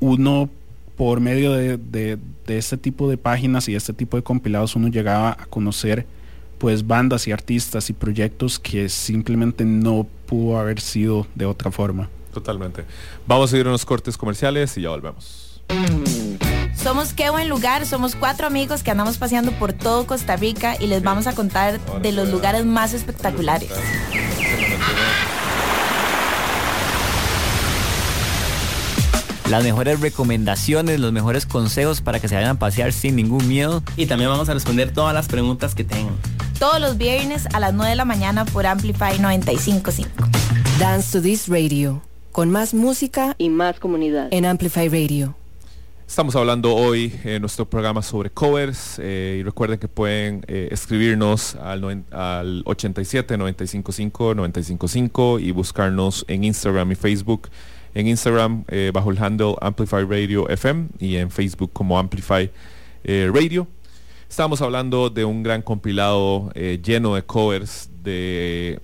uno 0.00 0.48
por 0.96 1.18
medio 1.20 1.52
de, 1.52 1.76
de- 1.76 2.18
este 2.46 2.76
tipo 2.76 3.08
de 3.08 3.16
páginas 3.16 3.68
y 3.68 3.74
este 3.74 3.92
tipo 3.94 4.16
de 4.18 4.22
compilados 4.22 4.76
uno 4.76 4.88
llegaba 4.88 5.30
a 5.30 5.46
conocer 5.46 6.06
pues 6.58 6.86
bandas 6.86 7.26
y 7.26 7.32
artistas 7.32 7.88
y 7.90 7.94
proyectos 7.94 8.58
que 8.58 8.88
simplemente 8.90 9.64
no 9.64 10.06
pudo 10.26 10.58
haber 10.58 10.80
sido 10.80 11.26
de 11.34 11.46
otra 11.46 11.70
forma. 11.70 12.08
Totalmente. 12.32 12.84
Vamos 13.26 13.52
a 13.52 13.58
ir 13.58 13.66
a 13.66 13.70
unos 13.70 13.84
cortes 13.84 14.16
comerciales 14.16 14.76
y 14.76 14.82
ya 14.82 14.90
volvemos. 14.90 15.62
Somos 16.84 17.14
Qué 17.14 17.30
Buen 17.30 17.48
Lugar, 17.48 17.86
somos 17.86 18.14
cuatro 18.14 18.46
amigos 18.46 18.82
que 18.82 18.90
andamos 18.90 19.16
paseando 19.16 19.52
por 19.52 19.72
todo 19.72 20.06
Costa 20.06 20.36
Rica 20.36 20.76
y 20.78 20.86
les 20.86 21.02
vamos 21.02 21.26
a 21.26 21.34
contar 21.34 21.80
de 22.02 22.12
los 22.12 22.28
lugares 22.28 22.66
más 22.66 22.92
espectaculares. 22.92 23.70
Las 29.48 29.64
mejores 29.64 29.98
recomendaciones, 30.00 31.00
los 31.00 31.10
mejores 31.10 31.46
consejos 31.46 32.02
para 32.02 32.20
que 32.20 32.28
se 32.28 32.34
vayan 32.34 32.50
a 32.50 32.58
pasear 32.58 32.92
sin 32.92 33.16
ningún 33.16 33.48
miedo. 33.48 33.82
Y 33.96 34.04
también 34.04 34.28
vamos 34.28 34.50
a 34.50 34.52
responder 34.52 34.92
todas 34.92 35.14
las 35.14 35.26
preguntas 35.26 35.74
que 35.74 35.84
tengan. 35.84 36.14
Todos 36.58 36.80
los 36.82 36.98
viernes 36.98 37.48
a 37.54 37.60
las 37.60 37.72
9 37.72 37.88
de 37.88 37.96
la 37.96 38.04
mañana 38.04 38.44
por 38.44 38.66
Amplify 38.66 39.18
955. 39.18 40.28
Dance 40.78 41.10
to 41.12 41.22
this 41.22 41.48
radio. 41.48 42.02
Con 42.30 42.50
más 42.50 42.74
música 42.74 43.36
y 43.38 43.48
más 43.48 43.80
comunidad. 43.80 44.28
En 44.32 44.44
Amplify 44.44 44.90
Radio. 44.90 45.34
Estamos 46.06 46.36
hablando 46.36 46.74
hoy 46.74 47.12
en 47.24 47.40
nuestro 47.40 47.68
programa 47.68 48.02
sobre 48.02 48.30
covers 48.30 48.98
eh, 49.02 49.38
y 49.40 49.42
recuerden 49.42 49.78
que 49.78 49.88
pueden 49.88 50.44
eh, 50.46 50.68
escribirnos 50.70 51.56
al, 51.56 51.80
noven- 51.80 52.04
al 52.12 52.62
87 52.66 53.36
955 53.38 54.34
955 54.34 55.38
y 55.40 55.50
buscarnos 55.50 56.24
en 56.28 56.44
Instagram 56.44 56.92
y 56.92 56.94
Facebook. 56.94 57.48
En 57.94 58.06
Instagram 58.06 58.64
eh, 58.68 58.90
bajo 58.92 59.10
el 59.10 59.18
handle 59.22 59.54
Amplify 59.60 60.04
Radio 60.04 60.48
FM 60.48 60.88
y 60.98 61.16
en 61.16 61.30
Facebook 61.30 61.70
como 61.72 61.98
Amplify 61.98 62.50
Radio. 63.04 63.66
Estamos 64.28 64.60
hablando 64.62 65.10
de 65.10 65.24
un 65.24 65.42
gran 65.42 65.62
compilado 65.62 66.50
lleno 66.54 67.14
de 67.14 67.22
covers 67.22 67.88
de 68.02 68.80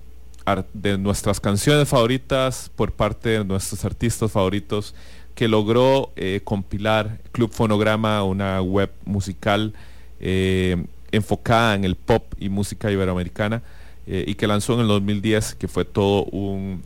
nuestras 0.99 1.39
canciones 1.39 1.87
favoritas 1.89 2.71
por 2.75 2.91
parte 2.91 3.29
de 3.29 3.43
nuestros 3.45 3.83
artistas 3.83 4.31
favoritos 4.31 4.93
que 5.41 5.47
logró 5.47 6.11
eh, 6.17 6.41
compilar 6.43 7.17
Club 7.31 7.51
Fonograma, 7.51 8.23
una 8.23 8.61
web 8.61 8.91
musical 9.05 9.73
eh, 10.19 10.85
enfocada 11.11 11.73
en 11.73 11.83
el 11.83 11.95
pop 11.95 12.31
y 12.39 12.47
música 12.49 12.91
iberoamericana 12.91 13.63
eh, 14.05 14.23
y 14.27 14.35
que 14.35 14.45
lanzó 14.45 14.75
en 14.75 14.81
el 14.81 14.87
2010, 14.87 15.55
que 15.55 15.67
fue 15.67 15.83
todo 15.83 16.25
un, 16.25 16.83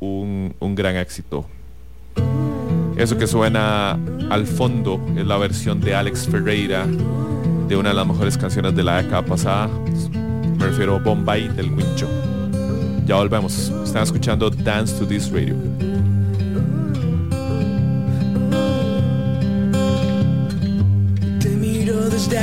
un, 0.00 0.56
un 0.58 0.74
gran 0.74 0.96
éxito. 0.96 1.46
Eso 2.96 3.16
que 3.16 3.28
suena 3.28 3.92
al 4.28 4.44
fondo 4.48 5.00
es 5.16 5.24
la 5.24 5.36
versión 5.36 5.80
de 5.80 5.94
Alex 5.94 6.26
Ferreira 6.26 6.84
de 7.68 7.76
una 7.76 7.90
de 7.90 7.94
las 7.94 8.08
mejores 8.08 8.36
canciones 8.36 8.74
de 8.74 8.82
la 8.82 9.00
década 9.00 9.24
pasada. 9.24 9.68
Me 10.58 10.66
refiero 10.66 10.96
a 10.96 10.98
Bombay 10.98 11.46
del 11.46 11.70
Wincho. 11.70 12.08
Ya 13.06 13.14
volvemos. 13.14 13.68
Están 13.84 14.02
escuchando 14.02 14.50
Dance 14.50 14.98
to 14.98 15.06
This 15.06 15.30
Radio. 15.30 15.54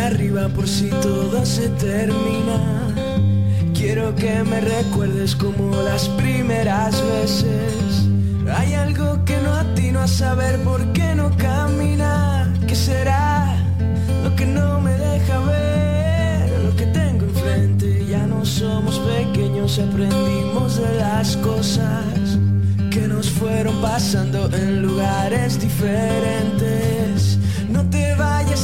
Arriba 0.06 0.48
por 0.50 0.68
si 0.68 0.90
todo 1.02 1.46
se 1.46 1.70
termina. 1.70 2.60
Quiero 3.74 4.16
que 4.16 4.44
me 4.44 4.62
recuerdes 4.62 5.36
como 5.36 5.76
las 5.82 6.08
primeras 6.10 7.02
veces. 7.14 8.08
Hay 8.56 8.74
algo 8.74 9.24
que 9.26 9.38
no 9.38 9.54
atino 9.54 10.02
a 10.02 10.08
saber 10.08 10.60
por 10.64 10.82
qué 10.94 11.16
no 11.16 11.36
camina. 11.38 12.54
¿Qué 12.68 12.76
será 12.76 13.58
lo 14.24 14.36
que 14.36 14.46
no 14.46 14.80
me 14.80 14.92
deja 14.92 15.40
ver? 15.40 16.64
Lo 16.64 16.76
que 16.76 16.86
tengo 16.88 17.26
enfrente. 17.26 18.06
Ya 18.06 18.28
no 18.28 18.46
somos 18.46 19.00
pequeños, 19.00 19.80
aprendimos 19.80 20.78
de 20.78 20.98
las 21.00 21.36
cosas 21.38 22.38
que 22.92 23.08
nos 23.08 23.30
fueron 23.30 23.76
pasando 23.82 24.50
en 24.54 24.84
lugares 24.84 25.60
diferentes. 25.60 26.95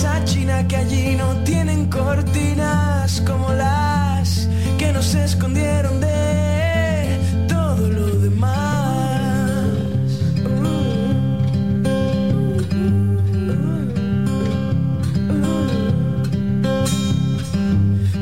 No 0.02 0.07
te 0.07 0.14
vayas 0.14 0.22
a 0.22 0.26
China 0.26 0.68
que 0.68 0.76
allí 0.78 1.15
no 1.15 1.36
tienen 1.44 1.90
cortinas 1.90 3.22
como 3.22 3.52
las 3.53 4.48
que 4.78 4.91
nos 4.91 5.14
escondieron 5.14 5.99
de 5.99 7.45
todo 7.48 7.88
lo 7.88 8.07
demás. 8.19 9.68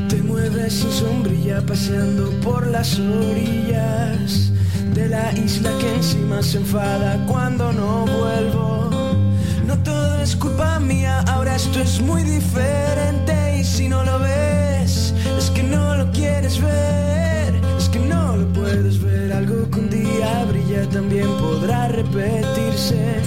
Te 0.08 0.22
mueves 0.22 0.72
sin 0.72 0.92
sombrilla 0.92 1.62
paseando 1.66 2.30
por 2.42 2.66
las 2.66 2.98
orillas 2.98 4.52
de 4.94 5.08
la 5.08 5.32
isla 5.32 5.70
que 5.80 5.94
encima 5.94 6.42
se 6.42 6.58
enfada 6.58 7.24
cuando 7.26 7.72
no 7.72 8.04
vuelvo. 8.04 8.99
Es 10.20 10.36
culpa 10.36 10.78
mía, 10.78 11.24
ahora 11.28 11.56
esto 11.56 11.80
es 11.80 12.00
muy 12.00 12.22
diferente 12.22 13.58
y 13.58 13.64
si 13.64 13.88
no 13.88 14.04
lo 14.04 14.18
ves 14.18 15.14
es 15.38 15.50
que 15.50 15.62
no 15.62 15.94
lo 15.94 16.10
quieres 16.12 16.60
ver, 16.60 17.54
es 17.78 17.88
que 17.88 17.98
no 17.98 18.36
lo 18.36 18.46
puedes 18.52 19.02
ver. 19.02 19.32
Algo 19.32 19.70
que 19.70 19.78
un 19.78 19.88
día 19.88 20.44
brilla 20.44 20.86
también 20.90 21.26
podrá 21.38 21.88
repetirse. 21.88 23.22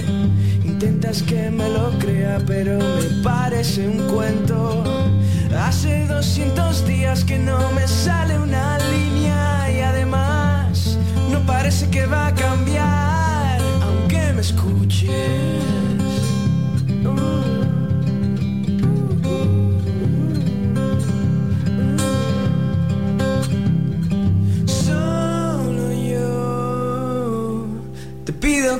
Intentas 0.64 1.22
que 1.22 1.50
me 1.50 1.68
lo 1.68 1.90
crea, 1.98 2.38
pero 2.46 2.78
me 2.78 3.22
parece 3.24 3.88
un 3.88 4.06
cuento. 4.14 4.84
Hace 5.58 6.06
200 6.06 6.86
días 6.86 7.24
que 7.24 7.38
no 7.38 7.72
me 7.72 7.88
sale 7.88 8.38
una 8.38 8.78
línea 8.78 9.72
y 9.72 9.80
además 9.80 10.96
no 11.32 11.40
parece 11.44 11.90
que 11.90 12.06
va 12.06 12.28
a 12.28 12.34
cambiar, 12.34 13.60
aunque 13.82 14.32
me 14.32 14.40
escuches. 14.40 15.63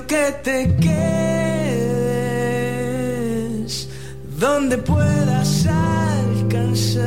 Que 0.03 0.35
te 0.43 0.77
quedes 0.77 1.95
donde 4.39 4.77
puedas 4.79 5.67
alcanzar 5.67 7.05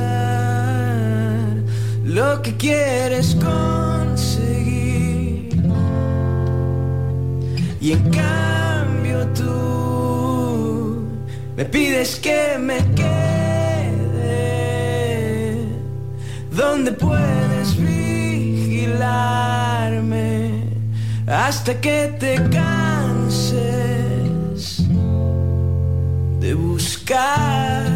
lo 2.03 2.41
que 2.41 2.55
quieres 2.55 3.35
conseguir. 3.35 4.68
Y 7.81 7.91
en 7.91 8.09
cambio 8.09 9.27
tú 9.35 11.05
me 11.55 11.65
pides 11.65 12.15
que 12.15 12.57
me 12.59 12.77
quede 12.95 13.18
donde 16.51 16.91
puedes 16.91 17.77
vigilarme 17.77 19.07
hasta 21.27 21.80
que 21.80 22.15
te 22.19 22.35
buscar. 27.07 27.86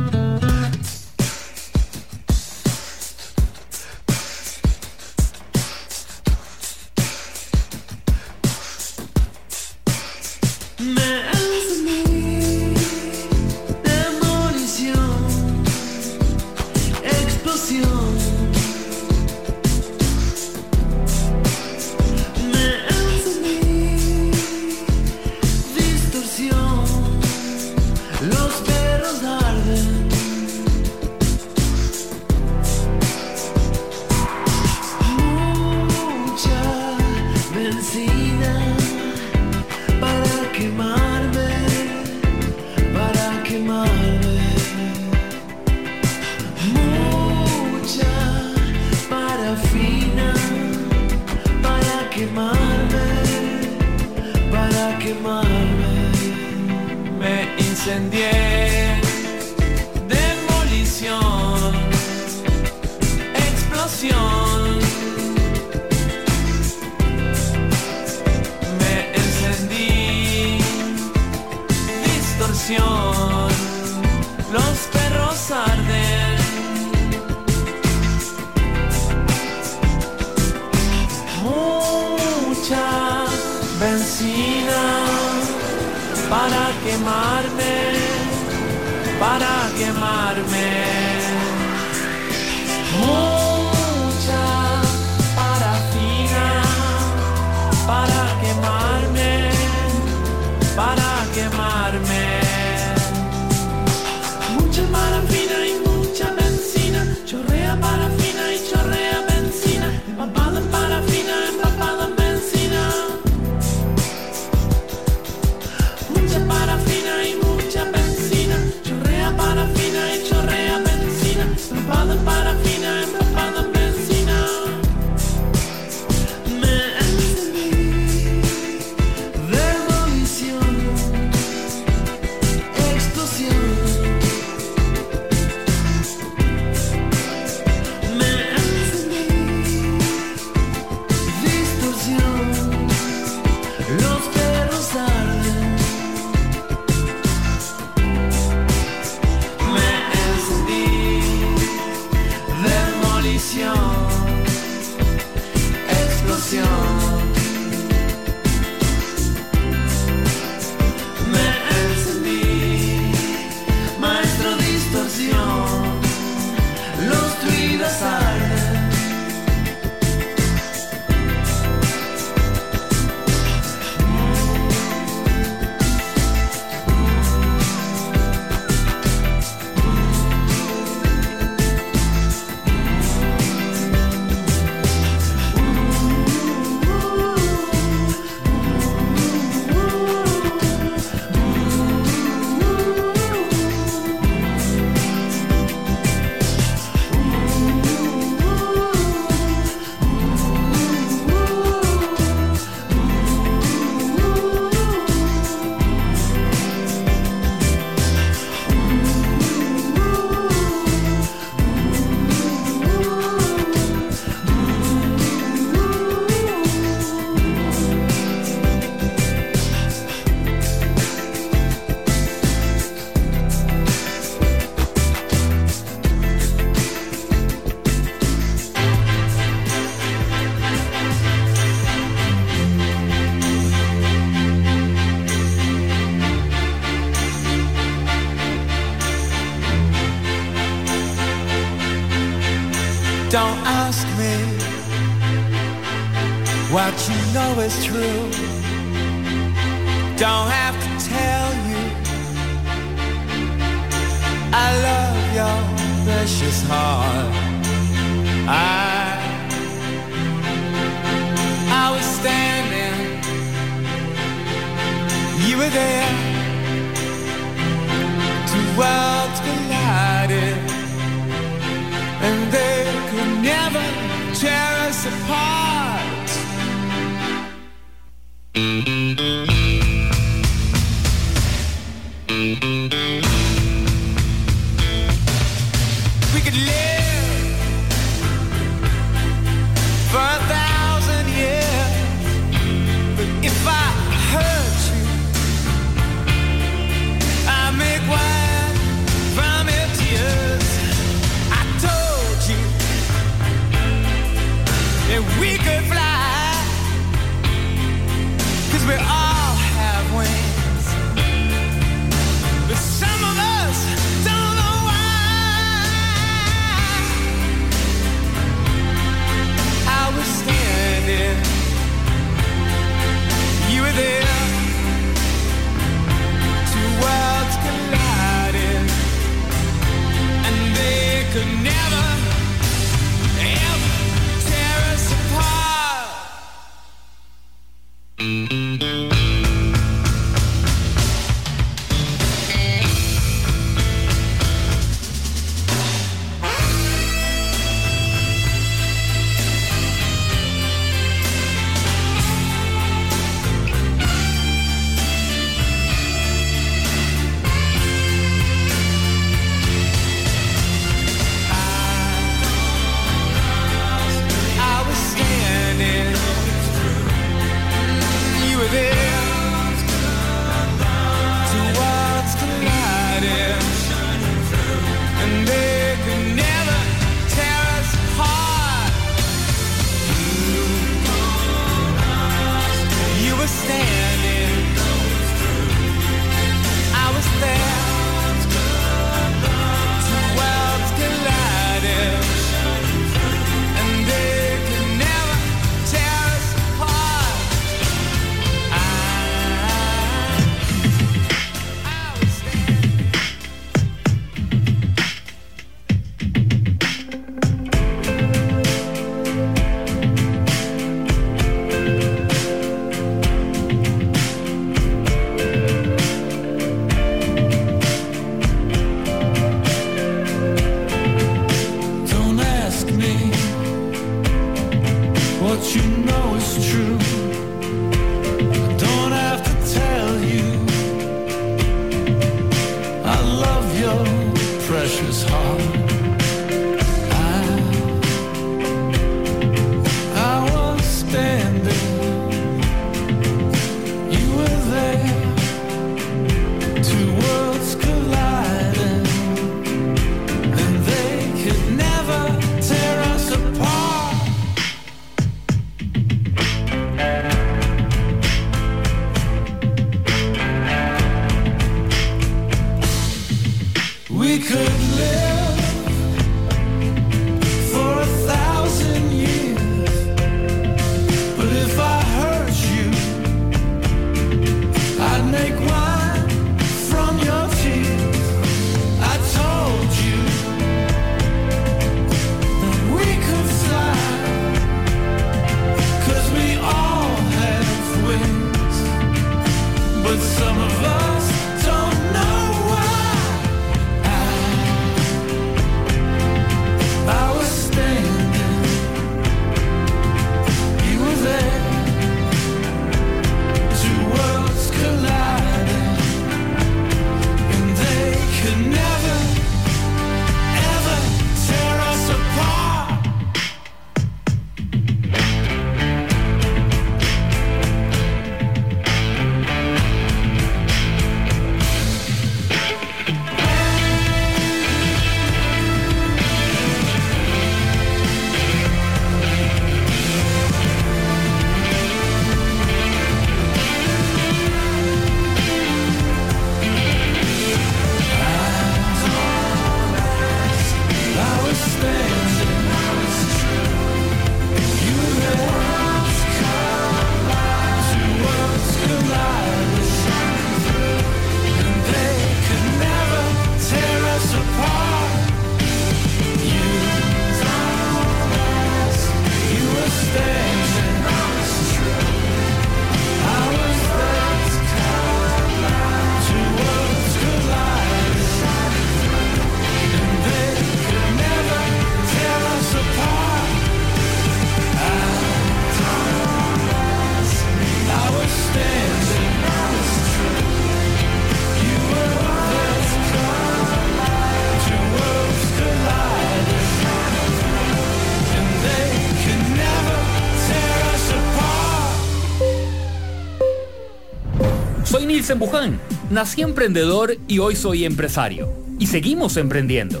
Luis 595.26 595.30
en 595.30 595.38
Buján. 595.40 595.80
Nací 596.08 596.42
emprendedor 596.42 597.16
y 597.26 597.40
hoy 597.40 597.56
soy 597.56 597.84
empresario. 597.84 598.52
Y 598.78 598.86
seguimos 598.86 599.36
emprendiendo. 599.36 600.00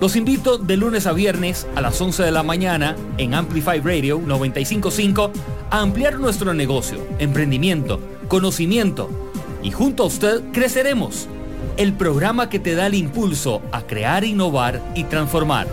Los 0.00 0.14
invito 0.14 0.58
de 0.58 0.76
lunes 0.76 1.08
a 1.08 1.12
viernes 1.12 1.66
a 1.74 1.80
las 1.80 2.00
11 2.00 2.22
de 2.22 2.30
la 2.30 2.44
mañana 2.44 2.94
en 3.18 3.34
Amplify 3.34 3.80
Radio 3.80 4.20
955 4.24 5.32
a 5.70 5.80
ampliar 5.80 6.20
nuestro 6.20 6.54
negocio, 6.54 7.04
emprendimiento, 7.18 7.98
conocimiento 8.28 9.10
y 9.60 9.72
junto 9.72 10.04
a 10.04 10.06
usted 10.06 10.40
creceremos. 10.52 11.26
El 11.76 11.94
programa 11.94 12.48
que 12.48 12.60
te 12.60 12.76
da 12.76 12.86
el 12.86 12.94
impulso 12.94 13.62
a 13.72 13.82
crear, 13.82 14.22
innovar 14.22 14.80
y 14.94 15.02
transformar. 15.04 15.66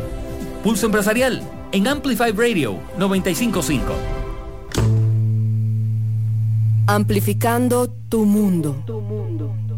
Pulso 0.64 0.88
Empresarial 0.88 1.44
en 1.72 1.88
Amplify 1.88 2.32
Radio 2.32 2.80
955. 2.98 3.94
Amplificando 6.88 7.97
tu 8.10 8.26
mundo. 8.26 8.74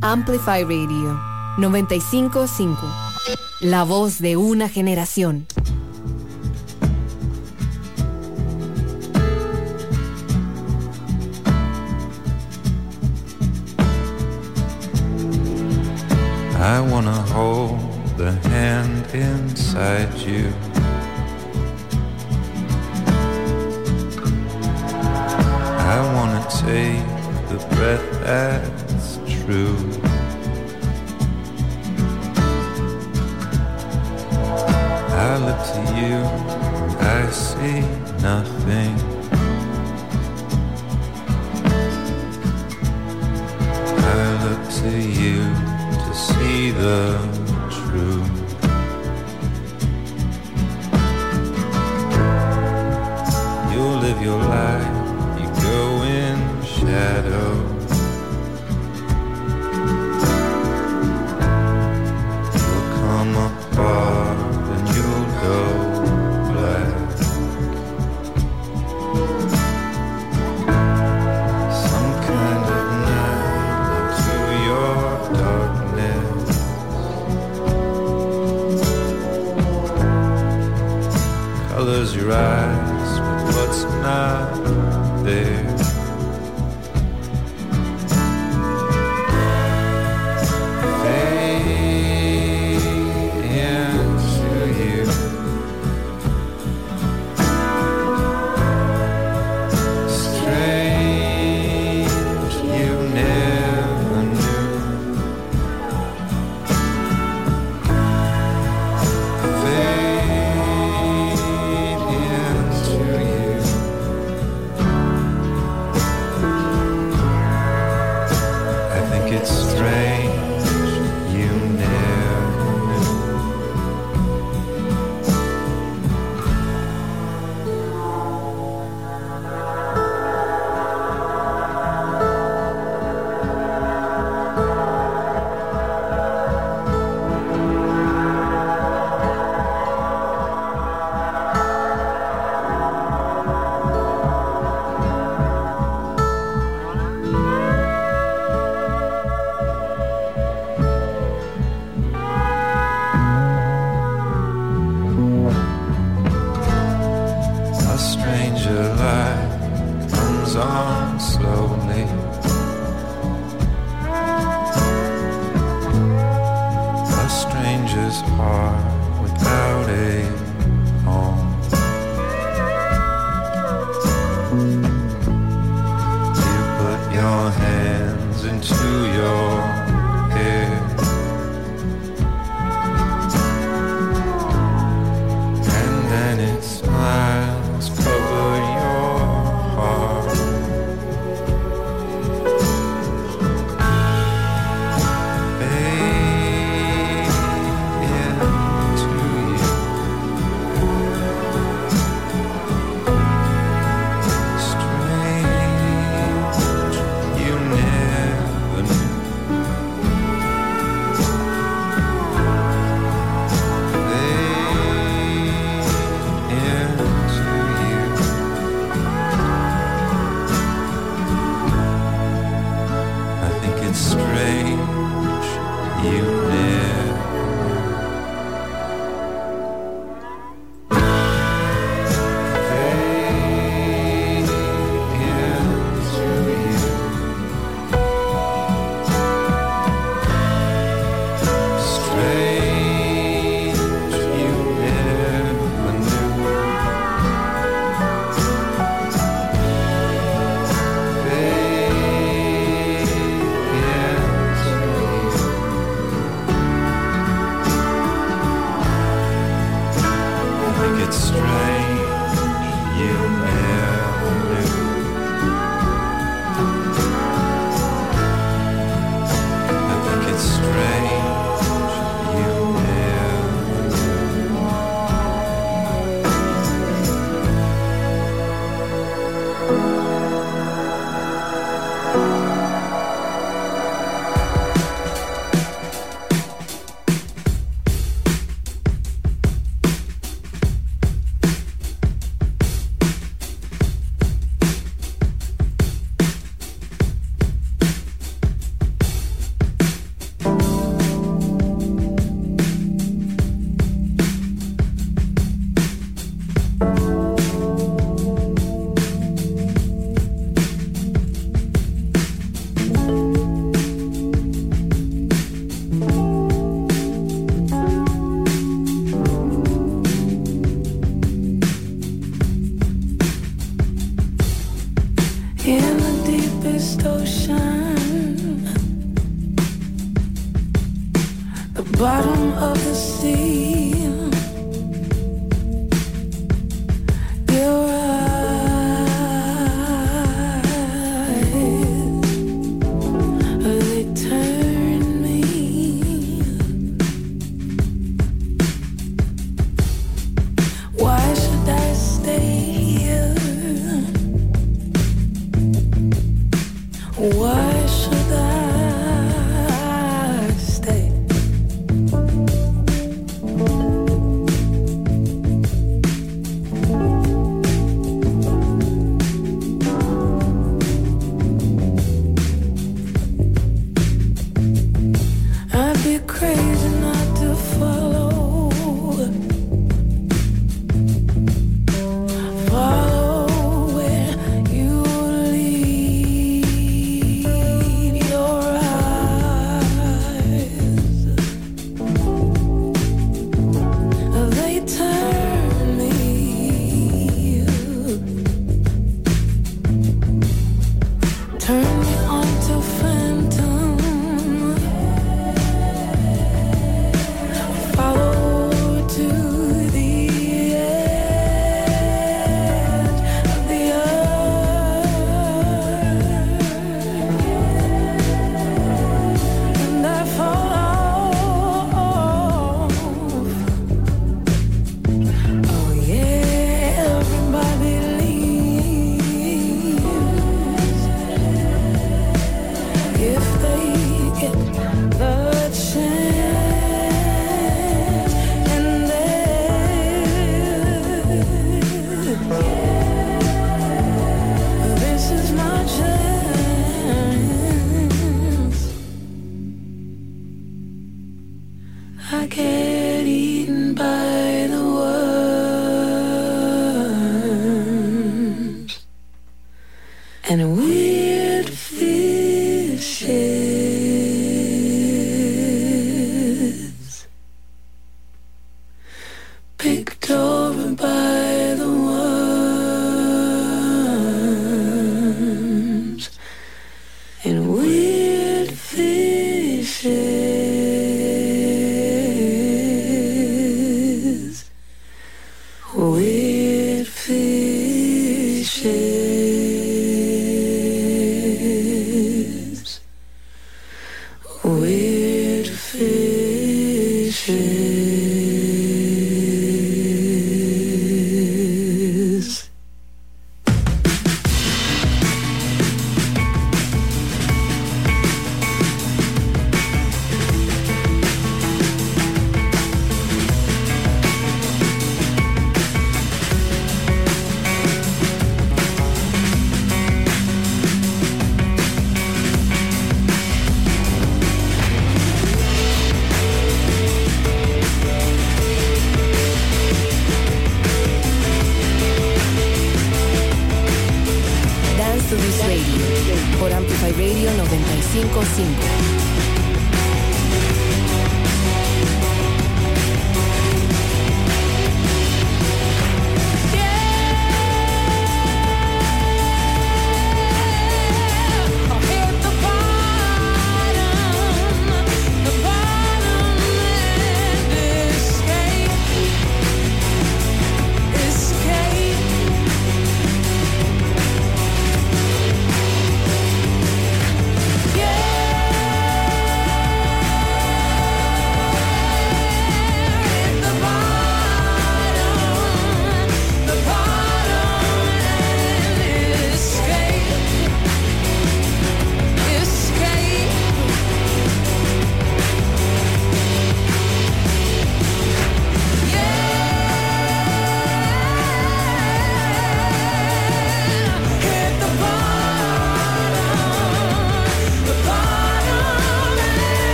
Amplify 0.00 0.62
Radio 0.62 1.18
955. 1.58 2.78
La 3.62 3.82
voz 3.82 4.20
de 4.20 4.36
una 4.36 4.68
generación. 4.68 5.46
you 45.00 45.38
to 46.04 46.14
see 46.14 46.70
the 46.70 47.41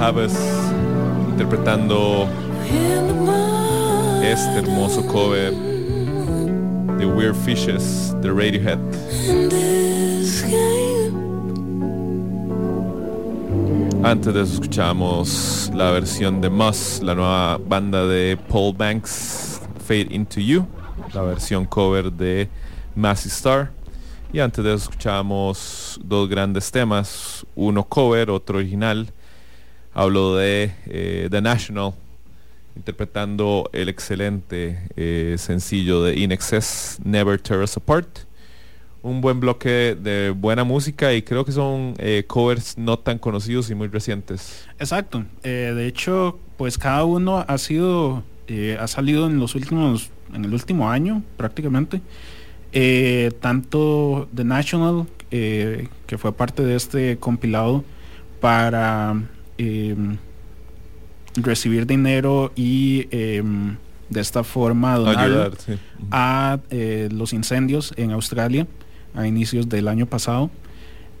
Havas 0.00 0.32
interpretando 1.30 2.28
este 4.22 4.58
hermoso 4.58 5.04
cover 5.08 5.52
de 5.52 7.04
Weird 7.04 7.34
Fishes 7.34 8.14
de 8.20 8.28
Radiohead. 8.28 8.78
Antes 14.04 14.34
de 14.34 14.42
eso 14.42 14.54
escuchamos 14.54 15.68
la 15.74 15.90
versión 15.90 16.40
de 16.40 16.48
Moss, 16.48 17.00
la 17.02 17.16
nueva 17.16 17.58
banda 17.58 18.06
de 18.06 18.38
Paul 18.48 18.74
Banks, 18.76 19.60
Fade 19.84 20.08
Into 20.10 20.40
You, 20.40 20.64
la 21.12 21.22
versión 21.22 21.64
cover 21.64 22.12
de 22.12 22.48
Massey 22.94 23.32
Star. 23.32 23.72
Y 24.32 24.38
antes 24.38 24.62
de 24.62 24.74
eso 24.74 24.84
escuchamos 24.84 25.98
dos 26.04 26.28
grandes 26.28 26.70
temas, 26.70 27.44
uno 27.56 27.82
cover, 27.82 28.30
otro 28.30 28.58
original. 28.58 29.12
Hablo 29.98 30.36
de 30.36 30.70
eh, 30.86 31.26
The 31.28 31.42
National, 31.42 31.92
interpretando 32.76 33.68
el 33.72 33.88
excelente 33.88 34.78
eh, 34.94 35.34
sencillo 35.38 36.04
de 36.04 36.16
In 36.20 36.30
Excess, 36.30 37.00
Never 37.02 37.40
Tear 37.40 37.62
Us 37.62 37.76
Apart. 37.78 38.20
Un 39.02 39.20
buen 39.20 39.40
bloque 39.40 39.96
de 40.00 40.30
buena 40.30 40.62
música 40.62 41.12
y 41.14 41.22
creo 41.22 41.44
que 41.44 41.50
son 41.50 41.94
eh, 41.98 42.22
covers 42.28 42.78
no 42.78 42.96
tan 43.00 43.18
conocidos 43.18 43.70
y 43.70 43.74
muy 43.74 43.88
recientes. 43.88 44.68
Exacto. 44.78 45.24
De 45.42 45.88
hecho, 45.88 46.38
pues 46.56 46.78
cada 46.78 47.02
uno 47.02 47.44
ha 47.48 47.58
sido, 47.58 48.22
ha 48.78 48.86
salido 48.86 49.26
en 49.26 49.40
los 49.40 49.56
últimos, 49.56 50.12
en 50.32 50.44
el 50.44 50.54
último 50.54 50.88
año 50.88 51.24
prácticamente. 51.36 52.00
Tanto 53.40 54.28
The 54.32 54.44
National, 54.44 55.08
que 55.28 56.18
fue 56.18 56.32
parte 56.32 56.62
de 56.62 56.76
este 56.76 57.18
compilado 57.18 57.82
para 58.40 59.24
eh, 59.58 59.94
recibir 61.36 61.86
dinero 61.86 62.52
y 62.56 63.06
eh, 63.10 63.42
de 64.08 64.20
esta 64.20 64.42
forma 64.44 64.96
donarlo 64.96 65.42
Ayudar, 65.42 65.52
sí. 65.58 65.78
a 66.10 66.58
eh, 66.70 67.08
los 67.12 67.32
incendios 67.32 67.92
en 67.96 68.10
Australia 68.12 68.66
a 69.14 69.26
inicios 69.26 69.68
del 69.68 69.88
año 69.88 70.06
pasado. 70.06 70.50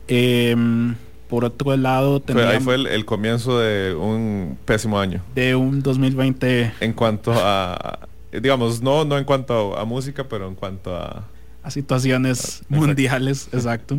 Em, 0.06 0.94
por 1.28 1.44
otro 1.44 1.76
lado, 1.76 2.22
Fue- 2.26 2.46
ahí 2.46 2.60
fue 2.60 2.76
el, 2.76 2.86
el 2.86 3.04
comienzo 3.04 3.58
de 3.58 3.94
un 3.94 4.56
pésimo 4.64 4.98
año. 4.98 5.22
de 5.34 5.54
un 5.54 5.82
2020 5.82 6.72
En 6.80 6.92
cuanto 6.94 7.32
a, 7.34 8.08
digamos, 8.32 8.80
no, 8.80 9.04
no 9.04 9.18
en 9.18 9.24
cuanto 9.24 9.76
a, 9.76 9.82
a 9.82 9.84
música, 9.84 10.24
pero 10.26 10.48
en 10.48 10.54
cuanto 10.54 10.96
a... 10.96 11.24
a 11.62 11.70
situaciones 11.70 12.62
mundiales, 12.70 13.48
exacto. 13.52 13.98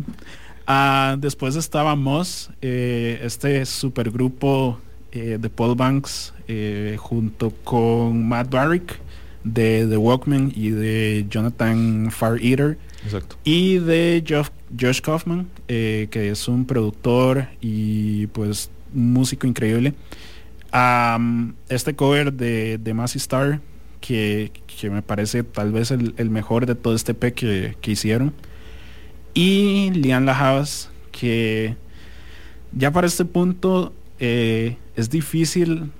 Ah, 0.72 1.16
después 1.18 1.56
estaba 1.56 1.96
Moss, 1.96 2.48
eh, 2.62 3.18
este 3.24 3.66
supergrupo 3.66 4.78
eh, 5.10 5.36
de 5.40 5.50
Paul 5.50 5.74
Banks, 5.74 6.32
eh, 6.46 6.96
junto 6.96 7.50
con 7.64 8.28
Matt 8.28 8.50
Barrick 8.50 9.00
de 9.42 9.84
The 9.90 9.96
Walkman 9.96 10.52
y 10.54 10.70
de 10.70 11.26
Jonathan 11.28 12.12
Far 12.12 12.40
Eater. 12.40 12.78
Exacto. 13.02 13.34
Y 13.42 13.78
de 13.78 14.22
Josh, 14.24 14.46
Josh 14.80 15.00
Kaufman, 15.00 15.48
eh, 15.66 16.06
que 16.08 16.30
es 16.30 16.46
un 16.46 16.64
productor 16.64 17.48
y 17.60 18.28
pues 18.28 18.70
músico 18.94 19.48
increíble. 19.48 19.94
Este 21.68 21.96
cover 21.96 22.32
de, 22.32 22.78
de 22.78 22.94
Massey 22.94 23.18
Star, 23.18 23.60
que, 24.00 24.52
que 24.68 24.88
me 24.88 25.02
parece 25.02 25.42
tal 25.42 25.72
vez 25.72 25.90
el, 25.90 26.14
el 26.16 26.30
mejor 26.30 26.66
de 26.66 26.76
todo 26.76 26.94
este 26.94 27.10
EP 27.10 27.34
que, 27.34 27.76
que 27.80 27.90
hicieron. 27.90 28.32
Y 29.34 29.90
Lian 29.90 30.26
Lajavas, 30.26 30.90
que 31.12 31.76
ya 32.72 32.92
para 32.92 33.06
este 33.06 33.24
punto 33.24 33.92
eh, 34.18 34.76
es 34.96 35.10
difícil 35.10 35.90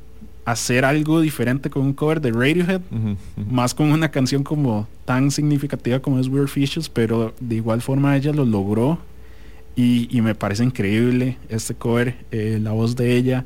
hacer 0.45 0.85
algo 0.85 1.21
diferente 1.21 1.71
con 1.71 1.83
un 1.83 1.93
cover 1.93 2.21
de 2.21 2.33
Radiohead, 2.33 2.81
más 3.37 3.75
con 3.75 3.93
una 3.93 4.11
canción 4.11 4.43
como 4.43 4.89
tan 5.05 5.31
significativa 5.31 6.01
como 6.01 6.19
es 6.19 6.29
Weird 6.29 6.49
Fishes, 6.49 6.89
pero 6.89 7.35
de 7.41 7.57
igual 7.57 7.81
forma 7.83 8.17
ella 8.17 8.33
lo 8.33 8.45
logró 8.45 8.99
y, 9.77 10.09
y 10.11 10.21
me 10.21 10.35
parece 10.35 10.65
increíble 10.65 11.39
este 11.49 11.75
cover, 11.75 12.17
eh, 12.31 12.59
la 12.61 12.73
voz 12.73 12.97
de 12.97 13.17
ella. 13.17 13.45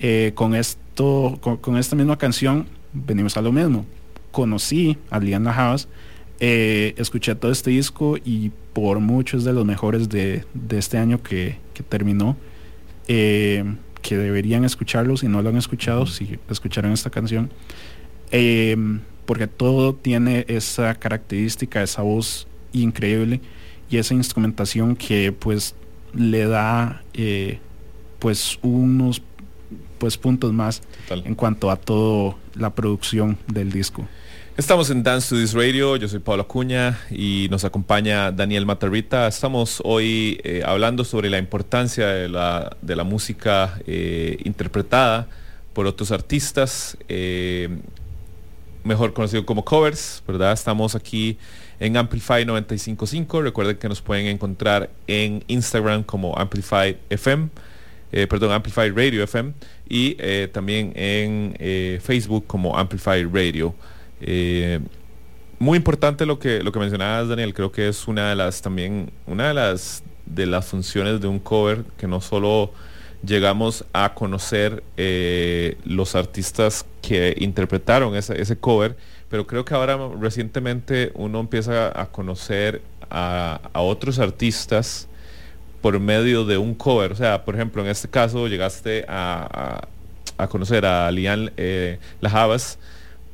Eh, 0.00 0.32
con 0.34 0.54
esto, 0.54 1.38
con, 1.40 1.56
con 1.56 1.76
esta 1.76 1.96
misma 1.96 2.16
canción, 2.18 2.66
venimos 2.92 3.36
a 3.36 3.42
lo 3.42 3.50
mismo. 3.50 3.84
Conocí 4.30 4.96
a 5.10 5.18
Liana 5.18 5.52
House, 5.52 5.88
eh, 6.40 6.94
escuché 6.98 7.34
todo 7.34 7.50
este 7.50 7.70
disco 7.70 8.16
y 8.24 8.52
por 8.80 9.00
mucho 9.00 9.36
es 9.36 9.44
de 9.44 9.52
los 9.52 9.64
mejores 9.64 10.08
de, 10.08 10.44
de 10.54 10.78
este 10.78 10.98
año 10.98 11.22
que, 11.22 11.58
que 11.74 11.82
terminó. 11.82 12.36
Eh, 13.08 13.64
que 14.02 14.16
deberían 14.16 14.64
escucharlo 14.64 15.16
si 15.16 15.28
no 15.28 15.42
lo 15.42 15.48
han 15.48 15.56
escuchado, 15.56 16.06
si 16.06 16.38
escucharon 16.48 16.92
esta 16.92 17.10
canción. 17.10 17.50
Eh, 18.30 18.76
porque 19.26 19.46
todo 19.46 19.94
tiene 19.94 20.46
esa 20.48 20.94
característica, 20.94 21.82
esa 21.82 22.02
voz 22.02 22.46
increíble 22.72 23.40
y 23.90 23.98
esa 23.98 24.14
instrumentación 24.14 24.96
que 24.96 25.32
pues 25.32 25.74
le 26.14 26.46
da 26.46 27.02
eh, 27.12 27.58
pues 28.18 28.58
unos 28.62 29.22
pues 29.98 30.16
puntos 30.16 30.52
más 30.52 30.82
en 31.10 31.34
cuanto 31.34 31.70
a 31.70 31.76
toda 31.76 32.36
la 32.54 32.74
producción 32.74 33.36
del 33.46 33.70
disco. 33.70 34.08
Estamos 34.58 34.90
en 34.90 35.04
Dance 35.04 35.28
to 35.28 35.40
This 35.40 35.54
Radio, 35.54 35.94
yo 35.94 36.08
soy 36.08 36.18
Pablo 36.18 36.42
Acuña 36.42 36.98
y 37.12 37.46
nos 37.48 37.64
acompaña 37.64 38.32
Daniel 38.32 38.66
Matarrita. 38.66 39.28
Estamos 39.28 39.80
hoy 39.84 40.40
eh, 40.42 40.62
hablando 40.66 41.04
sobre 41.04 41.30
la 41.30 41.38
importancia 41.38 42.08
de 42.08 42.28
la, 42.28 42.76
de 42.82 42.96
la 42.96 43.04
música 43.04 43.78
eh, 43.86 44.36
interpretada 44.42 45.28
por 45.72 45.86
otros 45.86 46.10
artistas, 46.10 46.98
eh, 47.08 47.68
mejor 48.82 49.12
conocido 49.12 49.46
como 49.46 49.64
covers, 49.64 50.24
¿verdad? 50.26 50.54
Estamos 50.54 50.96
aquí 50.96 51.38
en 51.78 51.96
Amplify 51.96 52.44
955. 52.44 53.42
Recuerden 53.42 53.76
que 53.76 53.88
nos 53.88 54.02
pueden 54.02 54.26
encontrar 54.26 54.90
en 55.06 55.44
Instagram 55.46 56.02
como 56.02 56.36
Amplify 56.36 56.98
FM, 57.10 57.48
perdón, 58.10 58.50
Amplify 58.50 58.90
Radio 58.90 59.22
FM 59.22 59.52
y 59.88 60.16
también 60.48 60.92
en 60.96 62.00
Facebook 62.00 62.44
como 62.48 62.76
Amplify 62.76 63.22
Radio. 63.22 63.72
Eh, 64.20 64.80
muy 65.58 65.76
importante 65.76 66.26
lo 66.26 66.38
que 66.38 66.62
lo 66.62 66.70
que 66.72 66.78
mencionabas 66.78 67.28
Daniel 67.28 67.52
creo 67.54 67.72
que 67.72 67.88
es 67.88 68.06
una 68.08 68.30
de 68.30 68.36
las 68.36 68.62
también 68.62 69.10
una 69.26 69.48
de 69.48 69.54
las 69.54 70.02
de 70.26 70.46
las 70.46 70.66
funciones 70.66 71.20
de 71.20 71.26
un 71.26 71.38
cover 71.40 71.84
que 71.96 72.06
no 72.06 72.20
solo 72.20 72.72
llegamos 73.24 73.84
a 73.92 74.14
conocer 74.14 74.82
eh, 74.96 75.76
los 75.84 76.14
artistas 76.14 76.86
que 77.02 77.34
interpretaron 77.38 78.14
ese, 78.14 78.40
ese 78.40 78.56
cover 78.56 78.96
pero 79.28 79.46
creo 79.46 79.64
que 79.64 79.74
ahora 79.74 79.98
recientemente 80.20 81.10
uno 81.14 81.40
empieza 81.40 82.00
a 82.00 82.06
conocer 82.06 82.80
a, 83.10 83.60
a 83.72 83.80
otros 83.80 84.18
artistas 84.20 85.08
por 85.82 85.98
medio 86.00 86.44
de 86.44 86.58
un 86.58 86.74
cover. 86.74 87.12
O 87.12 87.14
sea, 87.14 87.44
por 87.44 87.54
ejemplo, 87.54 87.82
en 87.82 87.88
este 87.88 88.08
caso 88.08 88.48
llegaste 88.48 89.04
a, 89.08 89.86
a- 90.38 90.48
conocer 90.48 90.86
a 90.86 91.10
Lian 91.10 91.52
eh, 91.56 91.98
Las 92.20 92.34
Havas 92.34 92.78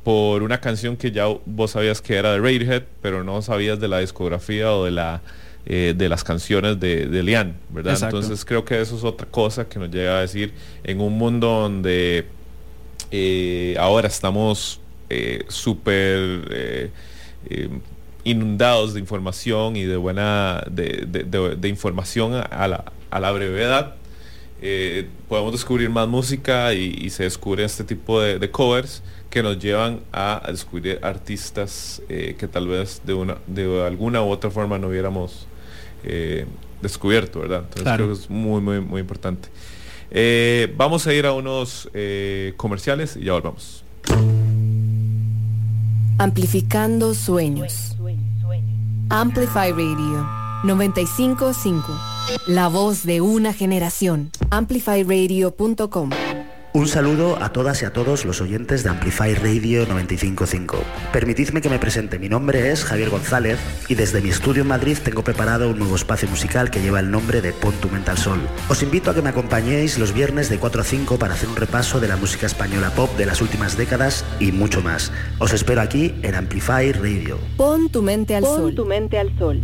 por 0.05 0.41
una 0.43 0.61
canción 0.61 0.95
que 0.95 1.11
ya 1.11 1.25
vos 1.45 1.71
sabías 1.71 1.99
que 2.01 2.15
era 2.15 2.31
de 2.31 2.39
Radiohead, 2.39 2.83
pero 3.01 3.23
no 3.25 3.41
sabías 3.41 3.79
de 3.79 3.87
la 3.89 3.99
discografía 3.99 4.71
o 4.71 4.85
de 4.85 4.91
la 4.91 5.21
eh, 5.65 5.95
de 5.97 6.09
las 6.09 6.23
canciones 6.23 6.79
de, 6.79 7.07
de 7.07 7.23
Lian, 7.23 7.55
¿verdad? 7.69 7.93
Exacto. 7.93 8.17
Entonces 8.17 8.45
creo 8.45 8.63
que 8.63 8.79
eso 8.79 8.95
es 8.95 9.03
otra 9.03 9.25
cosa 9.27 9.67
que 9.67 9.79
nos 9.79 9.89
llega 9.89 10.19
a 10.19 10.21
decir 10.21 10.53
en 10.83 11.01
un 11.01 11.17
mundo 11.17 11.47
donde 11.47 12.25
eh, 13.09 13.75
ahora 13.79 14.07
estamos 14.07 14.79
eh, 15.09 15.43
súper 15.47 16.47
eh, 16.51 16.89
inundados 18.23 18.93
de 18.93 18.99
información 18.99 19.75
y 19.75 19.83
de 19.85 19.97
buena 19.97 20.63
de, 20.69 21.05
de- 21.07 21.23
de- 21.23 21.55
de 21.55 21.67
información 21.67 22.33
a 22.33 22.67
la, 22.67 22.85
a 23.09 23.19
la 23.19 23.31
brevedad 23.31 23.95
podemos 25.29 25.51
descubrir 25.51 25.89
más 25.91 26.07
música 26.07 26.73
y, 26.73 26.95
y 26.99 27.09
se 27.11 27.23
descubre 27.23 27.63
este 27.63 27.83
tipo 27.83 28.19
de 28.21 28.49
covers 28.49 29.03
que 29.35 29.43
nos 29.43 29.59
llevan 29.59 29.99
a, 30.13 30.43
descubrir 30.47 30.97
artistas 31.01 32.01
eh, 32.07 32.37
que 32.39 32.47
tal 32.47 32.69
vez 32.69 33.01
de 33.03 33.13
una 33.13 33.35
de 33.47 33.85
alguna 33.85 34.23
u 34.23 34.29
otra 34.29 34.49
forma 34.49 34.79
no 34.79 34.87
hubiéramos 34.87 35.45
eh, 36.05 36.45
descubierto, 36.81 37.41
¿verdad? 37.41 37.63
Entonces 37.63 37.83
Claro. 37.83 38.05
creo 38.05 38.15
que 38.15 38.21
es 38.21 38.29
muy, 38.29 38.61
muy, 38.61 38.79
muy 38.79 39.01
importante. 39.01 39.49
Eh, 40.09 40.73
vamos 40.77 41.05
a 41.05 41.13
ir 41.13 41.25
a 41.25 41.33
unos 41.33 41.89
eh, 41.93 42.53
comerciales 42.55 43.17
y 43.17 43.25
ya 43.25 43.33
volvamos. 43.33 43.83
Amplificando 46.17 47.13
sueños. 47.13 47.97
Amplify 49.09 49.71
Radio 49.71 50.25
955. 50.63 51.83
La 52.47 52.69
voz 52.69 53.03
de 53.03 53.19
una 53.19 53.51
generación. 53.51 54.31
Amplifyradio.com. 54.49 56.11
Un 56.75 56.89
saludo 56.89 57.41
a 57.41 57.53
todas 57.53 57.81
y 57.83 57.85
a 57.85 57.93
todos 57.93 58.25
los 58.25 58.41
oyentes 58.41 58.83
de 58.83 58.89
Amplify 58.89 59.33
Radio 59.33 59.85
955. 59.85 60.83
Permitidme 61.13 61.61
que 61.61 61.69
me 61.69 61.79
presente. 61.79 62.19
Mi 62.19 62.27
nombre 62.27 62.69
es 62.69 62.83
Javier 62.83 63.09
González 63.09 63.57
y 63.87 63.95
desde 63.95 64.19
mi 64.19 64.27
estudio 64.27 64.63
en 64.63 64.67
Madrid 64.67 64.97
tengo 65.01 65.23
preparado 65.23 65.69
un 65.69 65.79
nuevo 65.79 65.95
espacio 65.95 66.27
musical 66.27 66.69
que 66.69 66.81
lleva 66.81 66.99
el 66.99 67.09
nombre 67.09 67.41
de 67.41 67.53
Pon 67.53 67.73
tu 67.75 67.87
mente 67.87 68.11
al 68.11 68.17
sol. 68.17 68.41
Os 68.67 68.83
invito 68.83 69.09
a 69.09 69.15
que 69.15 69.21
me 69.21 69.29
acompañéis 69.29 69.97
los 69.97 70.11
viernes 70.11 70.49
de 70.49 70.57
4 70.57 70.81
a 70.81 70.83
5 70.83 71.17
para 71.17 71.35
hacer 71.35 71.47
un 71.47 71.55
repaso 71.55 72.01
de 72.01 72.09
la 72.09 72.17
música 72.17 72.45
española 72.45 72.89
pop 72.89 73.09
de 73.15 73.25
las 73.25 73.41
últimas 73.41 73.77
décadas 73.77 74.25
y 74.41 74.51
mucho 74.51 74.81
más. 74.81 75.13
Os 75.39 75.53
espero 75.53 75.79
aquí 75.79 76.13
en 76.23 76.35
Amplify 76.35 76.91
Radio. 76.91 77.39
Pon 77.55 77.87
tu 77.87 78.01
mente 78.01 78.35
al 78.35 78.43
Pon 78.43 78.57
sol. 78.57 78.75
tu 78.75 78.83
mente 78.83 79.17
al 79.17 79.33
sol. 79.37 79.61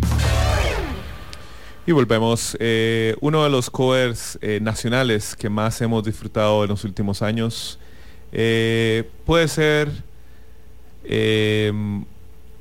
Y 1.86 1.94
volvemos. 1.94 2.56
Eh, 2.60 3.16
uno 3.22 3.44
de 3.44 3.50
los 3.50 3.70
covers 3.70 4.38
eh, 4.42 4.60
nacionales 4.62 5.36
que 5.36 5.50
más 5.50 5.82
hemos 5.82 6.04
disfrutado 6.04 6.64
en 6.64 6.70
los 6.70 6.84
últimos 6.84 7.22
años 7.22 7.80
eh, 8.32 9.10
puede 9.26 9.48
ser 9.48 9.92
eh, 11.04 11.74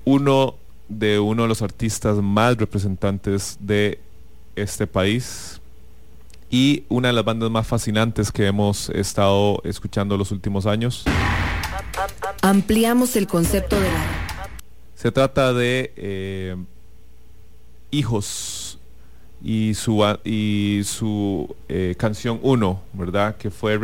uno 0.04 0.54
de 0.88 1.18
uno 1.18 1.42
de 1.42 1.48
los 1.48 1.62
artistas 1.62 2.16
más 2.16 2.56
representantes 2.56 3.56
de 3.60 4.00
este 4.56 4.86
país 4.86 5.60
y 6.50 6.84
una 6.88 7.08
de 7.08 7.14
las 7.14 7.24
bandas 7.24 7.50
más 7.50 7.66
fascinantes 7.66 8.32
que 8.32 8.46
hemos 8.46 8.88
estado 8.88 9.60
escuchando 9.64 10.16
los 10.16 10.32
últimos 10.32 10.66
años. 10.66 11.04
Ampliamos 12.42 13.14
el 13.14 13.28
concepto 13.28 13.78
de 13.78 13.86
la 13.86 14.48
Se 14.96 15.12
trata 15.12 15.52
de 15.52 16.56
Hijos 17.92 18.59
y 19.42 19.74
su, 19.74 20.04
y 20.24 20.82
su 20.84 21.54
eh, 21.68 21.94
canción 21.96 22.38
1, 22.42 22.82
¿verdad? 22.92 23.36
Que 23.36 23.50
fue 23.50 23.78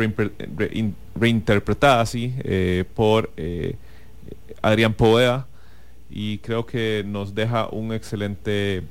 reinterpretada 1.15 2.01
así 2.01 2.33
eh, 2.39 2.85
por 2.95 3.31
eh, 3.37 3.75
Adrián 4.61 4.93
Poveda 4.93 5.47
y 6.09 6.37
creo 6.39 6.65
que 6.65 7.03
nos 7.05 7.33
deja 7.33 7.67
un 7.69 7.93
excelente 7.93 8.83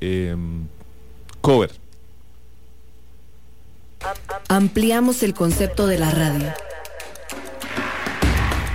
em, 0.00 0.66
cover. 1.40 1.70
Ampliamos 4.48 5.22
el 5.22 5.32
concepto 5.32 5.86
de 5.86 5.98
la 5.98 6.10
radio. 6.10 6.52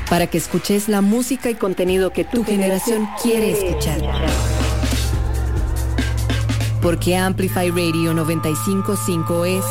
Para 0.10 0.26
que 0.26 0.40
escuches 0.40 0.90
la 0.90 1.02
música 1.02 1.52
y 1.52 1.56
contenido 1.56 2.12
que 2.12 2.24
tu 2.24 2.44
generación 2.44 3.08
quiere 3.22 3.52
escuchar. 3.52 4.02
Porque 6.82 7.18
Amplify 7.18 7.70
Radio 7.72 8.14
955 8.14 9.46
es 9.46 9.66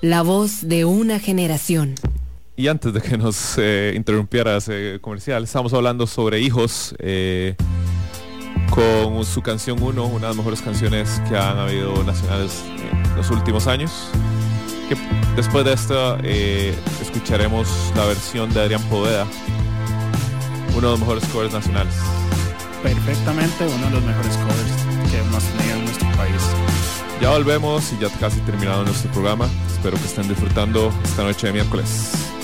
la 0.00 0.22
voz 0.22 0.68
de 0.68 0.84
una 0.84 1.20
generación. 1.20 1.94
Y 2.56 2.66
antes 2.66 2.92
de 2.92 3.00
que 3.00 3.16
nos 3.16 3.54
eh, 3.58 3.92
interrumpiera 3.94 4.56
ese 4.56 4.98
comercial, 5.00 5.44
estamos 5.44 5.72
hablando 5.72 6.06
sobre 6.08 6.40
hijos 6.40 6.96
eh, 6.98 7.54
con 8.70 9.24
su 9.24 9.40
canción 9.40 9.80
1, 9.80 10.04
una 10.06 10.14
de 10.14 10.26
las 10.28 10.36
mejores 10.36 10.62
canciones 10.62 11.22
que 11.28 11.36
han 11.36 11.58
habido 11.58 12.02
nacionales 12.02 12.64
en 12.80 13.16
los 13.16 13.30
últimos 13.30 13.68
años. 13.68 14.08
Que 14.88 14.96
después 15.36 15.64
de 15.64 15.74
esto 15.74 16.18
eh, 16.24 16.74
escucharemos 17.00 17.68
la 17.94 18.04
versión 18.06 18.52
de 18.52 18.62
Adrián 18.62 18.82
Poveda, 18.88 19.26
uno 20.70 20.80
de 20.80 20.90
los 20.92 21.00
mejores 21.00 21.24
covers 21.26 21.52
nacionales. 21.52 21.94
Perfectamente 22.82 23.64
uno 23.64 23.86
de 23.86 23.92
los 23.92 24.02
mejores 24.02 24.36
covers 24.38 24.95
en 25.18 25.84
nuestro 25.84 26.10
país. 26.16 26.42
Ya 27.20 27.30
volvemos 27.30 27.92
y 27.92 27.98
ya 27.98 28.08
casi 28.20 28.40
terminado 28.40 28.84
nuestro 28.84 29.10
programa. 29.12 29.48
Espero 29.72 29.96
que 29.96 30.04
estén 30.04 30.28
disfrutando 30.28 30.92
esta 31.04 31.22
noche 31.22 31.46
de 31.46 31.52
miércoles. 31.54 32.35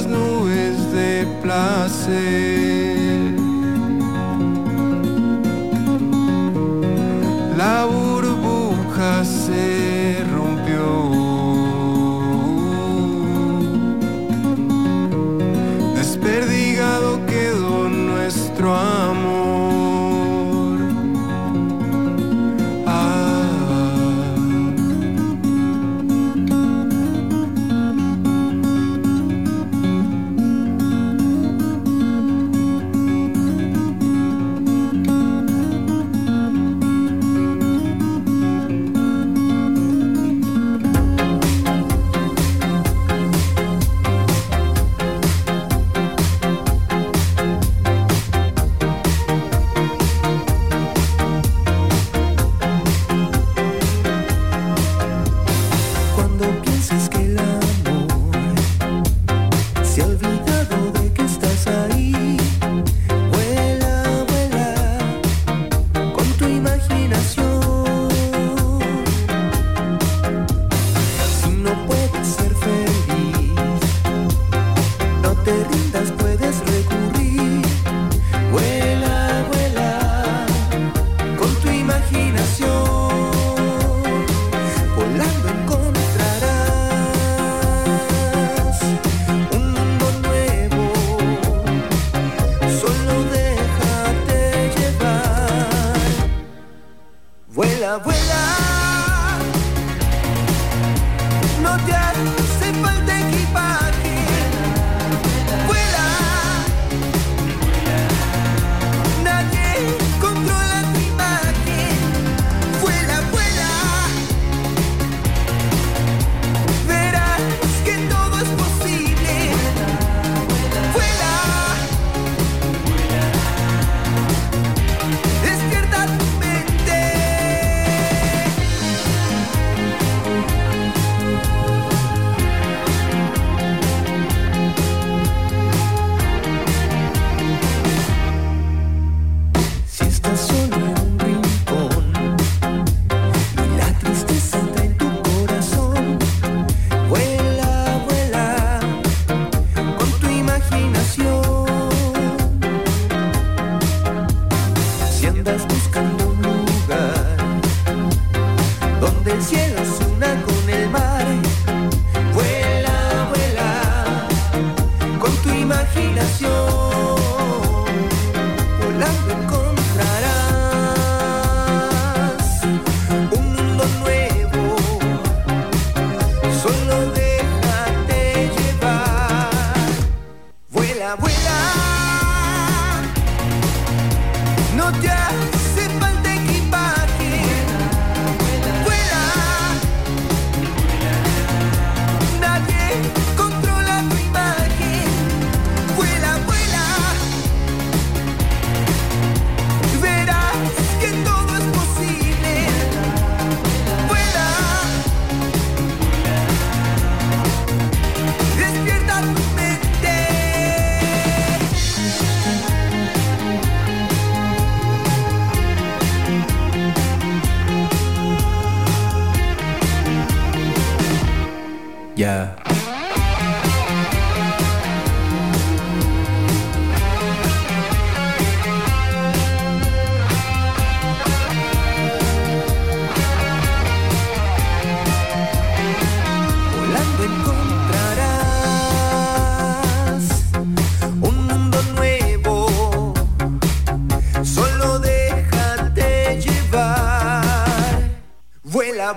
Las 0.00 0.06
nubes 0.06 0.92
de 0.92 1.26
placer. 1.42 2.89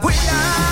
We're 0.02 0.10
I 0.10 0.63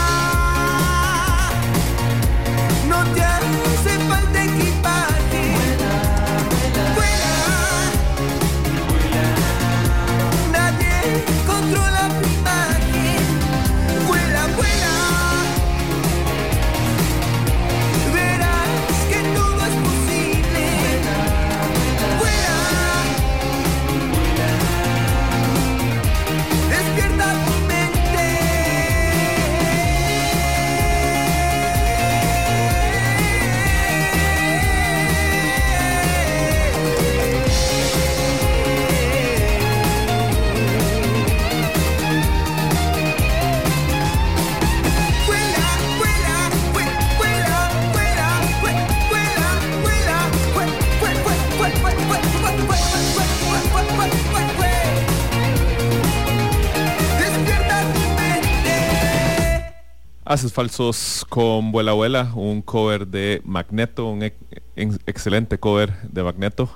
Haces 60.31 60.53
falsos 60.53 61.25
con 61.27 61.73
Vuela 61.73 61.91
Abuela, 61.91 62.31
un 62.35 62.61
cover 62.61 63.05
de 63.05 63.41
Magneto, 63.43 64.07
un 64.09 64.23
ex- 64.23 64.37
ex- 64.77 64.99
excelente 65.05 65.57
cover 65.57 65.91
de 66.03 66.23
Magneto. 66.23 66.69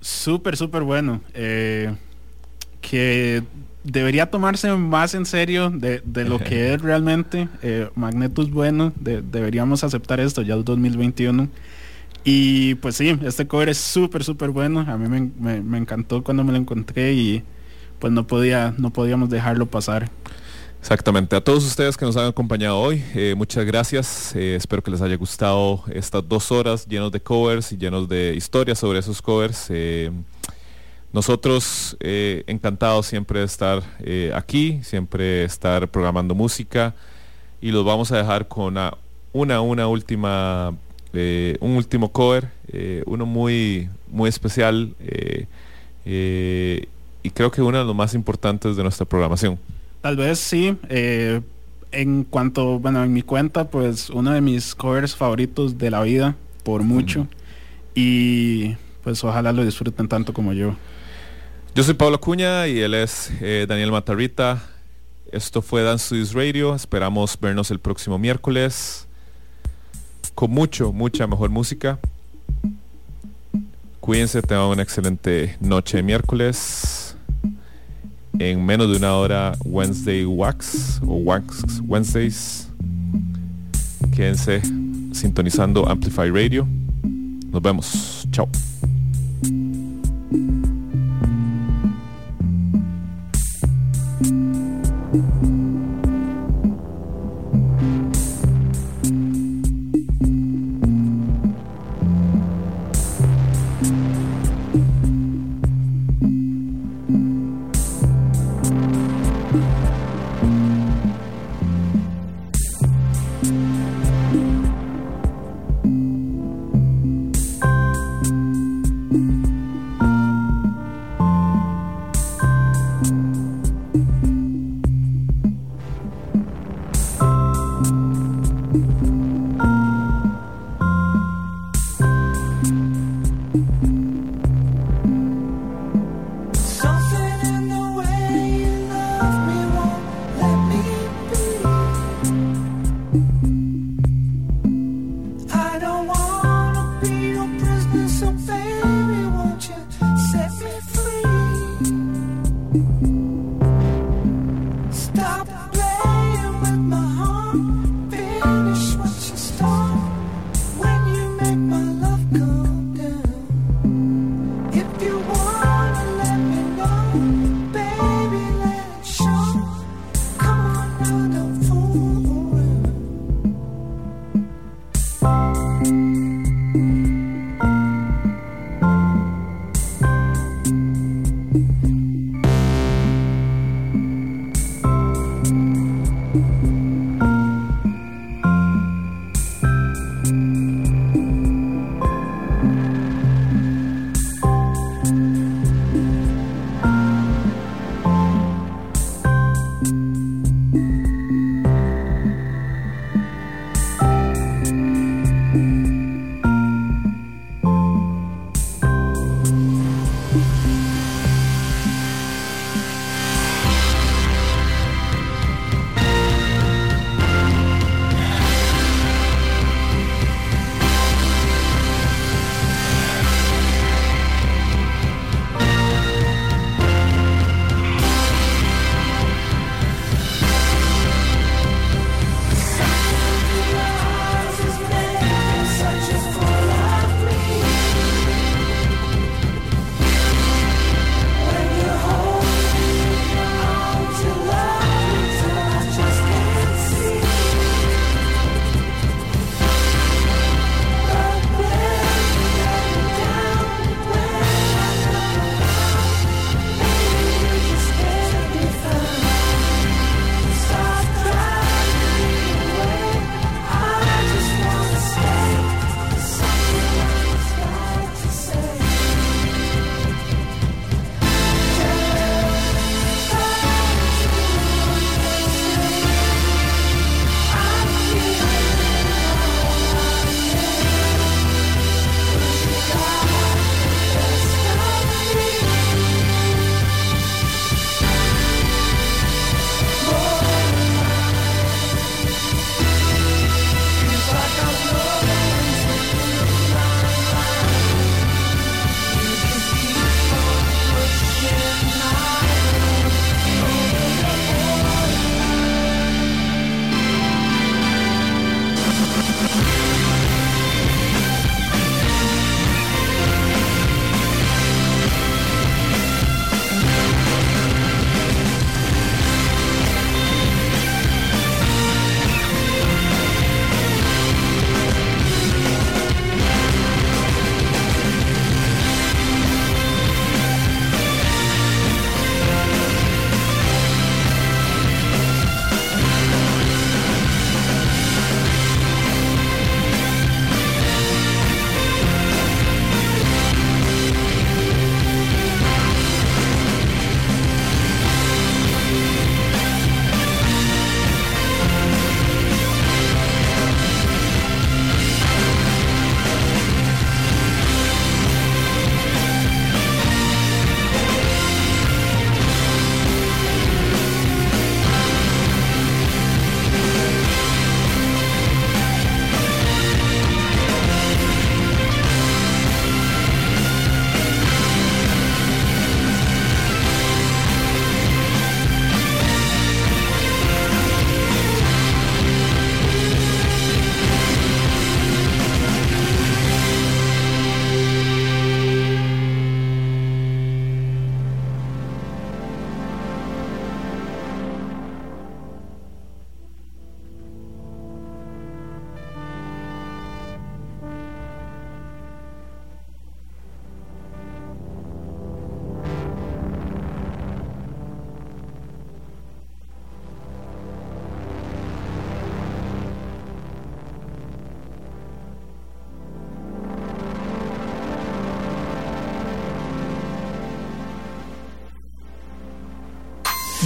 Súper, 0.00 0.56
súper 0.56 0.84
bueno. 0.84 1.20
eh, 1.34 1.94
que 2.80 3.42
debería 3.84 4.30
tomarse 4.30 4.72
más 4.72 5.14
en 5.14 5.26
serio 5.26 5.68
de, 5.68 6.00
de 6.02 6.24
lo 6.24 6.38
que 6.38 6.72
es 6.72 6.80
realmente. 6.80 7.48
Eh, 7.62 7.90
Magneto 7.94 8.40
es 8.40 8.50
bueno, 8.50 8.90
de- 8.98 9.20
deberíamos 9.20 9.84
aceptar 9.84 10.18
esto 10.20 10.40
ya 10.40 10.54
el 10.54 10.64
2021. 10.64 11.48
Y 12.24 12.74
pues 12.76 12.96
sí, 12.96 13.18
este 13.22 13.46
cover 13.46 13.68
es 13.68 13.76
súper, 13.76 14.24
súper 14.24 14.48
bueno. 14.48 14.80
A 14.80 14.96
mí 14.96 15.08
me, 15.10 15.30
me- 15.38 15.60
me 15.60 15.76
encantó 15.76 16.24
cuando 16.24 16.42
me 16.42 16.52
lo 16.52 16.58
encontré 16.58 17.12
y 17.12 17.42
pues 17.98 18.12
no 18.14 18.26
podía, 18.26 18.72
no 18.78 18.90
podíamos 18.90 19.28
dejarlo 19.28 19.66
pasar. 19.66 20.08
Exactamente. 20.80 21.36
A 21.36 21.40
todos 21.40 21.64
ustedes 21.64 21.96
que 21.96 22.04
nos 22.04 22.16
han 22.16 22.26
acompañado 22.26 22.78
hoy, 22.78 23.04
eh, 23.14 23.34
muchas 23.36 23.64
gracias. 23.64 24.34
Eh, 24.34 24.54
espero 24.54 24.82
que 24.82 24.90
les 24.90 25.02
haya 25.02 25.16
gustado 25.16 25.84
estas 25.92 26.26
dos 26.26 26.50
horas 26.52 26.86
llenos 26.86 27.12
de 27.12 27.20
covers 27.20 27.72
y 27.72 27.76
llenos 27.76 28.08
de 28.08 28.34
historias 28.34 28.78
sobre 28.78 29.00
esos 29.00 29.20
covers. 29.20 29.66
Eh, 29.70 30.10
nosotros 31.12 31.96
encantados 32.00 33.06
siempre 33.06 33.40
de 33.40 33.46
estar 33.46 33.82
aquí, 34.34 34.80
siempre 34.82 35.44
estar 35.44 35.88
programando 35.88 36.34
música 36.34 36.94
y 37.62 37.70
los 37.70 37.84
vamos 37.84 38.12
a 38.12 38.18
dejar 38.18 38.46
con 38.46 38.76
una, 39.32 39.60
una, 39.62 39.88
última, 39.88 40.68
un 40.68 41.76
último 41.76 42.12
cover, 42.12 42.50
uno 43.06 43.24
muy, 43.24 43.88
muy 44.06 44.28
especial 44.28 44.94
y 46.04 47.30
creo 47.30 47.50
que 47.50 47.62
uno 47.62 47.78
de 47.78 47.84
los 47.84 47.96
más 47.96 48.12
importantes 48.14 48.76
de 48.76 48.82
nuestra 48.82 49.06
programación. 49.06 49.58
Tal 50.00 50.16
vez 50.16 50.38
sí. 50.38 50.76
eh, 50.88 51.40
en 51.90 52.24
cuanto, 52.24 52.78
bueno, 52.78 53.02
en 53.02 53.12
mi 53.12 53.22
cuenta, 53.22 53.70
pues 53.70 54.10
uno 54.10 54.32
de 54.32 54.40
mis 54.40 54.74
covers 54.74 55.16
favoritos 55.16 55.78
de 55.78 55.90
la 55.90 56.02
vida, 56.02 56.36
por 56.62 56.82
mucho. 56.82 57.26
Y 57.94 58.76
pues 59.02 59.24
ojalá 59.24 59.52
lo 59.52 59.64
disfruten 59.64 60.08
tanto 60.08 60.32
como 60.32 60.52
yo. 60.52 60.76
Yo 61.74 61.82
soy 61.82 61.94
Pablo 61.94 62.16
Acuña 62.16 62.66
y 62.66 62.80
él 62.80 62.94
es 62.94 63.30
eh, 63.40 63.66
Daniel 63.68 63.92
Matarrita. 63.92 64.62
Esto 65.32 65.62
fue 65.62 65.82
Dance 65.82 66.06
Studios 66.06 66.34
Radio. 66.34 66.74
Esperamos 66.74 67.38
vernos 67.40 67.70
el 67.70 67.78
próximo 67.78 68.18
miércoles 68.18 69.06
con 70.34 70.50
mucho, 70.50 70.92
mucha 70.92 71.26
mejor 71.26 71.50
música. 71.50 71.98
Cuídense, 74.00 74.40
tengan 74.40 74.66
una 74.66 74.82
excelente 74.82 75.56
noche 75.60 75.96
de 75.98 76.02
miércoles. 76.02 77.07
En 78.38 78.64
menos 78.64 78.90
de 78.90 78.96
una 78.96 79.14
hora, 79.16 79.52
Wednesday 79.64 80.24
Wax 80.24 81.00
o 81.02 81.16
Wax 81.16 81.80
Wednesdays. 81.86 82.68
Quédense 84.14 84.62
sintonizando 85.12 85.88
Amplify 85.88 86.30
Radio. 86.30 86.66
Nos 87.50 87.62
vemos. 87.62 88.26
Chao. 88.30 88.48